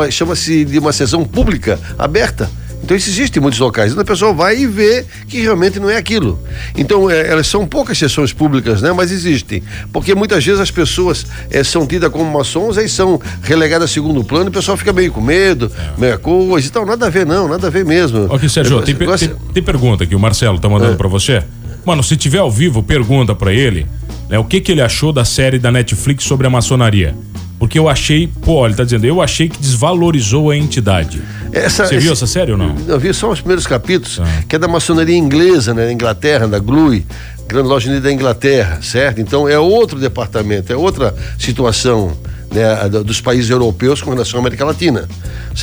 Chama-se 0.10 0.65
de 0.65 0.79
uma 0.79 0.91
sessão 0.91 1.23
pública 1.23 1.79
aberta. 1.99 2.49
Então 2.83 2.97
isso 2.97 3.09
existe 3.09 3.37
em 3.37 3.41
muitos 3.41 3.59
locais. 3.59 3.91
Então 3.91 4.01
a 4.01 4.05
pessoa 4.05 4.33
vai 4.33 4.57
e 4.57 4.67
vê 4.67 5.05
que 5.27 5.39
realmente 5.41 5.79
não 5.79 5.89
é 5.89 5.97
aquilo. 5.97 6.39
Então 6.75 7.09
é, 7.09 7.27
elas 7.29 7.47
são 7.47 7.65
poucas 7.67 7.97
sessões 7.97 8.33
públicas, 8.33 8.81
né? 8.81 8.91
Mas 8.91 9.11
existem. 9.11 9.61
Porque 9.93 10.13
muitas 10.15 10.43
vezes 10.43 10.59
as 10.59 10.71
pessoas 10.71 11.25
é, 11.49 11.63
são 11.63 11.85
tidas 11.85 12.09
como 12.11 12.25
maçons 12.31 12.77
e 12.77 12.89
são 12.89 13.19
relegadas 13.43 13.89
a 13.89 13.93
segundo 13.93 14.23
plano 14.23 14.45
e 14.45 14.49
o 14.49 14.51
pessoal 14.51 14.75
fica 14.77 14.91
meio 14.91 15.11
com 15.11 15.21
medo, 15.21 15.71
meio 15.97 16.17
coisa 16.19 16.67
e 16.67 16.71
tal. 16.71 16.85
Nada 16.85 17.07
a 17.07 17.09
ver, 17.09 17.25
não, 17.25 17.47
nada 17.47 17.67
a 17.67 17.69
ver 17.69 17.85
mesmo. 17.85 18.25
Ok, 18.29 18.49
Sérgio, 18.49 18.77
Eu- 18.79 18.81
tem, 18.83 18.95
per- 18.95 19.17
tem- 19.17 19.29
tem 19.53 19.63
pergunta 19.63 20.05
que 20.05 20.15
o 20.15 20.19
Marcelo 20.19 20.59
tá 20.59 20.67
É. 20.67 20.71
mandando 20.71 20.97
pra 20.97 21.07
você. 21.07 21.43
Mano, 21.85 22.03
se 22.03 22.15
tiver 22.17 22.39
ao 22.39 22.51
vivo, 22.51 22.83
pergunta 22.83 23.33
pra 23.33 23.53
ele 23.53 23.85
né, 24.29 24.37
o 24.39 24.43
que, 24.45 24.61
que 24.61 24.71
ele 24.71 24.81
achou 24.81 25.11
da 25.11 25.25
série 25.25 25.59
da 25.59 25.71
Netflix 25.71 26.23
sobre 26.23 26.47
a 26.47 26.49
maçonaria. 26.49 27.15
Porque 27.62 27.78
eu 27.78 27.88
achei, 27.88 28.26
pô, 28.28 28.65
ele 28.65 28.74
tá 28.74 28.84
dizendo, 28.84 29.06
eu 29.06 29.21
achei 29.21 29.47
que 29.47 29.60
desvalorizou 29.60 30.50
a 30.50 30.58
entidade. 30.58 31.21
Essa- 31.54 31.86
Você 31.86 32.00
viu 32.00 32.12
esse- 32.12 32.24
essa 32.24 32.26
série 32.26 32.52
ou 32.52 32.58
não? 32.58 32.76
Eu 32.88 33.00
vi 33.00 33.13
só 33.13 33.30
os 33.30 33.39
primeiros 33.39 33.67
capítulos, 33.67 34.15
Tá. 34.17 34.26
que 34.50 34.56
é 34.56 34.60
da 34.60 34.67
maçonaria 34.67 35.15
inglesa, 35.15 35.71
né, 35.71 35.86
na 35.86 35.91
Inglaterra, 35.93 36.47
da 36.47 36.58
GLUE, 36.58 37.06
Grande 37.47 37.67
Loja 37.67 37.88
Unida 37.88 38.06
da 38.08 38.12
Inglaterra, 38.12 38.80
certo? 38.82 39.21
Então 39.21 39.47
é 39.47 39.60
outro 39.60 40.00
departamento, 40.00 40.74
é 40.74 40.76
outra 40.76 41.13
situação 41.38 42.17
né, 42.51 42.89
dos 43.03 43.21
países 43.21 43.49
europeus 43.49 44.01
com 44.01 44.11
relação 44.11 44.39
à 44.39 44.41
América 44.41 44.65
Latina. 44.65 45.07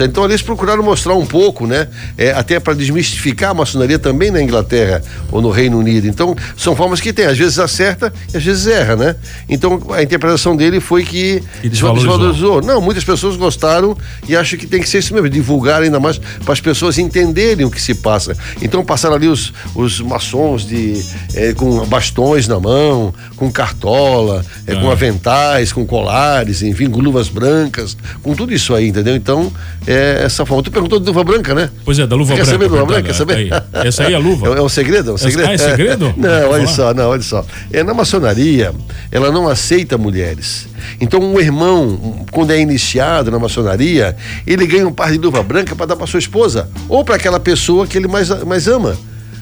Então 0.00 0.24
eles 0.24 0.42
procuraram 0.42 0.82
mostrar 0.82 1.14
um 1.14 1.26
pouco, 1.26 1.66
né, 1.66 1.88
é, 2.16 2.30
até 2.32 2.58
para 2.60 2.74
desmistificar 2.74 3.50
a 3.50 3.54
maçonaria 3.54 3.98
também 3.98 4.30
na 4.30 4.40
Inglaterra 4.42 5.02
ou 5.30 5.40
no 5.40 5.50
Reino 5.50 5.78
Unido. 5.78 6.06
Então 6.06 6.36
são 6.56 6.74
formas 6.76 7.00
que 7.00 7.12
tem, 7.12 7.24
às 7.26 7.36
vezes 7.38 7.58
acerta 7.58 8.12
e 8.32 8.36
às 8.36 8.42
vezes 8.44 8.66
erra, 8.66 8.96
né? 8.96 9.16
Então 9.48 9.80
a 9.90 10.02
interpretação 10.02 10.56
dele 10.56 10.80
foi 10.80 11.04
que 11.04 11.42
Que 11.60 11.68
desvalorizou. 11.68 12.18
desvalorizou. 12.18 12.62
Não, 12.62 12.80
muitas 12.80 13.04
pessoas 13.04 13.36
gostaram 13.36 13.96
e 14.28 14.36
acham 14.36 14.58
que 14.58 14.66
tem 14.66 14.80
que 14.80 14.88
ser 14.88 14.98
isso 14.98 15.12
mesmo, 15.14 15.28
divulgar 15.28 15.82
ainda 15.82 15.98
mais 16.00 16.18
para 16.44 16.52
as 16.52 16.60
pessoas 16.60 16.98
entenderem 16.98 17.64
o 17.66 17.70
que 17.70 17.80
se 17.80 17.94
passa. 17.94 18.36
Então 18.62 18.84
passaram 18.84 19.14
ali 19.16 19.28
os, 19.28 19.52
os 19.74 20.00
maçons 20.00 20.66
de, 20.66 21.02
eh, 21.34 21.52
com 21.54 21.84
bastões 21.86 22.46
na 22.46 22.60
mão, 22.60 23.12
com 23.36 23.50
cartola, 23.50 24.44
eh, 24.66 24.74
com 24.74 24.88
Ah. 24.88 24.92
aventais, 24.92 25.72
com 25.72 25.86
colares, 25.86 26.62
enfim, 26.62 26.77
com 26.86 27.00
luvas 27.00 27.28
brancas, 27.28 27.96
com 28.22 28.34
tudo 28.34 28.52
isso 28.52 28.74
aí, 28.74 28.88
entendeu? 28.88 29.16
Então, 29.16 29.50
é 29.86 30.22
essa 30.24 30.44
forma. 30.44 30.62
Tu 30.62 30.70
perguntou 30.70 31.00
de 31.00 31.06
luva 31.06 31.24
branca, 31.24 31.54
né? 31.54 31.70
Pois 31.84 31.98
é, 31.98 32.06
da 32.06 32.14
luva 32.14 32.34
Quer 32.34 32.44
branca. 32.44 32.52
saber 32.52 32.68
da 32.68 32.74
luva 32.74 32.86
branca? 32.86 33.02
Quer 33.08 33.14
saber? 33.14 33.36
aí. 33.36 33.50
Essa 33.86 34.04
aí 34.04 34.12
é 34.12 34.16
a 34.16 34.18
luva. 34.18 34.54
É, 34.54 34.58
é 34.58 34.62
um 34.62 34.68
segredo? 34.68 35.12
É 35.12 35.14
Essa- 35.14 35.24
segredo? 35.30 35.48
ah, 35.48 35.52
é 35.54 35.58
segredo? 35.58 36.14
não, 36.16 36.50
olha 36.50 36.66
só, 36.66 36.94
não, 36.94 37.08
olha 37.08 37.22
só. 37.22 37.44
É, 37.72 37.82
na 37.82 37.94
maçonaria, 37.94 38.72
ela 39.10 39.32
não 39.32 39.48
aceita 39.48 39.98
mulheres. 39.98 40.68
Então, 41.00 41.20
um 41.20 41.40
irmão, 41.40 42.24
quando 42.30 42.50
é 42.52 42.60
iniciado 42.60 43.30
na 43.30 43.38
maçonaria, 43.38 44.16
ele 44.46 44.66
ganha 44.66 44.86
um 44.86 44.92
par 44.92 45.10
de 45.10 45.18
luva 45.18 45.42
branca 45.42 45.74
para 45.74 45.86
dar 45.86 45.96
para 45.96 46.06
sua 46.06 46.18
esposa 46.18 46.68
ou 46.88 47.04
para 47.04 47.16
aquela 47.16 47.40
pessoa 47.40 47.86
que 47.86 47.96
ele 47.98 48.08
mais, 48.08 48.28
mais 48.44 48.68
ama. 48.68 48.96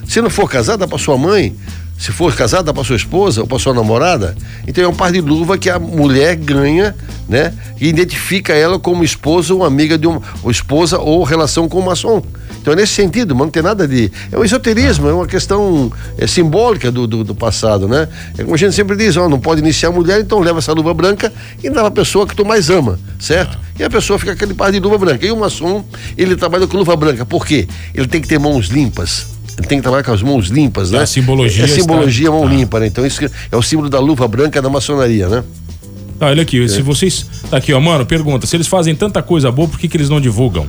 Se 0.07 0.21
não 0.21 0.31
for 0.31 0.49
casado, 0.49 0.81
dá 0.81 0.89
para 0.89 0.99
sua 0.99 1.19
mãe, 1.19 1.55
se 1.99 2.13
for 2.13 2.35
casado, 2.35 2.67
dá 2.67 2.75
para 2.75 2.85
sua 2.85 2.97
esposa 2.97 3.41
ou 3.41 3.47
para 3.47 3.59
sua 3.59 3.73
namorada. 3.73 4.37
Então 4.67 4.85
é 4.85 4.89
um 4.89 4.95
par 4.95 5.11
de 5.11 5.21
luva 5.21 5.57
que 5.57 5.71
a 5.71 5.79
mulher 5.79 6.37
ganha, 6.37 6.95
né? 7.29 7.55
E 7.81 7.89
identifica 7.89 8.53
ela 8.53 8.79
como 8.79 9.03
esposa 9.03 9.55
ou 9.55 9.65
amiga 9.65 9.97
de 9.97 10.07
uma 10.07 10.21
ou 10.43 10.51
esposa 10.51 10.99
ou 10.99 11.23
relação 11.25 11.69
com 11.69 11.79
o 11.79 11.85
maçom. 11.85 12.23
Então 12.61 12.73
é 12.73 12.77
nesse 12.77 12.95
sentido, 12.95 13.35
mas 13.35 13.47
não 13.47 13.51
tem 13.51 13.63
nada 13.63 13.87
de. 13.87 14.11
É 14.31 14.37
um 14.37 14.45
esoterismo, 14.45 15.09
é 15.09 15.13
uma 15.13 15.27
questão 15.27 15.91
é, 16.19 16.27
simbólica 16.27 16.91
do, 16.91 17.07
do, 17.07 17.23
do, 17.23 17.35
passado, 17.35 17.87
né? 17.87 18.09
É 18.37 18.43
como 18.43 18.55
a 18.55 18.59
gente 18.59 18.75
sempre 18.75 18.97
diz, 18.97 19.17
ó, 19.17 19.29
não 19.29 19.39
pode 19.39 19.61
iniciar 19.61 19.89
a 19.89 19.93
mulher, 19.93 20.21
então 20.21 20.41
leva 20.41 20.59
essa 20.59 20.73
luva 20.73 20.93
branca 20.93 21.33
e 21.63 21.71
dá 21.71 21.87
a 21.87 21.91
pessoa 21.91 22.27
que 22.27 22.35
tu 22.35 22.45
mais 22.45 22.69
ama, 22.69 22.99
certo? 23.21 23.57
E 23.79 23.85
a 23.85 23.89
pessoa 23.89 24.19
fica 24.19 24.33
aquele 24.33 24.53
par 24.53 24.73
de 24.73 24.81
luva 24.81 24.99
branca. 24.99 25.25
E 25.25 25.31
o 25.31 25.37
maçom, 25.37 25.85
ele 26.19 26.35
trabalha 26.35 26.67
com 26.67 26.77
luva 26.77 26.97
branca. 26.97 27.25
Por 27.25 27.47
quê? 27.47 27.69
Ele 27.95 28.09
tem 28.09 28.21
que 28.21 28.27
ter 28.27 28.39
mãos 28.39 28.67
limpas. 28.67 29.36
Ele 29.59 29.67
tem 29.67 29.79
que 29.79 29.83
trabalhar 29.83 30.05
com 30.05 30.13
as 30.13 30.23
mãos 30.23 30.49
limpas, 30.49 30.91
né? 30.91 31.01
A 31.01 31.07
simbologia. 31.07 31.65
É, 31.65 31.69
simbologia 31.69 32.29
está... 32.29 32.39
mão 32.39 32.49
tá. 32.49 32.55
limpa, 32.55 32.81
né? 32.81 32.87
Então 32.87 33.07
isso 33.07 33.21
é 33.25 33.57
o 33.57 33.63
símbolo 33.63 33.89
da 33.89 33.99
luva 33.99 34.29
branca 34.29 34.61
da 34.61 34.69
maçonaria, 34.69 35.29
né? 35.29 35.45
Tá, 36.19 36.27
olha 36.27 36.43
aqui, 36.43 36.63
é. 36.65 36.69
se 36.69 36.83
vocês. 36.83 37.27
Tá 37.51 37.59
aqui, 37.59 37.73
ó, 37.73 37.81
mano, 37.81 38.05
pergunta: 38.05 38.47
se 38.47 38.57
eles 38.57 38.67
fazem 38.67 38.95
tanta 38.95 39.23
coisa 39.23 39.51
boa, 39.51 39.69
por 39.69 39.79
que, 39.79 39.89
que 39.89 39.97
eles 39.97 40.09
não 40.09 40.21
divulgam? 40.21 40.67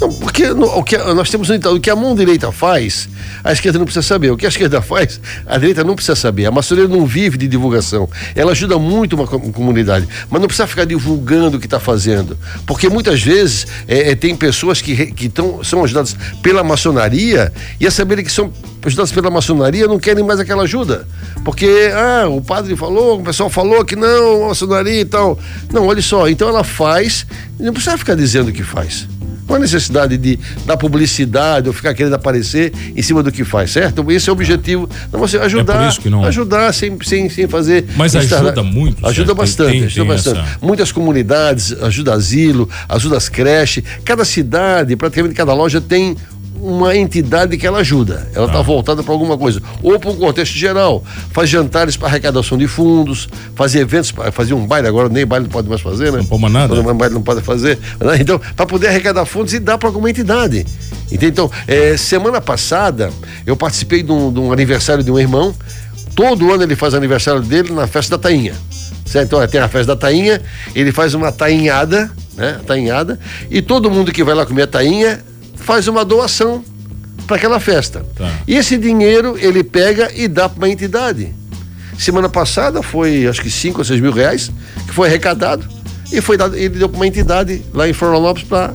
Não, 0.00 0.08
porque 0.08 0.48
no, 0.48 0.66
o 0.78 0.82
que 0.82 0.96
nós 0.96 1.28
temos 1.28 1.50
então, 1.50 1.74
o 1.74 1.80
que 1.80 1.90
a 1.90 1.96
mão 1.96 2.14
direita 2.14 2.50
faz, 2.50 3.06
a 3.44 3.52
esquerda 3.52 3.78
não 3.78 3.84
precisa 3.84 4.06
saber. 4.06 4.30
O 4.30 4.36
que 4.36 4.46
a 4.46 4.48
esquerda 4.48 4.80
faz, 4.82 5.20
a 5.46 5.58
direita 5.58 5.84
não 5.84 5.94
precisa 5.94 6.16
saber. 6.16 6.46
A 6.46 6.50
maçonaria 6.50 6.88
não 6.88 7.04
vive 7.04 7.36
de 7.36 7.46
divulgação. 7.46 8.08
Ela 8.34 8.52
ajuda 8.52 8.78
muito 8.78 9.14
uma 9.14 9.26
comunidade, 9.26 10.08
mas 10.30 10.40
não 10.40 10.48
precisa 10.48 10.66
ficar 10.66 10.86
divulgando 10.86 11.58
o 11.58 11.60
que 11.60 11.66
está 11.66 11.78
fazendo. 11.78 12.38
Porque 12.66 12.88
muitas 12.88 13.22
vezes 13.22 13.66
é, 13.86 14.12
é, 14.12 14.14
tem 14.14 14.34
pessoas 14.34 14.80
que, 14.80 15.12
que 15.12 15.28
tão, 15.28 15.62
são 15.62 15.84
ajudadas 15.84 16.16
pela 16.42 16.64
maçonaria 16.64 17.52
e 17.78 17.86
a 17.86 17.90
saberem 17.90 18.24
que 18.24 18.32
são 18.32 18.50
ajudadas 18.82 19.12
pela 19.12 19.30
maçonaria 19.30 19.86
não 19.86 19.98
querem 19.98 20.24
mais 20.24 20.40
aquela 20.40 20.62
ajuda. 20.62 21.06
Porque, 21.44 21.90
ah, 21.94 22.26
o 22.26 22.40
padre 22.40 22.74
falou, 22.74 23.20
o 23.20 23.22
pessoal 23.22 23.50
falou 23.50 23.84
que 23.84 23.96
não, 23.96 24.48
maçonaria 24.48 25.00
e 25.02 25.04
tal. 25.04 25.38
Não, 25.70 25.86
olha 25.86 26.00
só, 26.00 26.26
então 26.26 26.48
ela 26.48 26.64
faz, 26.64 27.26
não 27.58 27.74
precisa 27.74 27.98
ficar 27.98 28.14
dizendo 28.14 28.48
o 28.48 28.52
que 28.52 28.62
faz. 28.62 29.06
Não 29.50 29.56
há 29.56 29.58
necessidade 29.58 30.16
de 30.16 30.38
dar 30.64 30.76
publicidade 30.76 31.66
ou 31.66 31.74
ficar 31.74 31.92
querendo 31.92 32.14
aparecer 32.14 32.72
em 32.94 33.02
cima 33.02 33.20
do 33.20 33.32
que 33.32 33.42
faz, 33.42 33.72
certo? 33.72 34.08
Esse 34.12 34.30
é 34.30 34.32
o 34.32 34.34
objetivo. 34.34 34.88
Não, 35.12 35.18
você 35.18 35.38
ajudar, 35.38 35.92
é 35.92 36.08
não... 36.08 36.24
ajudar 36.24 36.72
sem, 36.72 36.96
sem, 37.02 37.28
sem 37.28 37.48
fazer. 37.48 37.84
Mas 37.96 38.14
ajuda 38.14 38.62
muito. 38.62 39.04
Ajuda 39.04 39.26
certo? 39.26 39.38
bastante, 39.38 39.70
tem, 39.72 39.84
ajuda 39.84 40.00
tem 40.00 40.14
bastante. 40.14 40.38
Essa... 40.38 40.58
Muitas 40.62 40.92
comunidades, 40.92 41.72
ajuda 41.82 42.14
asilo, 42.14 42.68
ajuda 42.88 43.16
as 43.16 43.28
creches. 43.28 43.82
Cada 44.04 44.24
cidade, 44.24 44.94
praticamente 44.94 45.34
cada 45.34 45.52
loja 45.52 45.80
tem 45.80 46.16
uma 46.60 46.94
entidade 46.94 47.56
que 47.56 47.66
ela 47.66 47.78
ajuda. 47.78 48.28
Ela 48.34 48.46
está 48.46 48.58
ah. 48.58 48.62
voltada 48.62 49.02
para 49.02 49.12
alguma 49.12 49.36
coisa. 49.38 49.60
Ou 49.82 49.98
para 49.98 50.10
um 50.10 50.16
contexto 50.16 50.54
geral. 50.54 51.02
Faz 51.32 51.48
jantares 51.48 51.96
para 51.96 52.08
arrecadação 52.08 52.58
de 52.58 52.68
fundos, 52.68 53.28
faz 53.54 53.74
eventos, 53.74 54.12
fazer 54.32 54.54
um 54.54 54.66
baile, 54.66 54.86
agora 54.86 55.08
nem 55.08 55.26
baile 55.26 55.44
não 55.44 55.50
pode 55.50 55.68
mais 55.68 55.80
fazer, 55.80 56.12
né? 56.12 56.18
Não 56.18 56.26
pode 56.26 56.42
mais 56.42 56.52
nada. 56.52 56.74
Não, 56.74 56.96
baile 56.96 57.14
não 57.14 57.22
pode 57.22 57.40
fazer. 57.40 57.78
Né? 57.98 58.18
Então, 58.20 58.40
para 58.54 58.66
poder 58.66 58.88
arrecadar 58.88 59.24
fundos 59.24 59.54
e 59.54 59.58
dar 59.58 59.78
para 59.78 59.88
alguma 59.88 60.10
entidade. 60.10 60.66
Então, 61.10 61.50
é, 61.66 61.96
semana 61.96 62.40
passada, 62.40 63.10
eu 63.46 63.56
participei 63.56 64.02
de 64.02 64.12
um, 64.12 64.32
de 64.32 64.38
um 64.38 64.52
aniversário 64.52 65.02
de 65.02 65.10
um 65.10 65.18
irmão. 65.18 65.54
Todo 66.14 66.52
ano 66.52 66.62
ele 66.62 66.76
faz 66.76 66.92
aniversário 66.92 67.40
dele 67.40 67.72
na 67.72 67.86
festa 67.86 68.16
da 68.16 68.22
Tainha. 68.22 68.54
Certo? 69.06 69.26
Então, 69.26 69.46
tem 69.48 69.60
a 69.60 69.66
festa 69.66 69.94
da 69.94 70.00
tainha, 70.00 70.40
ele 70.72 70.92
faz 70.92 71.14
uma 71.14 71.32
tainhada, 71.32 72.12
né? 72.36 72.60
Tainhada, 72.64 73.18
e 73.50 73.60
todo 73.60 73.90
mundo 73.90 74.12
que 74.12 74.22
vai 74.22 74.36
lá 74.36 74.46
comer 74.46 74.62
a 74.62 74.66
tainha 74.68 75.20
faz 75.70 75.86
uma 75.86 76.04
doação 76.04 76.64
para 77.28 77.36
aquela 77.36 77.60
festa. 77.60 78.04
Tá. 78.16 78.28
E 78.44 78.56
esse 78.56 78.76
dinheiro 78.76 79.38
ele 79.38 79.62
pega 79.62 80.10
e 80.12 80.26
dá 80.26 80.48
para 80.48 80.58
uma 80.58 80.68
entidade. 80.68 81.32
Semana 81.96 82.28
passada 82.28 82.82
foi 82.82 83.28
acho 83.28 83.40
que 83.40 83.48
5 83.48 83.78
ou 83.78 83.84
6 83.84 84.00
mil 84.00 84.10
reais 84.10 84.50
que 84.88 84.92
foi 84.92 85.06
arrecadado 85.06 85.64
e 86.10 86.20
foi 86.20 86.36
dado, 86.36 86.56
ele 86.56 86.70
deu 86.70 86.88
para 86.88 86.96
uma 86.96 87.06
entidade 87.06 87.62
lá 87.72 87.88
em 87.88 87.92
Florianópolis 87.92 88.48
para 88.48 88.74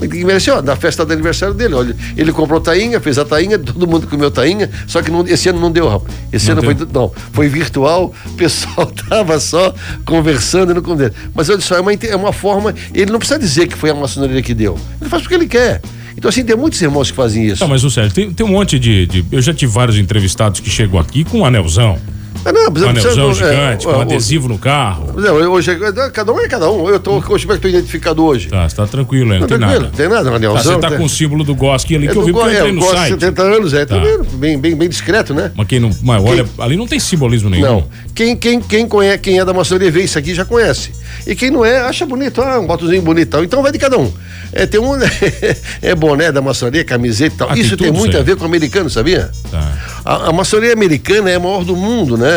que 0.00 0.24
mereceu, 0.24 0.60
na 0.60 0.74
festa 0.74 1.04
do 1.06 1.12
aniversário 1.12 1.54
dele. 1.54 1.74
Olha, 1.74 1.96
ele 2.16 2.32
comprou 2.32 2.60
tainha, 2.60 3.00
fez 3.00 3.16
a 3.16 3.24
tainha, 3.24 3.56
todo 3.56 3.86
mundo 3.86 4.08
comeu 4.08 4.30
tainha, 4.30 4.68
só 4.86 5.00
que 5.02 5.10
não, 5.10 5.26
esse 5.26 5.48
ano 5.48 5.60
não 5.60 5.70
deu, 5.70 5.88
rapaz. 5.88 6.12
Esse 6.32 6.46
não 6.46 6.58
ano 6.58 6.74
deu. 6.74 6.86
foi 6.86 6.88
não, 6.92 7.12
foi 7.32 7.48
virtual, 7.48 8.12
o 8.26 8.30
pessoal 8.30 8.86
tava 9.08 9.38
só 9.40 9.72
conversando 10.04 10.74
no 10.74 10.96
dele. 10.96 11.12
Mas 11.32 11.48
olha 11.48 11.60
só, 11.60 11.76
é 11.76 11.80
uma, 11.80 11.92
é 11.92 12.16
uma 12.16 12.32
forma, 12.32 12.74
ele 12.92 13.10
não 13.10 13.18
precisa 13.20 13.38
dizer 13.38 13.68
que 13.68 13.76
foi 13.76 13.90
a 13.90 13.94
maçonaria 13.94 14.42
que 14.42 14.54
deu. 14.54 14.76
Ele 15.00 15.08
faz 15.08 15.22
porque 15.22 15.34
ele 15.34 15.46
quer. 15.46 15.80
Então, 16.18 16.28
assim, 16.28 16.44
tem 16.44 16.56
muitos 16.56 16.82
irmãos 16.82 17.12
que 17.12 17.16
fazem 17.16 17.46
isso. 17.46 17.62
Não, 17.62 17.68
mas 17.68 17.84
o 17.84 17.90
Sérgio, 17.90 18.12
tem, 18.12 18.32
tem 18.32 18.44
um 18.44 18.48
monte 18.48 18.76
de, 18.76 19.06
de, 19.06 19.24
Eu 19.30 19.40
já 19.40 19.54
tive 19.54 19.70
vários 19.70 19.96
entrevistados 19.96 20.58
que 20.58 20.68
chegam 20.68 20.98
aqui 20.98 21.22
com 21.22 21.38
um 21.38 21.44
anelzão. 21.44 21.96
Ah, 22.44 22.52
não, 22.52 22.62
um 22.62 22.88
anelzão 22.88 23.34
gigante, 23.34 23.86
é, 23.86 23.92
com 23.92 24.00
adesivo 24.00 24.48
no 24.48 24.58
carro. 24.58 25.12
Não, 25.16 25.34
hoje, 25.52 25.70
é, 25.70 26.10
cada 26.10 26.32
um 26.32 26.40
é 26.40 26.48
cada 26.48 26.70
um. 26.70 26.88
Eu 26.88 27.00
tô, 27.00 27.20
como 27.20 27.36
é 27.36 27.38
que 27.38 27.52
estou 27.52 27.70
identificado 27.70 28.24
hoje? 28.24 28.48
Tá, 28.48 28.68
você 28.68 28.76
tá 28.76 28.86
tranquilo, 28.86 29.28
né? 29.28 29.34
Não, 29.34 29.40
não 29.40 29.48
tem 29.48 29.58
tranquilo, 29.58 29.82
nada. 29.82 29.96
tem 29.96 30.08
nada, 30.08 30.30
um 30.30 30.34
anelzão. 30.34 30.80
Tá, 30.80 30.88
você 30.88 30.94
tá 30.94 30.98
com 30.98 31.04
o 31.04 31.08
símbolo 31.08 31.44
do 31.44 31.54
Goski 31.54 31.96
ali 31.96 32.08
é 32.08 32.10
que 32.10 32.16
eu 32.16 32.24
vi 32.24 32.32
porque 32.32 32.48
eu 32.48 32.52
entrei 32.52 32.70
é, 32.70 32.72
no 32.72 32.82
site. 32.82 33.10
70 33.10 33.42
anos, 33.42 33.74
é, 33.74 33.84
tá. 33.84 33.96
bem, 34.34 34.58
bem, 34.58 34.76
bem 34.76 34.88
discreto, 34.88 35.34
né? 35.34 35.52
Mas 35.54 35.66
quem 35.66 35.80
não. 35.80 35.90
Mas 36.02 36.24
olha, 36.24 36.44
quem... 36.44 36.64
ali 36.64 36.76
não 36.76 36.86
tem 36.86 37.00
simbolismo 37.00 37.50
nenhum. 37.50 37.66
Não. 37.66 37.84
Quem, 38.14 38.36
quem, 38.36 38.60
quem, 38.60 38.88
conhece, 38.88 39.18
quem 39.18 39.38
é 39.38 39.44
da 39.44 39.52
maçonaria 39.52 39.90
vê 39.90 40.02
isso 40.02 40.18
aqui 40.18 40.34
já 40.34 40.44
conhece. 40.44 40.92
E 41.26 41.34
quem 41.34 41.50
não 41.50 41.64
é, 41.64 41.80
acha 41.80 42.06
bonito, 42.06 42.40
ah, 42.40 42.58
um 42.60 42.66
botozinho 42.66 43.02
bonitão. 43.02 43.42
Então 43.42 43.62
vai 43.62 43.72
de 43.72 43.78
cada 43.78 43.98
um. 43.98 44.12
É, 44.52 44.66
tem 44.66 44.80
um. 44.80 44.92
é 45.82 45.94
boné 45.94 46.32
da 46.32 46.40
maçonaria, 46.40 46.84
camiseta 46.84 47.34
e 47.34 47.38
tal. 47.38 47.50
Ah, 47.50 47.58
isso 47.58 47.76
tem, 47.76 47.90
tem 47.90 47.92
muito 47.92 48.16
a 48.16 48.22
ver 48.22 48.36
com 48.36 48.42
o 48.42 48.46
americano, 48.46 48.88
sabia? 48.88 49.30
Tá. 49.50 49.78
A, 50.04 50.28
a, 50.28 50.32
maçonaria 50.32 50.72
americana 50.72 51.30
é 51.30 51.34
a 51.34 51.40
maior 51.40 51.64
do 51.64 51.76
mundo, 51.76 52.16
né? 52.16 52.27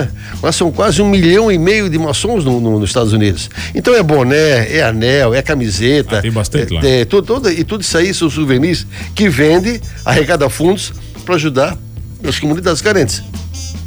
Mas 0.42 0.56
são 0.56 0.72
quase 0.72 1.02
um 1.02 1.10
milhão 1.10 1.52
e 1.52 1.58
meio 1.58 1.90
de 1.90 1.98
maçons 1.98 2.44
no, 2.44 2.60
no, 2.60 2.80
nos 2.80 2.90
Estados 2.90 3.14
Unidos. 3.14 3.50
Então 3.74 3.94
é 3.96 4.02
boné, 4.04 4.76
é 4.76 4.84
anel, 4.84 5.34
é 5.34 5.42
camiseta. 5.42 6.20
Ah, 6.20 6.22
tem 6.22 6.32
bastante 6.32 6.74
é, 6.74 6.80
lá. 6.80 6.88
É, 6.88 7.06
tudo, 7.06 7.26
tudo, 7.26 7.52
e 7.52 7.64
tudo 7.64 7.82
isso 7.82 7.98
aí 7.98 8.14
são 8.14 8.30
souvenirs 8.30 8.86
que 9.14 9.30
vende, 9.30 9.82
arrecada 10.06 10.50
fundos 10.50 10.94
para 11.26 11.36
ajudar 11.36 11.78
as 12.24 12.40
comunidades 12.40 12.82
carentes. 12.82 13.24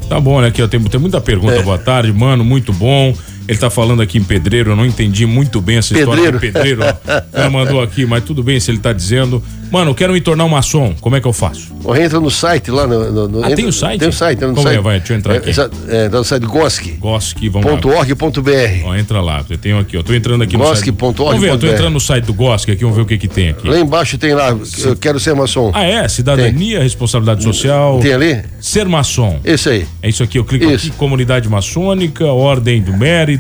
Tá 0.09 0.21
bom, 0.21 0.41
né? 0.41 0.49
Aqui, 0.49 0.63
ó, 0.63 0.69
tem, 0.69 0.81
tem 0.81 1.01
muita 1.01 1.21
pergunta. 1.21 1.55
É. 1.55 1.63
Boa 1.63 1.79
tarde, 1.79 2.13
mano. 2.13 2.45
Muito 2.45 2.73
bom. 2.73 3.15
Ele 3.47 3.59
tá 3.59 3.69
falando 3.69 4.01
aqui 4.01 4.19
em 4.19 4.25
pedreiro, 4.25 4.71
eu 4.71 4.77
não 4.77 4.87
entendi 4.87 5.27
muito 5.27 5.61
bem 5.61 5.77
essa 5.77 5.95
pedreiro. 5.95 6.13
história 6.13 6.33
de 6.33 6.39
pedreiro. 6.39 6.83
Ó. 6.83 7.23
Ela 7.33 7.51
mandou 7.51 7.83
aqui, 7.83 8.07
mas 8.07 8.25
tudo 8.25 8.43
bem 8.43 8.59
se 8.59 8.71
ele 8.71 8.79
tá 8.79 8.93
dizendo. 8.93 9.43
Mano, 9.71 9.91
eu 9.91 9.95
quero 9.95 10.13
me 10.13 10.21
tornar 10.21 10.45
um 10.45 10.49
maçom, 10.49 10.95
como 11.01 11.17
é 11.17 11.21
que 11.21 11.27
eu 11.27 11.33
faço? 11.33 11.75
Ou 11.83 11.97
entra 11.97 12.21
no 12.21 12.31
site 12.31 12.71
lá 12.71 12.87
no. 12.87 13.11
no, 13.11 13.29
no 13.29 13.39
ah, 13.39 13.47
entra, 13.47 13.57
tem 13.57 13.67
o 13.67 13.73
site? 13.73 13.99
Tem 13.99 14.09
o 14.09 14.13
site, 14.13 14.39
tem 14.39 14.49
no 14.49 14.55
como 14.55 14.67
site. 14.67 14.79
é? 14.79 14.81
Vai, 14.81 14.99
deixa 14.99 15.13
eu 15.13 15.17
entrar 15.17 15.35
aqui. 15.35 15.51
É, 15.51 16.05
é, 16.05 16.09
no 16.09 16.25
site 16.25 16.47
Gosk. 16.47 16.87
Gosk, 16.99 17.49
vamos 17.49 17.85
.org.br. 17.85 18.85
Ó, 18.85 18.95
entra 18.95 19.21
lá, 19.21 19.45
eu 19.51 19.59
tenho 19.59 19.79
aqui, 19.79 19.97
eu 19.97 20.03
tô 20.03 20.15
entrando 20.15 20.43
aqui 20.43 20.57
Gosk. 20.57 20.71
no 20.71 20.77
site. 20.77 21.15
Vamos 21.17 21.41
ver, 21.41 21.51
eu 21.51 21.59
tô 21.59 21.67
entrando 21.67 21.93
no 21.93 22.01
site 22.01 22.25
do 22.25 22.33
Gosk 22.33 22.71
aqui, 22.71 22.83
vamos 22.83 22.97
ver 22.97 23.03
o 23.03 23.07
que 23.07 23.19
que 23.19 23.29
tem 23.29 23.51
aqui. 23.51 23.69
Lá 23.69 23.79
embaixo 23.79 24.17
tem 24.17 24.33
lá, 24.33 24.51
eu 24.51 24.97
quero 24.97 25.19
ser 25.19 25.35
maçom. 25.35 25.73
Ah, 25.75 25.85
é? 25.85 26.07
Cidadania, 26.09 26.77
tem. 26.77 26.83
responsabilidade 26.85 27.43
social. 27.43 27.99
Tem 28.01 28.13
ali? 28.13 28.43
Ser 28.61 28.87
maçom. 28.87 29.41
Esse 29.45 29.69
aí. 29.69 29.87
É 30.01 30.09
isso 30.09 30.23
aqui, 30.23 30.39
eu 30.39 30.45
clico 30.45 30.67
isso. 30.71 30.87
aqui, 30.87 30.97
comunidade 30.97 31.49
maçônica, 31.49 32.25
ordem 32.27 32.81
do 32.81 32.97
mérito. 32.97 33.34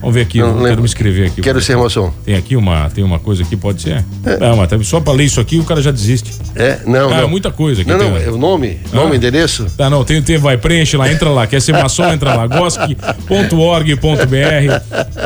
Vamos 0.00 0.14
ver 0.14 0.22
aqui, 0.22 0.38
não, 0.38 0.62
quero 0.62 0.76
me 0.76 0.84
inscrever 0.84 1.28
aqui. 1.28 1.40
Quero 1.40 1.60
ser 1.60 1.76
maçom. 1.76 2.12
Tem 2.24 2.36
aqui 2.36 2.54
uma, 2.54 2.90
tem 2.90 3.02
uma 3.02 3.18
coisa 3.18 3.42
aqui, 3.42 3.56
pode 3.56 3.82
ser? 3.82 4.04
É. 4.24 4.38
Não, 4.38 4.56
mas 4.56 4.86
só 4.86 5.00
para 5.00 5.14
ler 5.14 5.24
isso 5.24 5.40
aqui 5.40 5.58
o 5.58 5.64
cara 5.64 5.80
já 5.80 5.90
desiste. 5.90 6.32
É, 6.54 6.80
não, 6.86 7.12
ah, 7.12 7.22
não. 7.22 7.28
muita 7.28 7.50
coisa 7.50 7.80
aqui. 7.80 7.90
Não, 7.90 7.98
não, 7.98 8.16
é 8.16 8.28
o 8.28 8.36
nome, 8.36 8.78
ah. 8.92 8.96
nome, 8.96 9.16
endereço. 9.16 9.66
Tá, 9.76 9.88
não, 9.88 10.04
tem, 10.04 10.20
tem, 10.20 10.36
vai, 10.36 10.58
preenche 10.58 10.96
lá, 10.96 11.10
entra 11.10 11.30
lá, 11.30 11.46
quer 11.46 11.60
ser 11.60 11.72
maçom, 11.72 12.12
entra 12.12 12.34
lá, 12.34 12.46
gosque.org.br. 12.46 13.00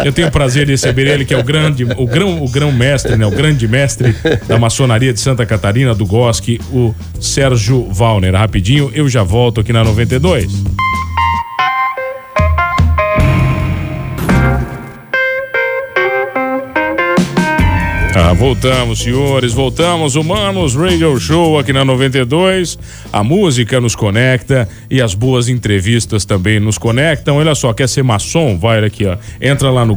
Eu 0.04 0.12
tenho 0.12 0.28
o 0.28 0.30
prazer 0.30 0.66
de 0.66 0.72
receber 0.72 1.08
ele, 1.08 1.24
que 1.24 1.34
é 1.34 1.38
o 1.38 1.44
grande, 1.44 1.84
o 1.84 2.06
grão, 2.06 2.42
o 2.42 2.48
grão 2.48 2.70
mestre, 2.70 3.16
né, 3.16 3.26
o 3.26 3.30
grande 3.30 3.66
mestre 3.66 4.14
da 4.46 4.58
maçonaria 4.58 5.12
de 5.12 5.20
Santa 5.20 5.44
Catarina, 5.44 5.94
do 5.94 6.06
Gosque, 6.06 6.60
o 6.72 6.94
Sérgio 7.20 7.88
Valner. 7.90 8.34
Rapidinho, 8.34 8.90
eu 8.94 9.08
já 9.08 9.22
volto 9.22 9.60
aqui 9.60 9.72
na 9.72 9.82
92. 9.82 10.89
Ah, 18.22 18.34
voltamos, 18.34 18.98
senhores, 18.98 19.54
voltamos, 19.54 20.14
Humanos 20.14 20.74
Radio 20.74 21.18
Show 21.18 21.58
aqui 21.58 21.72
na 21.72 21.86
92. 21.86 22.78
A 23.10 23.24
música 23.24 23.80
nos 23.80 23.96
conecta 23.96 24.68
e 24.90 25.00
as 25.00 25.14
boas 25.14 25.48
entrevistas 25.48 26.26
também 26.26 26.60
nos 26.60 26.76
conectam. 26.76 27.38
Olha 27.38 27.54
só, 27.54 27.72
quer 27.72 27.88
ser 27.88 28.02
maçom? 28.02 28.58
Vai 28.58 28.84
aqui, 28.84 29.06
ó. 29.06 29.16
Entra 29.40 29.70
lá 29.70 29.86
no 29.86 29.96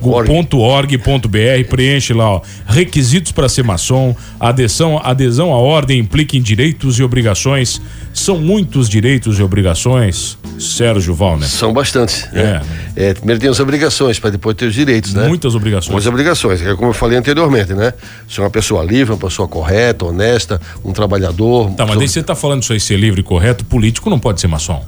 gosque.org.br, 0.00 1.68
preenche 1.68 2.12
lá, 2.12 2.30
ó, 2.30 2.42
requisitos 2.66 3.32
para 3.32 3.48
ser 3.48 3.64
maçom, 3.64 4.14
adesão, 4.40 5.00
adesão 5.02 5.52
à 5.52 5.58
ordem 5.58 5.98
implica 6.00 6.36
em 6.36 6.42
direitos 6.42 6.98
e 6.98 7.02
obrigações. 7.02 7.80
São 8.12 8.38
muitos 8.38 8.88
direitos 8.88 9.38
e 9.38 9.42
obrigações 9.42 10.38
Sérgio 10.58 11.14
Val, 11.14 11.38
né? 11.38 11.46
São 11.46 11.72
bastantes. 11.72 12.26
Né? 12.32 12.60
É. 12.96 13.14
primeiro 13.14 13.40
tem 13.40 13.48
as 13.48 13.60
obrigações, 13.60 14.18
para 14.18 14.30
depois 14.30 14.56
ter 14.56 14.66
os 14.66 14.74
direitos, 14.74 15.14
né? 15.14 15.28
Muitas 15.28 15.54
obrigações. 15.54 15.92
Muitas 15.92 16.06
obrigações, 16.06 16.62
é 16.62 16.74
como 16.74 16.90
eu 16.90 16.94
falei 16.94 17.18
anteriormente, 17.18 17.72
né? 17.74 17.92
Ser 18.28 18.40
uma 18.40 18.50
pessoa 18.50 18.82
livre, 18.82 19.12
uma 19.14 19.20
pessoa 19.20 19.46
correta, 19.46 20.04
honesta, 20.04 20.60
um 20.84 20.92
trabalhador. 20.92 21.70
Tá, 21.72 21.86
mas 21.86 21.98
daí 21.98 22.08
você 22.08 22.20
está 22.20 22.34
falando 22.34 22.62
isso 22.62 22.72
aí 22.72 22.80
ser 22.80 22.96
livre 22.96 23.20
e 23.20 23.24
correto, 23.24 23.64
político 23.64 24.10
não 24.10 24.18
pode 24.18 24.40
ser 24.40 24.48
maçom. 24.48 24.84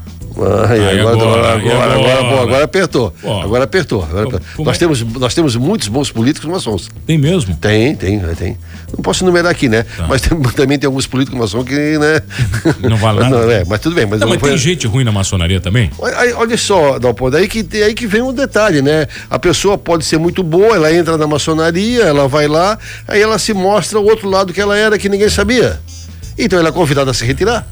Aí, 0.68 1.00
agora, 1.00 1.16
agora, 1.16 1.52
agora, 1.52 1.94
agora, 1.94 2.42
agora, 2.42 2.64
apertou. 2.64 3.12
Agora 3.22 3.64
apertou. 3.64 4.02
Agora 4.02 4.28
apertou. 4.28 4.64
Nós, 4.64 4.76
é? 4.76 4.78
temos, 4.78 5.02
nós 5.02 5.34
temos 5.34 5.56
muitos 5.56 5.88
bons 5.88 6.10
políticos 6.10 6.48
maçons. 6.48 6.88
Tem 7.06 7.18
mesmo? 7.18 7.54
Tem, 7.56 7.94
tem, 7.96 8.20
tem. 8.34 8.56
Não 8.92 9.02
posso 9.02 9.24
enumerar 9.24 9.50
aqui, 9.50 9.68
né? 9.68 9.84
Tá. 9.96 10.06
Mas 10.08 10.20
tem, 10.22 10.40
também 10.54 10.78
tem 10.78 10.86
alguns 10.86 11.06
políticos 11.06 11.38
maçons 11.38 11.64
que, 11.64 11.74
né? 11.74 12.22
Não 12.88 12.96
vale 12.96 13.20
nada. 13.20 13.36
Não, 13.38 13.50
é, 13.50 13.64
mas 13.64 13.80
tudo 13.80 13.94
bem. 13.94 14.06
Mas, 14.06 14.20
não, 14.20 14.28
mas 14.28 14.40
foi... 14.40 14.50
tem 14.50 14.58
gente 14.58 14.86
ruim 14.86 15.04
na 15.04 15.12
maçonaria 15.12 15.60
também? 15.60 15.90
Olha, 15.98 16.36
olha 16.36 16.56
só, 16.56 16.98
Dalpo, 16.98 17.30
daí 17.30 17.48
que, 17.48 17.66
aí 17.82 17.94
que 17.94 18.06
vem 18.06 18.22
um 18.22 18.32
detalhe, 18.32 18.82
né? 18.82 19.06
A 19.28 19.38
pessoa 19.38 19.76
pode 19.76 20.04
ser 20.04 20.18
muito 20.18 20.42
boa, 20.42 20.76
ela 20.76 20.92
entra 20.92 21.16
na 21.16 21.26
maçonaria, 21.26 22.04
ela 22.04 22.28
vai 22.28 22.48
lá, 22.48 22.78
aí 23.06 23.20
ela 23.20 23.38
se 23.38 23.52
mostra 23.52 23.98
o 23.98 24.04
outro 24.04 24.28
lado 24.28 24.52
que 24.52 24.60
ela 24.60 24.76
era, 24.76 24.98
que 24.98 25.08
ninguém 25.08 25.28
sabia. 25.28 25.80
Então 26.38 26.58
ela 26.58 26.68
é 26.68 26.72
convidada 26.72 27.10
a 27.10 27.14
se 27.14 27.24
retirar. 27.24 27.66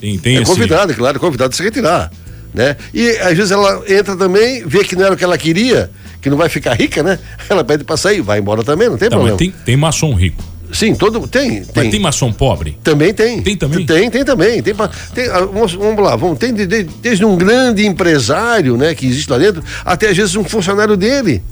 Tem, 0.00 0.18
tem 0.18 0.36
é 0.36 0.42
esse... 0.42 0.50
convidada, 0.50 0.94
claro, 0.94 1.16
é 1.16 1.20
convidada 1.20 1.52
a 1.52 1.56
se 1.56 1.62
retirar 1.62 2.10
né? 2.52 2.76
E 2.92 3.10
às 3.18 3.36
vezes 3.36 3.50
ela 3.50 3.82
entra 3.88 4.16
também, 4.16 4.64
vê 4.66 4.84
que 4.84 4.96
não 4.96 5.04
era 5.04 5.14
o 5.14 5.16
que 5.16 5.24
ela 5.24 5.38
queria, 5.38 5.90
que 6.20 6.28
não 6.28 6.36
vai 6.36 6.48
ficar 6.48 6.74
rica, 6.74 7.02
né? 7.02 7.18
Ela 7.48 7.64
pede 7.64 7.84
para 7.84 7.96
sair, 7.96 8.20
vai 8.20 8.38
embora 8.38 8.62
também, 8.62 8.88
não 8.88 8.98
tem 8.98 9.08
tá, 9.08 9.16
problema. 9.16 9.38
tem, 9.38 9.50
tem 9.64 9.76
maçom 9.76 10.12
rico. 10.14 10.42
Sim, 10.72 10.94
todo 10.94 11.26
tem, 11.26 11.64
tem. 11.64 11.66
Mas 11.74 11.90
tem 11.90 11.98
maçom 11.98 12.32
pobre? 12.32 12.78
Também 12.84 13.12
tem. 13.12 13.42
Tem 13.42 13.56
também? 13.56 13.84
Tem, 13.84 14.08
tem 14.08 14.24
também. 14.24 14.62
Tem, 14.62 14.72
tem 15.14 15.28
ah, 15.28 15.40
vamos, 15.40 15.74
vamos 15.74 16.04
lá, 16.04 16.14
vamos, 16.14 16.38
tem 16.38 16.52
desde, 16.52 16.84
desde 16.84 17.24
um 17.24 17.36
grande 17.36 17.84
empresário, 17.84 18.76
né, 18.76 18.94
que 18.94 19.06
existe 19.06 19.28
lá 19.30 19.38
dentro, 19.38 19.64
até 19.84 20.10
às 20.10 20.16
vezes 20.16 20.36
um 20.36 20.44
funcionário 20.44 20.96
dele 20.96 21.42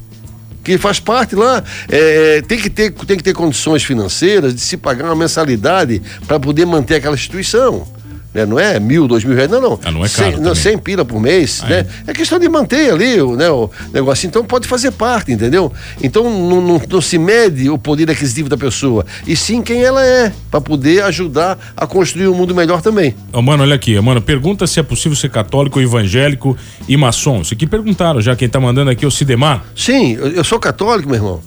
que 0.63 0.77
faz 0.77 0.99
parte 0.99 1.35
lá, 1.35 1.63
é, 1.89 2.41
tem, 2.41 2.59
que 2.59 2.69
ter, 2.69 2.91
tem 2.91 3.17
que 3.17 3.23
ter 3.23 3.33
condições 3.33 3.83
financeiras 3.83 4.53
de 4.53 4.61
se 4.61 4.77
pagar 4.77 5.05
uma 5.05 5.15
mensalidade 5.15 6.01
para 6.27 6.39
poder 6.39 6.65
manter 6.65 6.95
aquela 6.95 7.15
instituição. 7.15 7.87
Né? 8.33 8.45
Não 8.45 8.59
é 8.59 8.79
mil, 8.79 9.07
dois 9.07 9.23
mil 9.23 9.35
reais, 9.35 9.49
não, 9.49 9.59
não. 9.59 9.79
Ah, 9.83 9.91
não 9.91 10.05
é 10.05 10.09
caro. 10.09 10.35
100, 10.35 10.41
não, 10.41 10.53
100 10.53 10.77
pila 10.77 11.03
por 11.03 11.19
mês, 11.19 11.61
ah, 11.63 11.67
né? 11.67 11.85
É? 12.07 12.11
é? 12.11 12.13
questão 12.13 12.37
de 12.37 12.47
manter 12.47 12.91
ali 12.91 13.19
o, 13.21 13.35
né, 13.35 13.49
o 13.49 13.69
negócio. 13.91 14.27
Então 14.27 14.43
pode 14.43 14.67
fazer 14.67 14.91
parte, 14.91 15.31
entendeu? 15.31 15.71
Então 16.01 16.23
não, 16.23 16.61
não, 16.61 16.81
não 16.87 17.01
se 17.01 17.17
mede 17.17 17.69
o 17.69 17.77
poder 17.77 18.09
aquisitivo 18.09 18.47
da 18.47 18.57
pessoa, 18.57 19.05
e 19.25 19.35
sim 19.35 19.61
quem 19.61 19.81
ela 19.81 20.05
é, 20.05 20.31
para 20.51 20.61
poder 20.61 21.03
ajudar 21.03 21.57
a 21.75 21.87
construir 21.87 22.27
um 22.27 22.35
mundo 22.35 22.53
melhor 22.53 22.81
também. 22.81 23.15
Oh, 23.33 23.41
mano, 23.41 23.63
olha 23.63 23.75
aqui, 23.75 23.99
mano, 23.99 24.21
pergunta 24.21 24.67
se 24.67 24.79
é 24.79 24.83
possível 24.83 25.15
ser 25.15 25.29
católico, 25.29 25.81
evangélico 25.81 26.55
e 26.87 26.95
maçom. 26.95 27.41
Isso 27.41 27.53
aqui 27.53 27.65
perguntaram 27.65 28.21
já, 28.21 28.35
quem 28.35 28.47
tá 28.47 28.59
mandando 28.59 28.91
aqui 28.91 29.05
é 29.05 29.07
o 29.07 29.11
Cidemar. 29.11 29.63
Sim, 29.75 30.13
eu, 30.13 30.27
eu 30.27 30.43
sou 30.43 30.59
católico, 30.59 31.09
meu 31.09 31.17
irmão. 31.17 31.41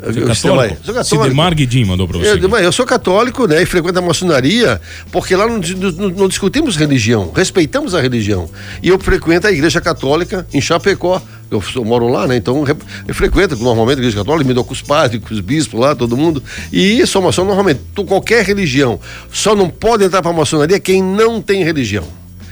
É 0.00 0.12
católico? 0.12 0.76
Sou 0.84 0.94
católico. 0.94 1.04
Sidemar 1.04 1.54
Guedin 1.54 1.84
mandou 1.84 2.06
para 2.06 2.18
você. 2.18 2.30
Eu, 2.30 2.56
eu, 2.58 2.72
sou 2.72 2.86
católico, 2.86 3.46
né? 3.46 3.62
E 3.62 3.66
frequento 3.66 3.98
a 3.98 4.02
maçonaria, 4.02 4.80
porque 5.10 5.34
lá 5.34 5.46
não, 5.46 5.58
não, 5.58 6.10
não, 6.10 6.28
discutimos 6.28 6.76
religião, 6.76 7.32
respeitamos 7.34 7.94
a 7.94 8.00
religião. 8.00 8.48
E 8.80 8.88
eu 8.88 8.98
frequento 8.98 9.48
a 9.48 9.52
igreja 9.52 9.80
católica 9.80 10.46
em 10.54 10.60
Chapecó. 10.60 11.20
Eu, 11.50 11.62
eu 11.74 11.84
moro 11.84 12.08
lá, 12.08 12.26
né? 12.26 12.36
Então 12.36 12.64
eu 13.06 13.14
frequento 13.14 13.56
normalmente 13.56 13.98
a 13.98 14.00
igreja 14.00 14.18
católica, 14.18 14.46
me 14.46 14.54
dou 14.54 14.64
com 14.64 14.72
os 14.72 14.82
padres, 14.82 15.20
com 15.20 15.34
os 15.34 15.40
bispos 15.40 15.80
lá, 15.80 15.94
todo 15.94 16.16
mundo. 16.16 16.42
E 16.72 17.04
sou 17.06 17.20
maçom 17.20 17.44
normalmente, 17.44 17.80
qualquer 18.06 18.44
religião. 18.44 19.00
Só 19.32 19.56
não 19.56 19.68
pode 19.68 20.04
entrar 20.04 20.22
para 20.22 20.30
a 20.30 20.34
maçonaria 20.34 20.78
quem 20.78 21.02
não 21.02 21.42
tem 21.42 21.64
religião. 21.64 22.04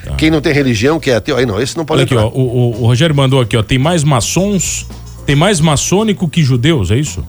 Tá. 0.04 0.14
Quem 0.14 0.30
não 0.30 0.40
tem 0.40 0.52
religião, 0.52 0.98
que 0.98 1.10
é 1.10 1.16
ateu, 1.16 1.36
aí 1.36 1.44
não, 1.44 1.60
esse 1.60 1.76
não 1.76 1.84
pode 1.84 2.00
Olha 2.00 2.06
entrar. 2.06 2.26
Aqui, 2.26 2.38
ó, 2.38 2.40
o, 2.40 2.80
o, 2.80 2.82
o 2.82 2.86
Rogério 2.86 3.14
mandou 3.14 3.40
aqui, 3.40 3.56
ó, 3.56 3.62
tem 3.62 3.78
mais 3.78 4.02
maçons, 4.02 4.86
tem 5.26 5.36
mais 5.36 5.60
maçônico 5.60 6.28
que 6.28 6.42
judeus, 6.42 6.90
é 6.90 6.96
isso? 6.96 7.24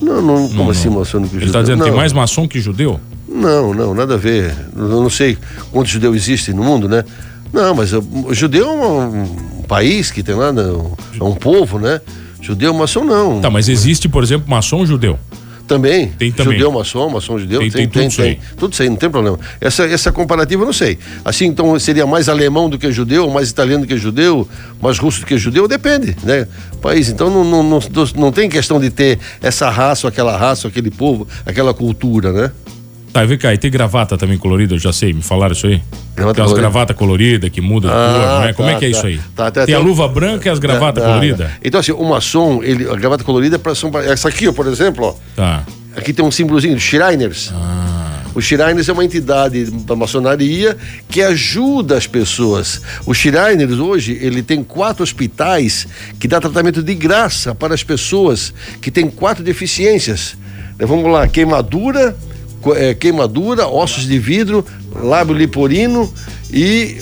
Não, 0.00 0.20
não, 0.20 0.48
como 0.48 0.64
não, 0.64 0.70
assim 0.70 0.88
maçônico 0.90 1.30
que 1.30 1.36
Ele 1.36 1.46
está 1.46 1.60
dizendo 1.60 1.78
que 1.82 1.88
tem 1.88 1.96
mais 1.96 2.12
maçom 2.12 2.46
que 2.46 2.60
judeu? 2.60 3.00
Não, 3.28 3.74
não, 3.74 3.94
nada 3.94 4.14
a 4.14 4.16
ver. 4.16 4.54
Eu 4.76 4.88
não 5.02 5.10
sei 5.10 5.36
quantos 5.72 5.90
judeus 5.90 6.16
existem 6.16 6.54
no 6.54 6.62
mundo, 6.62 6.88
né? 6.88 7.04
Não, 7.52 7.74
mas 7.74 7.92
o 7.92 8.34
judeu 8.34 8.66
é 8.66 8.86
um, 8.86 9.22
um 9.60 9.62
país 9.62 10.10
que 10.10 10.22
tem 10.22 10.34
lá, 10.34 10.48
é 10.48 11.24
um 11.24 11.34
povo, 11.34 11.78
né? 11.78 12.00
Judeu, 12.40 12.72
maçom 12.74 13.04
não. 13.04 13.40
Tá, 13.40 13.50
mas 13.50 13.68
existe, 13.68 14.08
por 14.08 14.22
exemplo, 14.22 14.48
maçom 14.48 14.84
judeu? 14.86 15.18
Também. 15.66 16.08
Tem 16.08 16.30
também. 16.30 16.54
Judeu, 16.54 16.70
maçom, 16.72 17.08
maçom 17.10 17.38
judeu. 17.38 17.60
Tem, 17.60 17.70
tem, 17.70 17.88
tem, 17.88 18.08
tem. 18.08 18.38
Tudo 18.56 18.72
isso 18.72 18.82
aí, 18.82 18.88
não 18.88 18.96
tem 18.96 19.10
problema. 19.10 19.38
Essa, 19.60 19.84
essa 19.84 20.12
comparativa 20.12 20.62
eu 20.62 20.66
não 20.66 20.72
sei. 20.72 20.98
Assim, 21.24 21.46
então 21.46 21.78
seria 21.78 22.06
mais 22.06 22.28
alemão 22.28 22.70
do 22.70 22.78
que 22.78 22.90
judeu, 22.92 23.28
mais 23.28 23.50
italiano 23.50 23.84
do 23.84 23.88
que 23.88 23.96
judeu, 23.96 24.48
mais 24.80 24.98
russo 24.98 25.20
do 25.20 25.26
que 25.26 25.36
judeu, 25.36 25.66
depende, 25.66 26.16
né? 26.22 26.46
País. 26.80 27.08
Então 27.08 27.30
não, 27.30 27.44
não, 27.44 27.62
não, 27.62 27.80
não 28.16 28.32
tem 28.32 28.48
questão 28.48 28.78
de 28.80 28.90
ter 28.90 29.18
essa 29.42 29.68
raça, 29.68 30.06
aquela 30.06 30.36
raça, 30.36 30.68
aquele 30.68 30.90
povo, 30.90 31.26
aquela 31.44 31.74
cultura, 31.74 32.32
né? 32.32 32.52
Tá, 33.16 33.24
vem 33.24 33.38
cá, 33.38 33.54
e 33.54 33.56
tem 33.56 33.70
gravata 33.70 34.18
também 34.18 34.36
colorida, 34.36 34.74
eu 34.74 34.78
já 34.78 34.92
sei, 34.92 35.14
me 35.14 35.22
falaram 35.22 35.54
isso 35.54 35.66
aí? 35.66 35.80
Gravata 36.14 36.34
tem 36.34 36.44
umas 36.44 36.52
gravata 36.52 36.92
colorida 36.92 37.48
que 37.48 37.62
muda 37.62 37.88
de 37.88 37.94
ah, 37.94 37.96
cor, 37.96 38.20
não 38.20 38.42
é? 38.42 38.48
Tá, 38.48 38.52
Como 38.52 38.68
é 38.68 38.74
que 38.74 38.84
é 38.84 38.90
tá, 38.90 38.96
isso 38.98 39.06
aí? 39.06 39.20
Tá, 39.34 39.50
tá, 39.50 39.64
tem 39.64 39.74
a 39.74 39.78
luva 39.78 40.06
branca 40.06 40.50
e 40.50 40.52
as 40.52 40.58
gravatas 40.58 41.02
tá, 41.02 41.08
coloridas? 41.08 41.50
Então, 41.64 41.80
assim, 41.80 41.92
o 41.92 42.04
maçom, 42.04 42.62
ele, 42.62 42.86
a 42.86 42.94
gravata 42.94 43.24
colorida, 43.24 43.58
é 43.58 44.12
essa 44.12 44.28
aqui, 44.28 44.46
ó, 44.46 44.52
por 44.52 44.66
exemplo, 44.66 45.06
ó. 45.06 45.14
Tá. 45.34 45.64
Aqui 45.96 46.12
tem 46.12 46.22
um 46.22 46.30
símbolozinho 46.30 46.76
de 46.76 46.80
Shriners. 46.82 47.54
Ah. 47.54 48.20
O 48.34 48.42
Shriners 48.42 48.86
é 48.86 48.92
uma 48.92 49.02
entidade 49.02 49.64
da 49.64 49.96
maçonaria 49.96 50.76
que 51.08 51.22
ajuda 51.22 51.96
as 51.96 52.06
pessoas. 52.06 52.82
O 53.06 53.14
Shriners 53.14 53.78
hoje, 53.78 54.18
ele 54.20 54.42
tem 54.42 54.62
quatro 54.62 55.02
hospitais 55.02 55.88
que 56.20 56.28
dá 56.28 56.38
tratamento 56.38 56.82
de 56.82 56.94
graça 56.94 57.54
para 57.54 57.72
as 57.72 57.82
pessoas 57.82 58.52
que 58.82 58.90
têm 58.90 59.08
quatro 59.08 59.42
deficiências. 59.42 60.36
Vamos 60.78 61.10
lá, 61.10 61.26
queimadura, 61.26 62.14
é, 62.74 62.94
queimadura, 62.94 63.66
ossos 63.66 64.06
de 64.06 64.18
vidro, 64.18 64.64
lábio 64.94 65.34
liporino 65.34 66.12
e, 66.50 66.98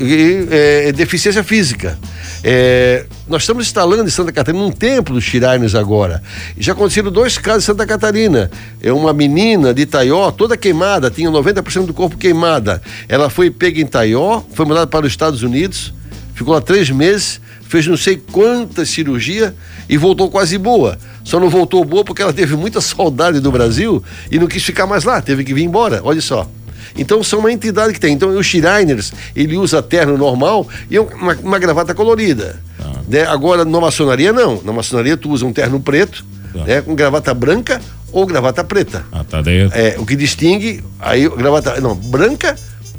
e 0.00 0.46
é, 0.50 0.92
deficiência 0.92 1.44
física. 1.44 1.98
É, 2.42 3.04
nós 3.28 3.42
estamos 3.42 3.66
instalando 3.66 4.04
em 4.04 4.10
Santa 4.10 4.30
Catarina 4.30 4.62
um 4.62 4.70
templo 4.70 5.14
dos 5.14 5.24
Shriners 5.24 5.74
agora. 5.74 6.22
Já 6.58 6.72
aconteceram 6.72 7.10
dois 7.10 7.38
casos 7.38 7.64
em 7.64 7.66
Santa 7.66 7.86
Catarina. 7.86 8.50
É 8.80 8.92
uma 8.92 9.12
menina 9.12 9.74
de 9.74 9.84
Taió, 9.84 10.30
toda 10.30 10.56
queimada, 10.56 11.10
tinha 11.10 11.30
90% 11.30 11.86
do 11.86 11.94
corpo 11.94 12.16
queimada. 12.16 12.80
Ela 13.08 13.28
foi 13.28 13.50
pega 13.50 13.80
em 13.80 13.86
Taió, 13.86 14.42
foi 14.52 14.64
mandada 14.64 14.86
para 14.86 15.06
os 15.06 15.12
Estados 15.12 15.42
Unidos, 15.42 15.92
ficou 16.34 16.54
lá 16.54 16.60
três 16.60 16.90
meses, 16.90 17.40
fez 17.62 17.86
não 17.86 17.96
sei 17.96 18.16
quantas 18.16 18.90
cirurgias 18.90 19.52
e 19.88 19.96
voltou 19.96 20.30
quase 20.30 20.56
boa. 20.56 20.98
Só 21.26 21.40
não 21.40 21.50
voltou 21.50 21.84
boa 21.84 22.04
porque 22.04 22.22
ela 22.22 22.32
teve 22.32 22.54
muita 22.54 22.80
saudade 22.80 23.40
do 23.40 23.50
Brasil 23.50 24.00
e 24.30 24.38
não 24.38 24.46
quis 24.46 24.62
ficar 24.62 24.86
mais 24.86 25.02
lá, 25.02 25.20
teve 25.20 25.42
que 25.42 25.52
vir 25.52 25.64
embora. 25.64 26.00
Olha 26.04 26.20
só. 26.20 26.48
Então 26.96 27.20
são 27.20 27.40
uma 27.40 27.50
entidade 27.50 27.92
que 27.92 27.98
tem. 27.98 28.14
Então 28.14 28.28
o 28.28 28.42
Shriners, 28.44 29.12
ele 29.34 29.56
usa 29.56 29.82
terno 29.82 30.16
normal 30.16 30.68
e 30.88 30.96
uma, 31.00 31.34
uma 31.34 31.58
gravata 31.58 31.92
colorida. 31.96 32.62
Ah. 32.78 33.00
Né? 33.08 33.22
Agora, 33.22 33.64
na 33.64 33.80
maçonaria, 33.80 34.32
não. 34.32 34.62
Na 34.62 34.72
maçonaria, 34.72 35.16
tu 35.16 35.28
usa 35.30 35.44
um 35.44 35.52
terno 35.52 35.80
preto, 35.80 36.24
ah. 36.54 36.64
né? 36.64 36.80
com 36.80 36.94
gravata 36.94 37.34
branca 37.34 37.80
ou 38.12 38.24
gravata 38.24 38.62
preta. 38.62 39.04
Ah, 39.10 39.24
tá 39.24 39.42
dentro. 39.42 39.76
É, 39.76 39.96
o 39.98 40.06
que 40.06 40.14
distingue, 40.14 40.82
aí, 41.00 41.28
gravata, 41.28 41.80
não, 41.80 41.96
branca, 41.96 42.54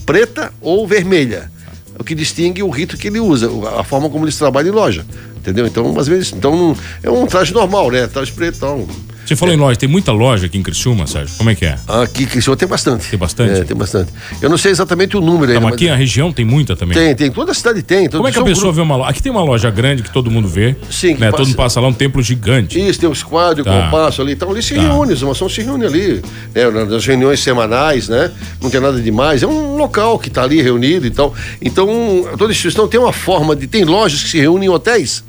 preta 0.06 0.52
ou 0.60 0.86
vermelha. 0.86 1.50
O 1.98 2.04
que 2.04 2.14
distingue 2.14 2.62
o 2.62 2.70
rito 2.70 2.98
que 2.98 3.08
ele 3.08 3.22
usa, 3.22 3.50
a 3.80 3.86
forma 3.86 4.10
como 4.10 4.26
eles 4.26 4.38
trabalham 4.38 4.74
em 4.74 4.76
loja. 4.76 5.06
Entendeu? 5.48 5.66
Então, 5.66 5.98
às 5.98 6.10
vezes, 6.10 6.34
então, 6.34 6.76
é 7.02 7.10
um 7.10 7.26
traje 7.26 7.54
normal, 7.54 7.90
né? 7.90 8.06
Traje 8.06 8.34
preto, 8.34 8.58
então, 8.58 8.86
você 9.28 9.36
falou 9.36 9.54
é. 9.54 9.58
em 9.58 9.60
loja, 9.60 9.78
tem 9.78 9.90
muita 9.90 10.14
loja 10.14 10.46
aqui 10.46 10.58
em 10.58 10.64
Criciúma, 10.64 11.06
Sérgio? 11.06 11.36
Como 11.38 11.50
é 11.50 11.56
que 11.56 11.66
é? 11.66 11.78
Aqui 11.86 12.24
em 12.24 12.26
Criciúma 12.26 12.56
tem 12.56 12.66
bastante. 12.66 13.10
Tem 13.10 13.20
bastante? 13.20 13.60
É, 13.60 13.64
tem 13.66 13.76
bastante. 13.76 14.10
Eu 14.42 14.50
não 14.50 14.58
sei 14.58 14.72
exatamente 14.72 15.18
o 15.18 15.22
número 15.22 15.52
aí. 15.52 15.60
Não, 15.60 15.68
aqui 15.68 15.90
na 15.90 15.96
região 15.96 16.32
tem 16.32 16.46
muita 16.46 16.78
também. 16.78 16.98
Tem, 16.98 17.14
tem. 17.14 17.30
Toda 17.30 17.52
a 17.52 17.54
cidade 17.54 17.84
tem. 17.84 18.08
Como 18.08 18.26
é 18.26 18.32
que 18.32 18.40
a 18.40 18.44
pessoa 18.44 18.72
grupo... 18.72 18.76
vê 18.78 18.82
uma 18.82 18.96
loja? 18.96 19.10
Aqui 19.10 19.22
tem 19.22 19.30
uma 19.30 19.44
loja 19.44 19.70
grande 19.70 20.02
que 20.02 20.14
todo 20.14 20.32
mundo 20.32 20.48
vê. 20.48 20.78
Sim. 20.90 21.16
Né? 21.16 21.30
Passa... 21.30 21.32
Todo 21.32 21.48
mundo 21.48 21.58
passa 21.58 21.82
lá, 21.82 21.90
um 21.90 21.94
templo 21.94 22.24
gigante. 22.24 22.80
Isso, 22.80 23.02
tem 23.02 23.10
os 23.10 23.22
quadros, 23.22 23.66
tá. 23.66 23.84
compasso 23.84 24.22
ali. 24.22 24.32
Então 24.32 24.50
ali 24.50 24.64
se 24.64 24.76
tá. 24.76 24.82
reúne, 24.82 25.12
os 25.12 25.22
maçons 25.22 25.54
se 25.54 25.62
reúnem 25.62 25.88
ali. 25.88 26.22
Né? 26.56 26.86
Nas 26.86 27.06
reuniões 27.06 27.42
semanais, 27.42 28.08
né? 28.08 28.32
Não 28.62 28.70
tem 28.70 28.80
nada 28.80 29.02
demais. 29.02 29.44
É 29.44 29.48
um 29.48 29.76
local 29.76 30.18
que 30.20 30.30
está 30.30 30.44
ali 30.44 30.62
reunido 30.62 31.06
e 31.06 31.12
tal. 31.12 31.36
Então, 31.62 31.90
toda 32.38 32.54
instituição 32.54 32.88
tem 32.88 32.98
uma 32.98 33.12
forma 33.12 33.58
de. 33.58 33.68
Tem 33.68 33.84
lojas 33.84 34.24
que 34.24 34.30
se 34.30 34.40
reúnem 34.40 34.70
em 34.70 34.72
hotéis 34.72 35.27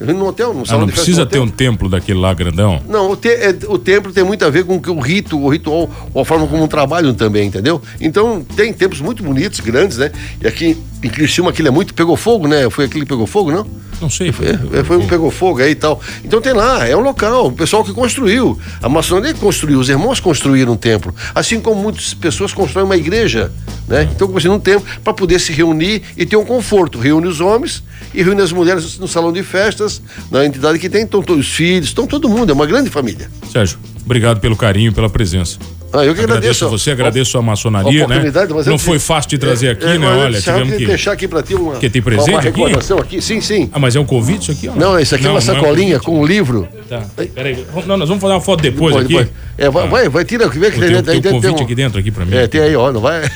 no 0.00 0.26
hotel, 0.26 0.54
ah, 0.68 0.78
não 0.78 0.86
precisa 0.86 1.26
ter 1.26 1.38
um 1.38 1.48
templo 1.48 1.88
daquele 1.88 2.18
lá 2.18 2.32
grandão? 2.32 2.80
Não, 2.88 3.10
o, 3.10 3.16
te, 3.16 3.28
é, 3.28 3.54
o 3.68 3.78
templo 3.78 4.12
tem 4.12 4.24
muito 4.24 4.44
a 4.44 4.50
ver 4.50 4.64
com 4.64 4.76
o 4.76 5.00
rito, 5.00 5.38
o 5.38 5.48
ritual, 5.48 5.90
a 6.14 6.24
forma 6.24 6.46
como 6.46 6.66
trabalham 6.66 7.12
também, 7.12 7.46
entendeu? 7.46 7.82
Então, 8.00 8.42
tem 8.56 8.72
templos 8.72 9.00
muito 9.02 9.22
bonitos, 9.22 9.60
grandes, 9.60 9.98
né? 9.98 10.10
E 10.42 10.46
aqui 10.46 10.78
em 11.02 11.08
Criciúma 11.08 11.50
aquele 11.50 11.68
é 11.68 11.70
muito, 11.70 11.94
pegou 11.94 12.16
fogo, 12.16 12.46
né? 12.46 12.68
Foi 12.68 12.84
aquele 12.84 13.04
que 13.04 13.08
pegou 13.08 13.26
fogo, 13.26 13.50
não? 13.50 13.66
Não 14.00 14.08
sei. 14.08 14.32
Foi, 14.32 14.46
é, 14.48 14.84
foi 14.84 14.96
um 14.96 15.06
pegou 15.06 15.30
fogo 15.30 15.60
aí 15.60 15.72
e 15.72 15.74
tal. 15.74 16.00
Então 16.24 16.40
tem 16.40 16.52
lá, 16.52 16.86
é 16.86 16.96
um 16.96 17.00
local, 17.00 17.46
o 17.46 17.52
pessoal 17.52 17.84
que 17.84 17.92
construiu. 17.92 18.58
A 18.82 18.88
maçonaria 18.88 19.34
construiu, 19.34 19.78
os 19.78 19.88
irmãos 19.88 20.20
construíram 20.20 20.72
um 20.72 20.76
templo. 20.76 21.14
Assim 21.34 21.60
como 21.60 21.82
muitas 21.82 22.14
pessoas 22.14 22.52
constroem 22.52 22.86
uma 22.86 22.96
igreja, 22.96 23.52
né? 23.88 24.08
Então 24.14 24.28
construíram 24.28 24.56
um 24.56 24.60
templo 24.60 24.86
para 25.02 25.12
poder 25.12 25.38
se 25.38 25.52
reunir 25.52 26.02
e 26.16 26.24
ter 26.24 26.36
um 26.36 26.44
conforto. 26.44 26.98
Reúne 26.98 27.26
os 27.26 27.40
homens 27.40 27.82
e 28.14 28.22
reúne 28.22 28.42
as 28.42 28.52
mulheres 28.52 28.98
no 28.98 29.08
salão 29.08 29.32
de 29.32 29.42
festas, 29.42 30.02
na 30.30 30.44
entidade 30.44 30.78
que 30.78 30.88
tem, 30.88 31.04
estão 31.04 31.22
todos 31.22 31.46
os 31.46 31.52
filhos, 31.52 31.88
estão 31.88 32.06
todo 32.06 32.28
mundo, 32.28 32.50
é 32.50 32.54
uma 32.54 32.66
grande 32.66 32.90
família. 32.90 33.30
Sérgio, 33.50 33.78
obrigado 34.04 34.40
pelo 34.40 34.56
carinho, 34.56 34.92
pela 34.92 35.08
presença. 35.08 35.58
Ah, 35.92 36.04
eu 36.04 36.14
que 36.14 36.20
agradeço. 36.20 36.64
agradeço 36.64 36.68
você, 36.68 36.90
agradeço 36.90 37.38
a 37.38 37.42
maçonaria, 37.42 38.06
né? 38.06 38.22
Não 38.66 38.78
foi 38.78 38.98
fácil 38.98 39.30
de 39.30 39.38
trazer 39.38 39.66
é, 39.66 39.70
aqui, 39.70 39.84
é, 39.84 39.98
né? 39.98 40.06
Olha, 40.06 40.40
tivemos 40.40 40.76
que 40.76 40.86
deixar 40.86 41.12
aqui 41.12 41.26
para 41.26 41.42
ti 41.42 41.54
uma 41.54 41.76
que 41.76 41.90
tem 41.90 42.00
presente 42.00 42.30
uma 42.30 42.40
recordação 42.40 42.98
aqui? 42.98 43.16
aqui? 43.16 43.24
Sim, 43.24 43.40
sim. 43.40 43.68
Ah, 43.72 43.78
mas 43.78 43.96
é 43.96 44.00
um 44.00 44.04
convite 44.04 44.42
isso 44.42 44.52
aqui? 44.52 44.66
Não? 44.68 44.92
não, 44.92 45.00
isso 45.00 45.14
aqui 45.14 45.24
não, 45.24 45.30
é 45.30 45.34
uma 45.34 45.40
sacolinha 45.40 45.94
é 45.94 45.98
um 45.98 46.00
com 46.00 46.20
um 46.20 46.24
livro. 46.24 46.68
Tá. 46.88 47.02
Peraí, 47.34 47.64
não, 47.86 47.96
nós 47.96 48.08
vamos 48.08 48.20
fazer 48.20 48.34
uma 48.34 48.40
foto 48.40 48.62
depois, 48.62 48.94
depois 48.94 49.04
aqui. 49.04 49.14
Depois. 49.14 49.50
É, 49.60 49.68
vai, 49.68 49.84
ah. 49.84 49.86
vai, 49.88 50.08
vai, 50.08 50.24
tira, 50.24 50.48
vê 50.48 50.70
que 50.70 50.80
tem, 50.80 50.88
dentro. 50.88 51.12
Tem, 51.12 51.20
tem 51.20 51.32
um 51.32 51.34
convite 51.34 51.60
um... 51.60 51.64
aqui 51.64 51.74
dentro 51.74 52.00
aqui 52.00 52.10
para 52.10 52.24
mim. 52.24 52.34
É, 52.34 52.46
tem 52.46 52.62
aí, 52.62 52.74
ó, 52.74 52.90
não 52.90 53.00
vai? 53.00 53.20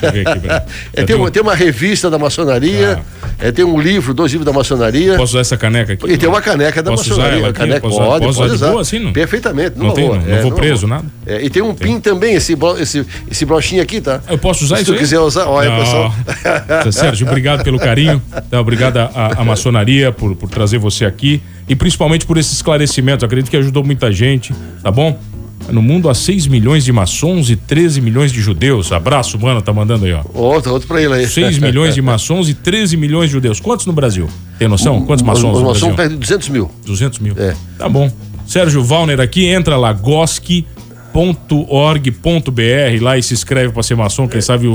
é, 0.94 1.04
tem, 1.04 1.14
uma, 1.14 1.30
tem 1.30 1.42
uma 1.42 1.54
revista 1.54 2.08
da 2.08 2.18
maçonaria, 2.18 3.02
ah. 3.22 3.28
é, 3.38 3.52
tem 3.52 3.62
um 3.62 3.78
livro, 3.78 4.14
dois 4.14 4.32
livros 4.32 4.46
da 4.46 4.52
maçonaria. 4.52 5.16
Posso 5.16 5.32
usar 5.32 5.40
essa 5.40 5.56
caneca 5.56 5.92
aqui? 5.92 6.10
E 6.10 6.16
tem 6.16 6.26
uma 6.26 6.40
caneca 6.40 6.82
da 6.82 6.92
maçonaria. 6.92 7.52
Caneca, 7.52 7.88
pode, 7.88 8.34
pode 8.34 8.52
usar. 8.52 8.70
Boa, 8.70 8.80
assim, 8.80 9.00
não? 9.00 9.12
Perfeitamente. 9.12 9.76
Não, 9.76 9.90
tem, 9.92 10.08
não 10.08 10.42
vou 10.42 10.52
preso, 10.52 10.86
nada. 10.86 11.04
E 11.26 11.50
tem 11.50 11.62
um 11.62 11.74
pin 11.74 12.00
também, 12.00 12.36
esse 12.78 13.04
esse 13.30 13.44
brochinho 13.44 13.82
aqui, 13.82 14.00
tá? 14.00 14.20
Eu 14.28 14.38
posso 14.38 14.64
usar 14.64 14.76
Se 14.76 14.82
isso 14.82 14.92
tu 14.92 14.94
aí? 14.94 15.00
quiser 15.00 15.18
usar, 15.20 15.46
olha, 15.46 15.70
Não. 15.70 15.78
pessoal. 15.78 16.14
Sérgio, 16.92 17.26
obrigado 17.26 17.64
pelo 17.64 17.78
carinho. 17.78 18.20
Tá, 18.50 18.60
obrigado 18.60 18.98
à 18.98 19.44
maçonaria 19.44 20.12
por, 20.12 20.34
por 20.36 20.48
trazer 20.48 20.78
você 20.78 21.04
aqui 21.04 21.42
e 21.68 21.74
principalmente 21.74 22.26
por 22.26 22.36
esse 22.38 22.52
esclarecimento. 22.54 23.24
Acredito 23.24 23.50
que 23.50 23.56
ajudou 23.56 23.82
muita 23.84 24.12
gente, 24.12 24.52
tá 24.82 24.90
bom? 24.90 25.18
No 25.70 25.80
mundo 25.80 26.10
há 26.10 26.14
6 26.14 26.46
milhões 26.46 26.84
de 26.84 26.92
maçons 26.92 27.48
e 27.48 27.56
13 27.56 28.00
milhões 28.02 28.30
de 28.30 28.40
judeus. 28.42 28.92
Abraço, 28.92 29.38
mano, 29.38 29.62
tá 29.62 29.72
mandando 29.72 30.04
aí, 30.04 30.12
ó. 30.12 30.22
Outro, 30.34 30.72
outro 30.72 30.86
pra 30.86 31.00
ele 31.00 31.14
aí. 31.14 31.26
6 31.26 31.58
milhões 31.58 31.94
de 31.94 32.02
maçons 32.02 32.50
e 32.50 32.54
13 32.54 32.98
milhões 32.98 33.28
de 33.28 33.32
judeus. 33.32 33.60
Quantos 33.60 33.86
no 33.86 33.92
Brasil? 33.92 34.28
Tem 34.58 34.68
noção? 34.68 35.06
Quantos 35.06 35.22
maçons 35.24 35.56
Os 35.56 35.62
maçons 35.62 35.94
perdem 35.96 36.18
200 36.18 36.48
mil. 36.50 36.70
200 36.84 37.18
mil. 37.18 37.34
É. 37.38 37.54
Tá 37.78 37.88
bom. 37.88 38.12
Sérgio 38.46 38.84
Valner 38.84 39.20
aqui, 39.20 39.46
entra 39.46 39.78
lá, 39.78 39.90
Goski 39.90 40.66
.org.br 41.14 43.00
lá 43.00 43.16
e 43.16 43.22
se 43.22 43.32
inscreve 43.34 43.72
para 43.72 43.82
ser 43.82 43.94
maçom, 43.94 44.26
quem 44.26 44.40
sabe 44.40 44.66
o, 44.66 44.74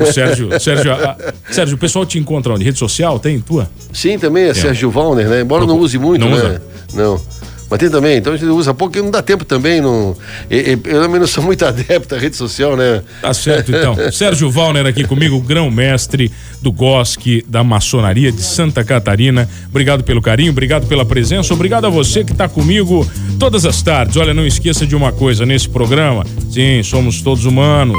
o 0.00 0.06
Sérgio, 0.12 0.58
Sérgio, 0.58 0.92
a, 0.92 1.16
Sérgio, 1.50 1.76
o 1.76 1.78
pessoal 1.78 2.04
te 2.04 2.18
encontra 2.18 2.52
onde? 2.52 2.64
Rede 2.64 2.78
social, 2.78 3.20
tem 3.20 3.40
tua? 3.40 3.70
Sim, 3.92 4.18
também 4.18 4.44
é, 4.44 4.48
é. 4.48 4.54
Sérgio 4.54 4.90
Valner, 4.90 5.28
né? 5.28 5.42
Embora 5.42 5.64
não 5.64 5.78
use 5.78 5.96
muito, 5.98 6.24
não 6.24 6.36
né? 6.36 6.36
Usa? 6.36 6.62
Não. 6.94 7.20
Mas 7.68 7.80
tem 7.80 7.90
também, 7.90 8.18
então 8.18 8.32
a 8.32 8.36
gente 8.36 8.48
usa 8.48 8.72
pouco, 8.72 8.92
porque 8.92 9.02
não 9.02 9.10
dá 9.10 9.22
tempo 9.22 9.44
também. 9.44 9.80
Não, 9.80 10.16
eu, 10.48 10.60
eu 10.60 11.02
também 11.02 11.20
não 11.20 11.26
sou 11.26 11.42
muito 11.42 11.64
adepto 11.66 12.14
à 12.14 12.18
rede 12.18 12.36
social, 12.36 12.76
né? 12.76 13.02
Tá 13.20 13.34
certo, 13.34 13.70
então. 13.70 13.96
Sérgio 14.12 14.50
Valner 14.50 14.86
aqui 14.86 15.04
comigo, 15.04 15.40
grão-mestre 15.40 16.30
do 16.62 16.70
GOSC 16.70 17.44
da 17.48 17.64
maçonaria 17.64 18.30
de 18.30 18.42
Santa 18.42 18.84
Catarina. 18.84 19.48
Obrigado 19.68 20.04
pelo 20.04 20.22
carinho, 20.22 20.52
obrigado 20.52 20.86
pela 20.86 21.04
presença, 21.04 21.52
obrigado 21.52 21.86
a 21.86 21.90
você 21.90 22.22
que 22.22 22.32
está 22.32 22.48
comigo 22.48 23.06
todas 23.38 23.64
as 23.66 23.82
tardes. 23.82 24.16
Olha, 24.16 24.32
não 24.32 24.46
esqueça 24.46 24.86
de 24.86 24.94
uma 24.94 25.12
coisa 25.12 25.44
nesse 25.44 25.68
programa. 25.68 26.24
Sim, 26.50 26.82
somos 26.82 27.20
todos 27.20 27.44
humanos 27.44 27.96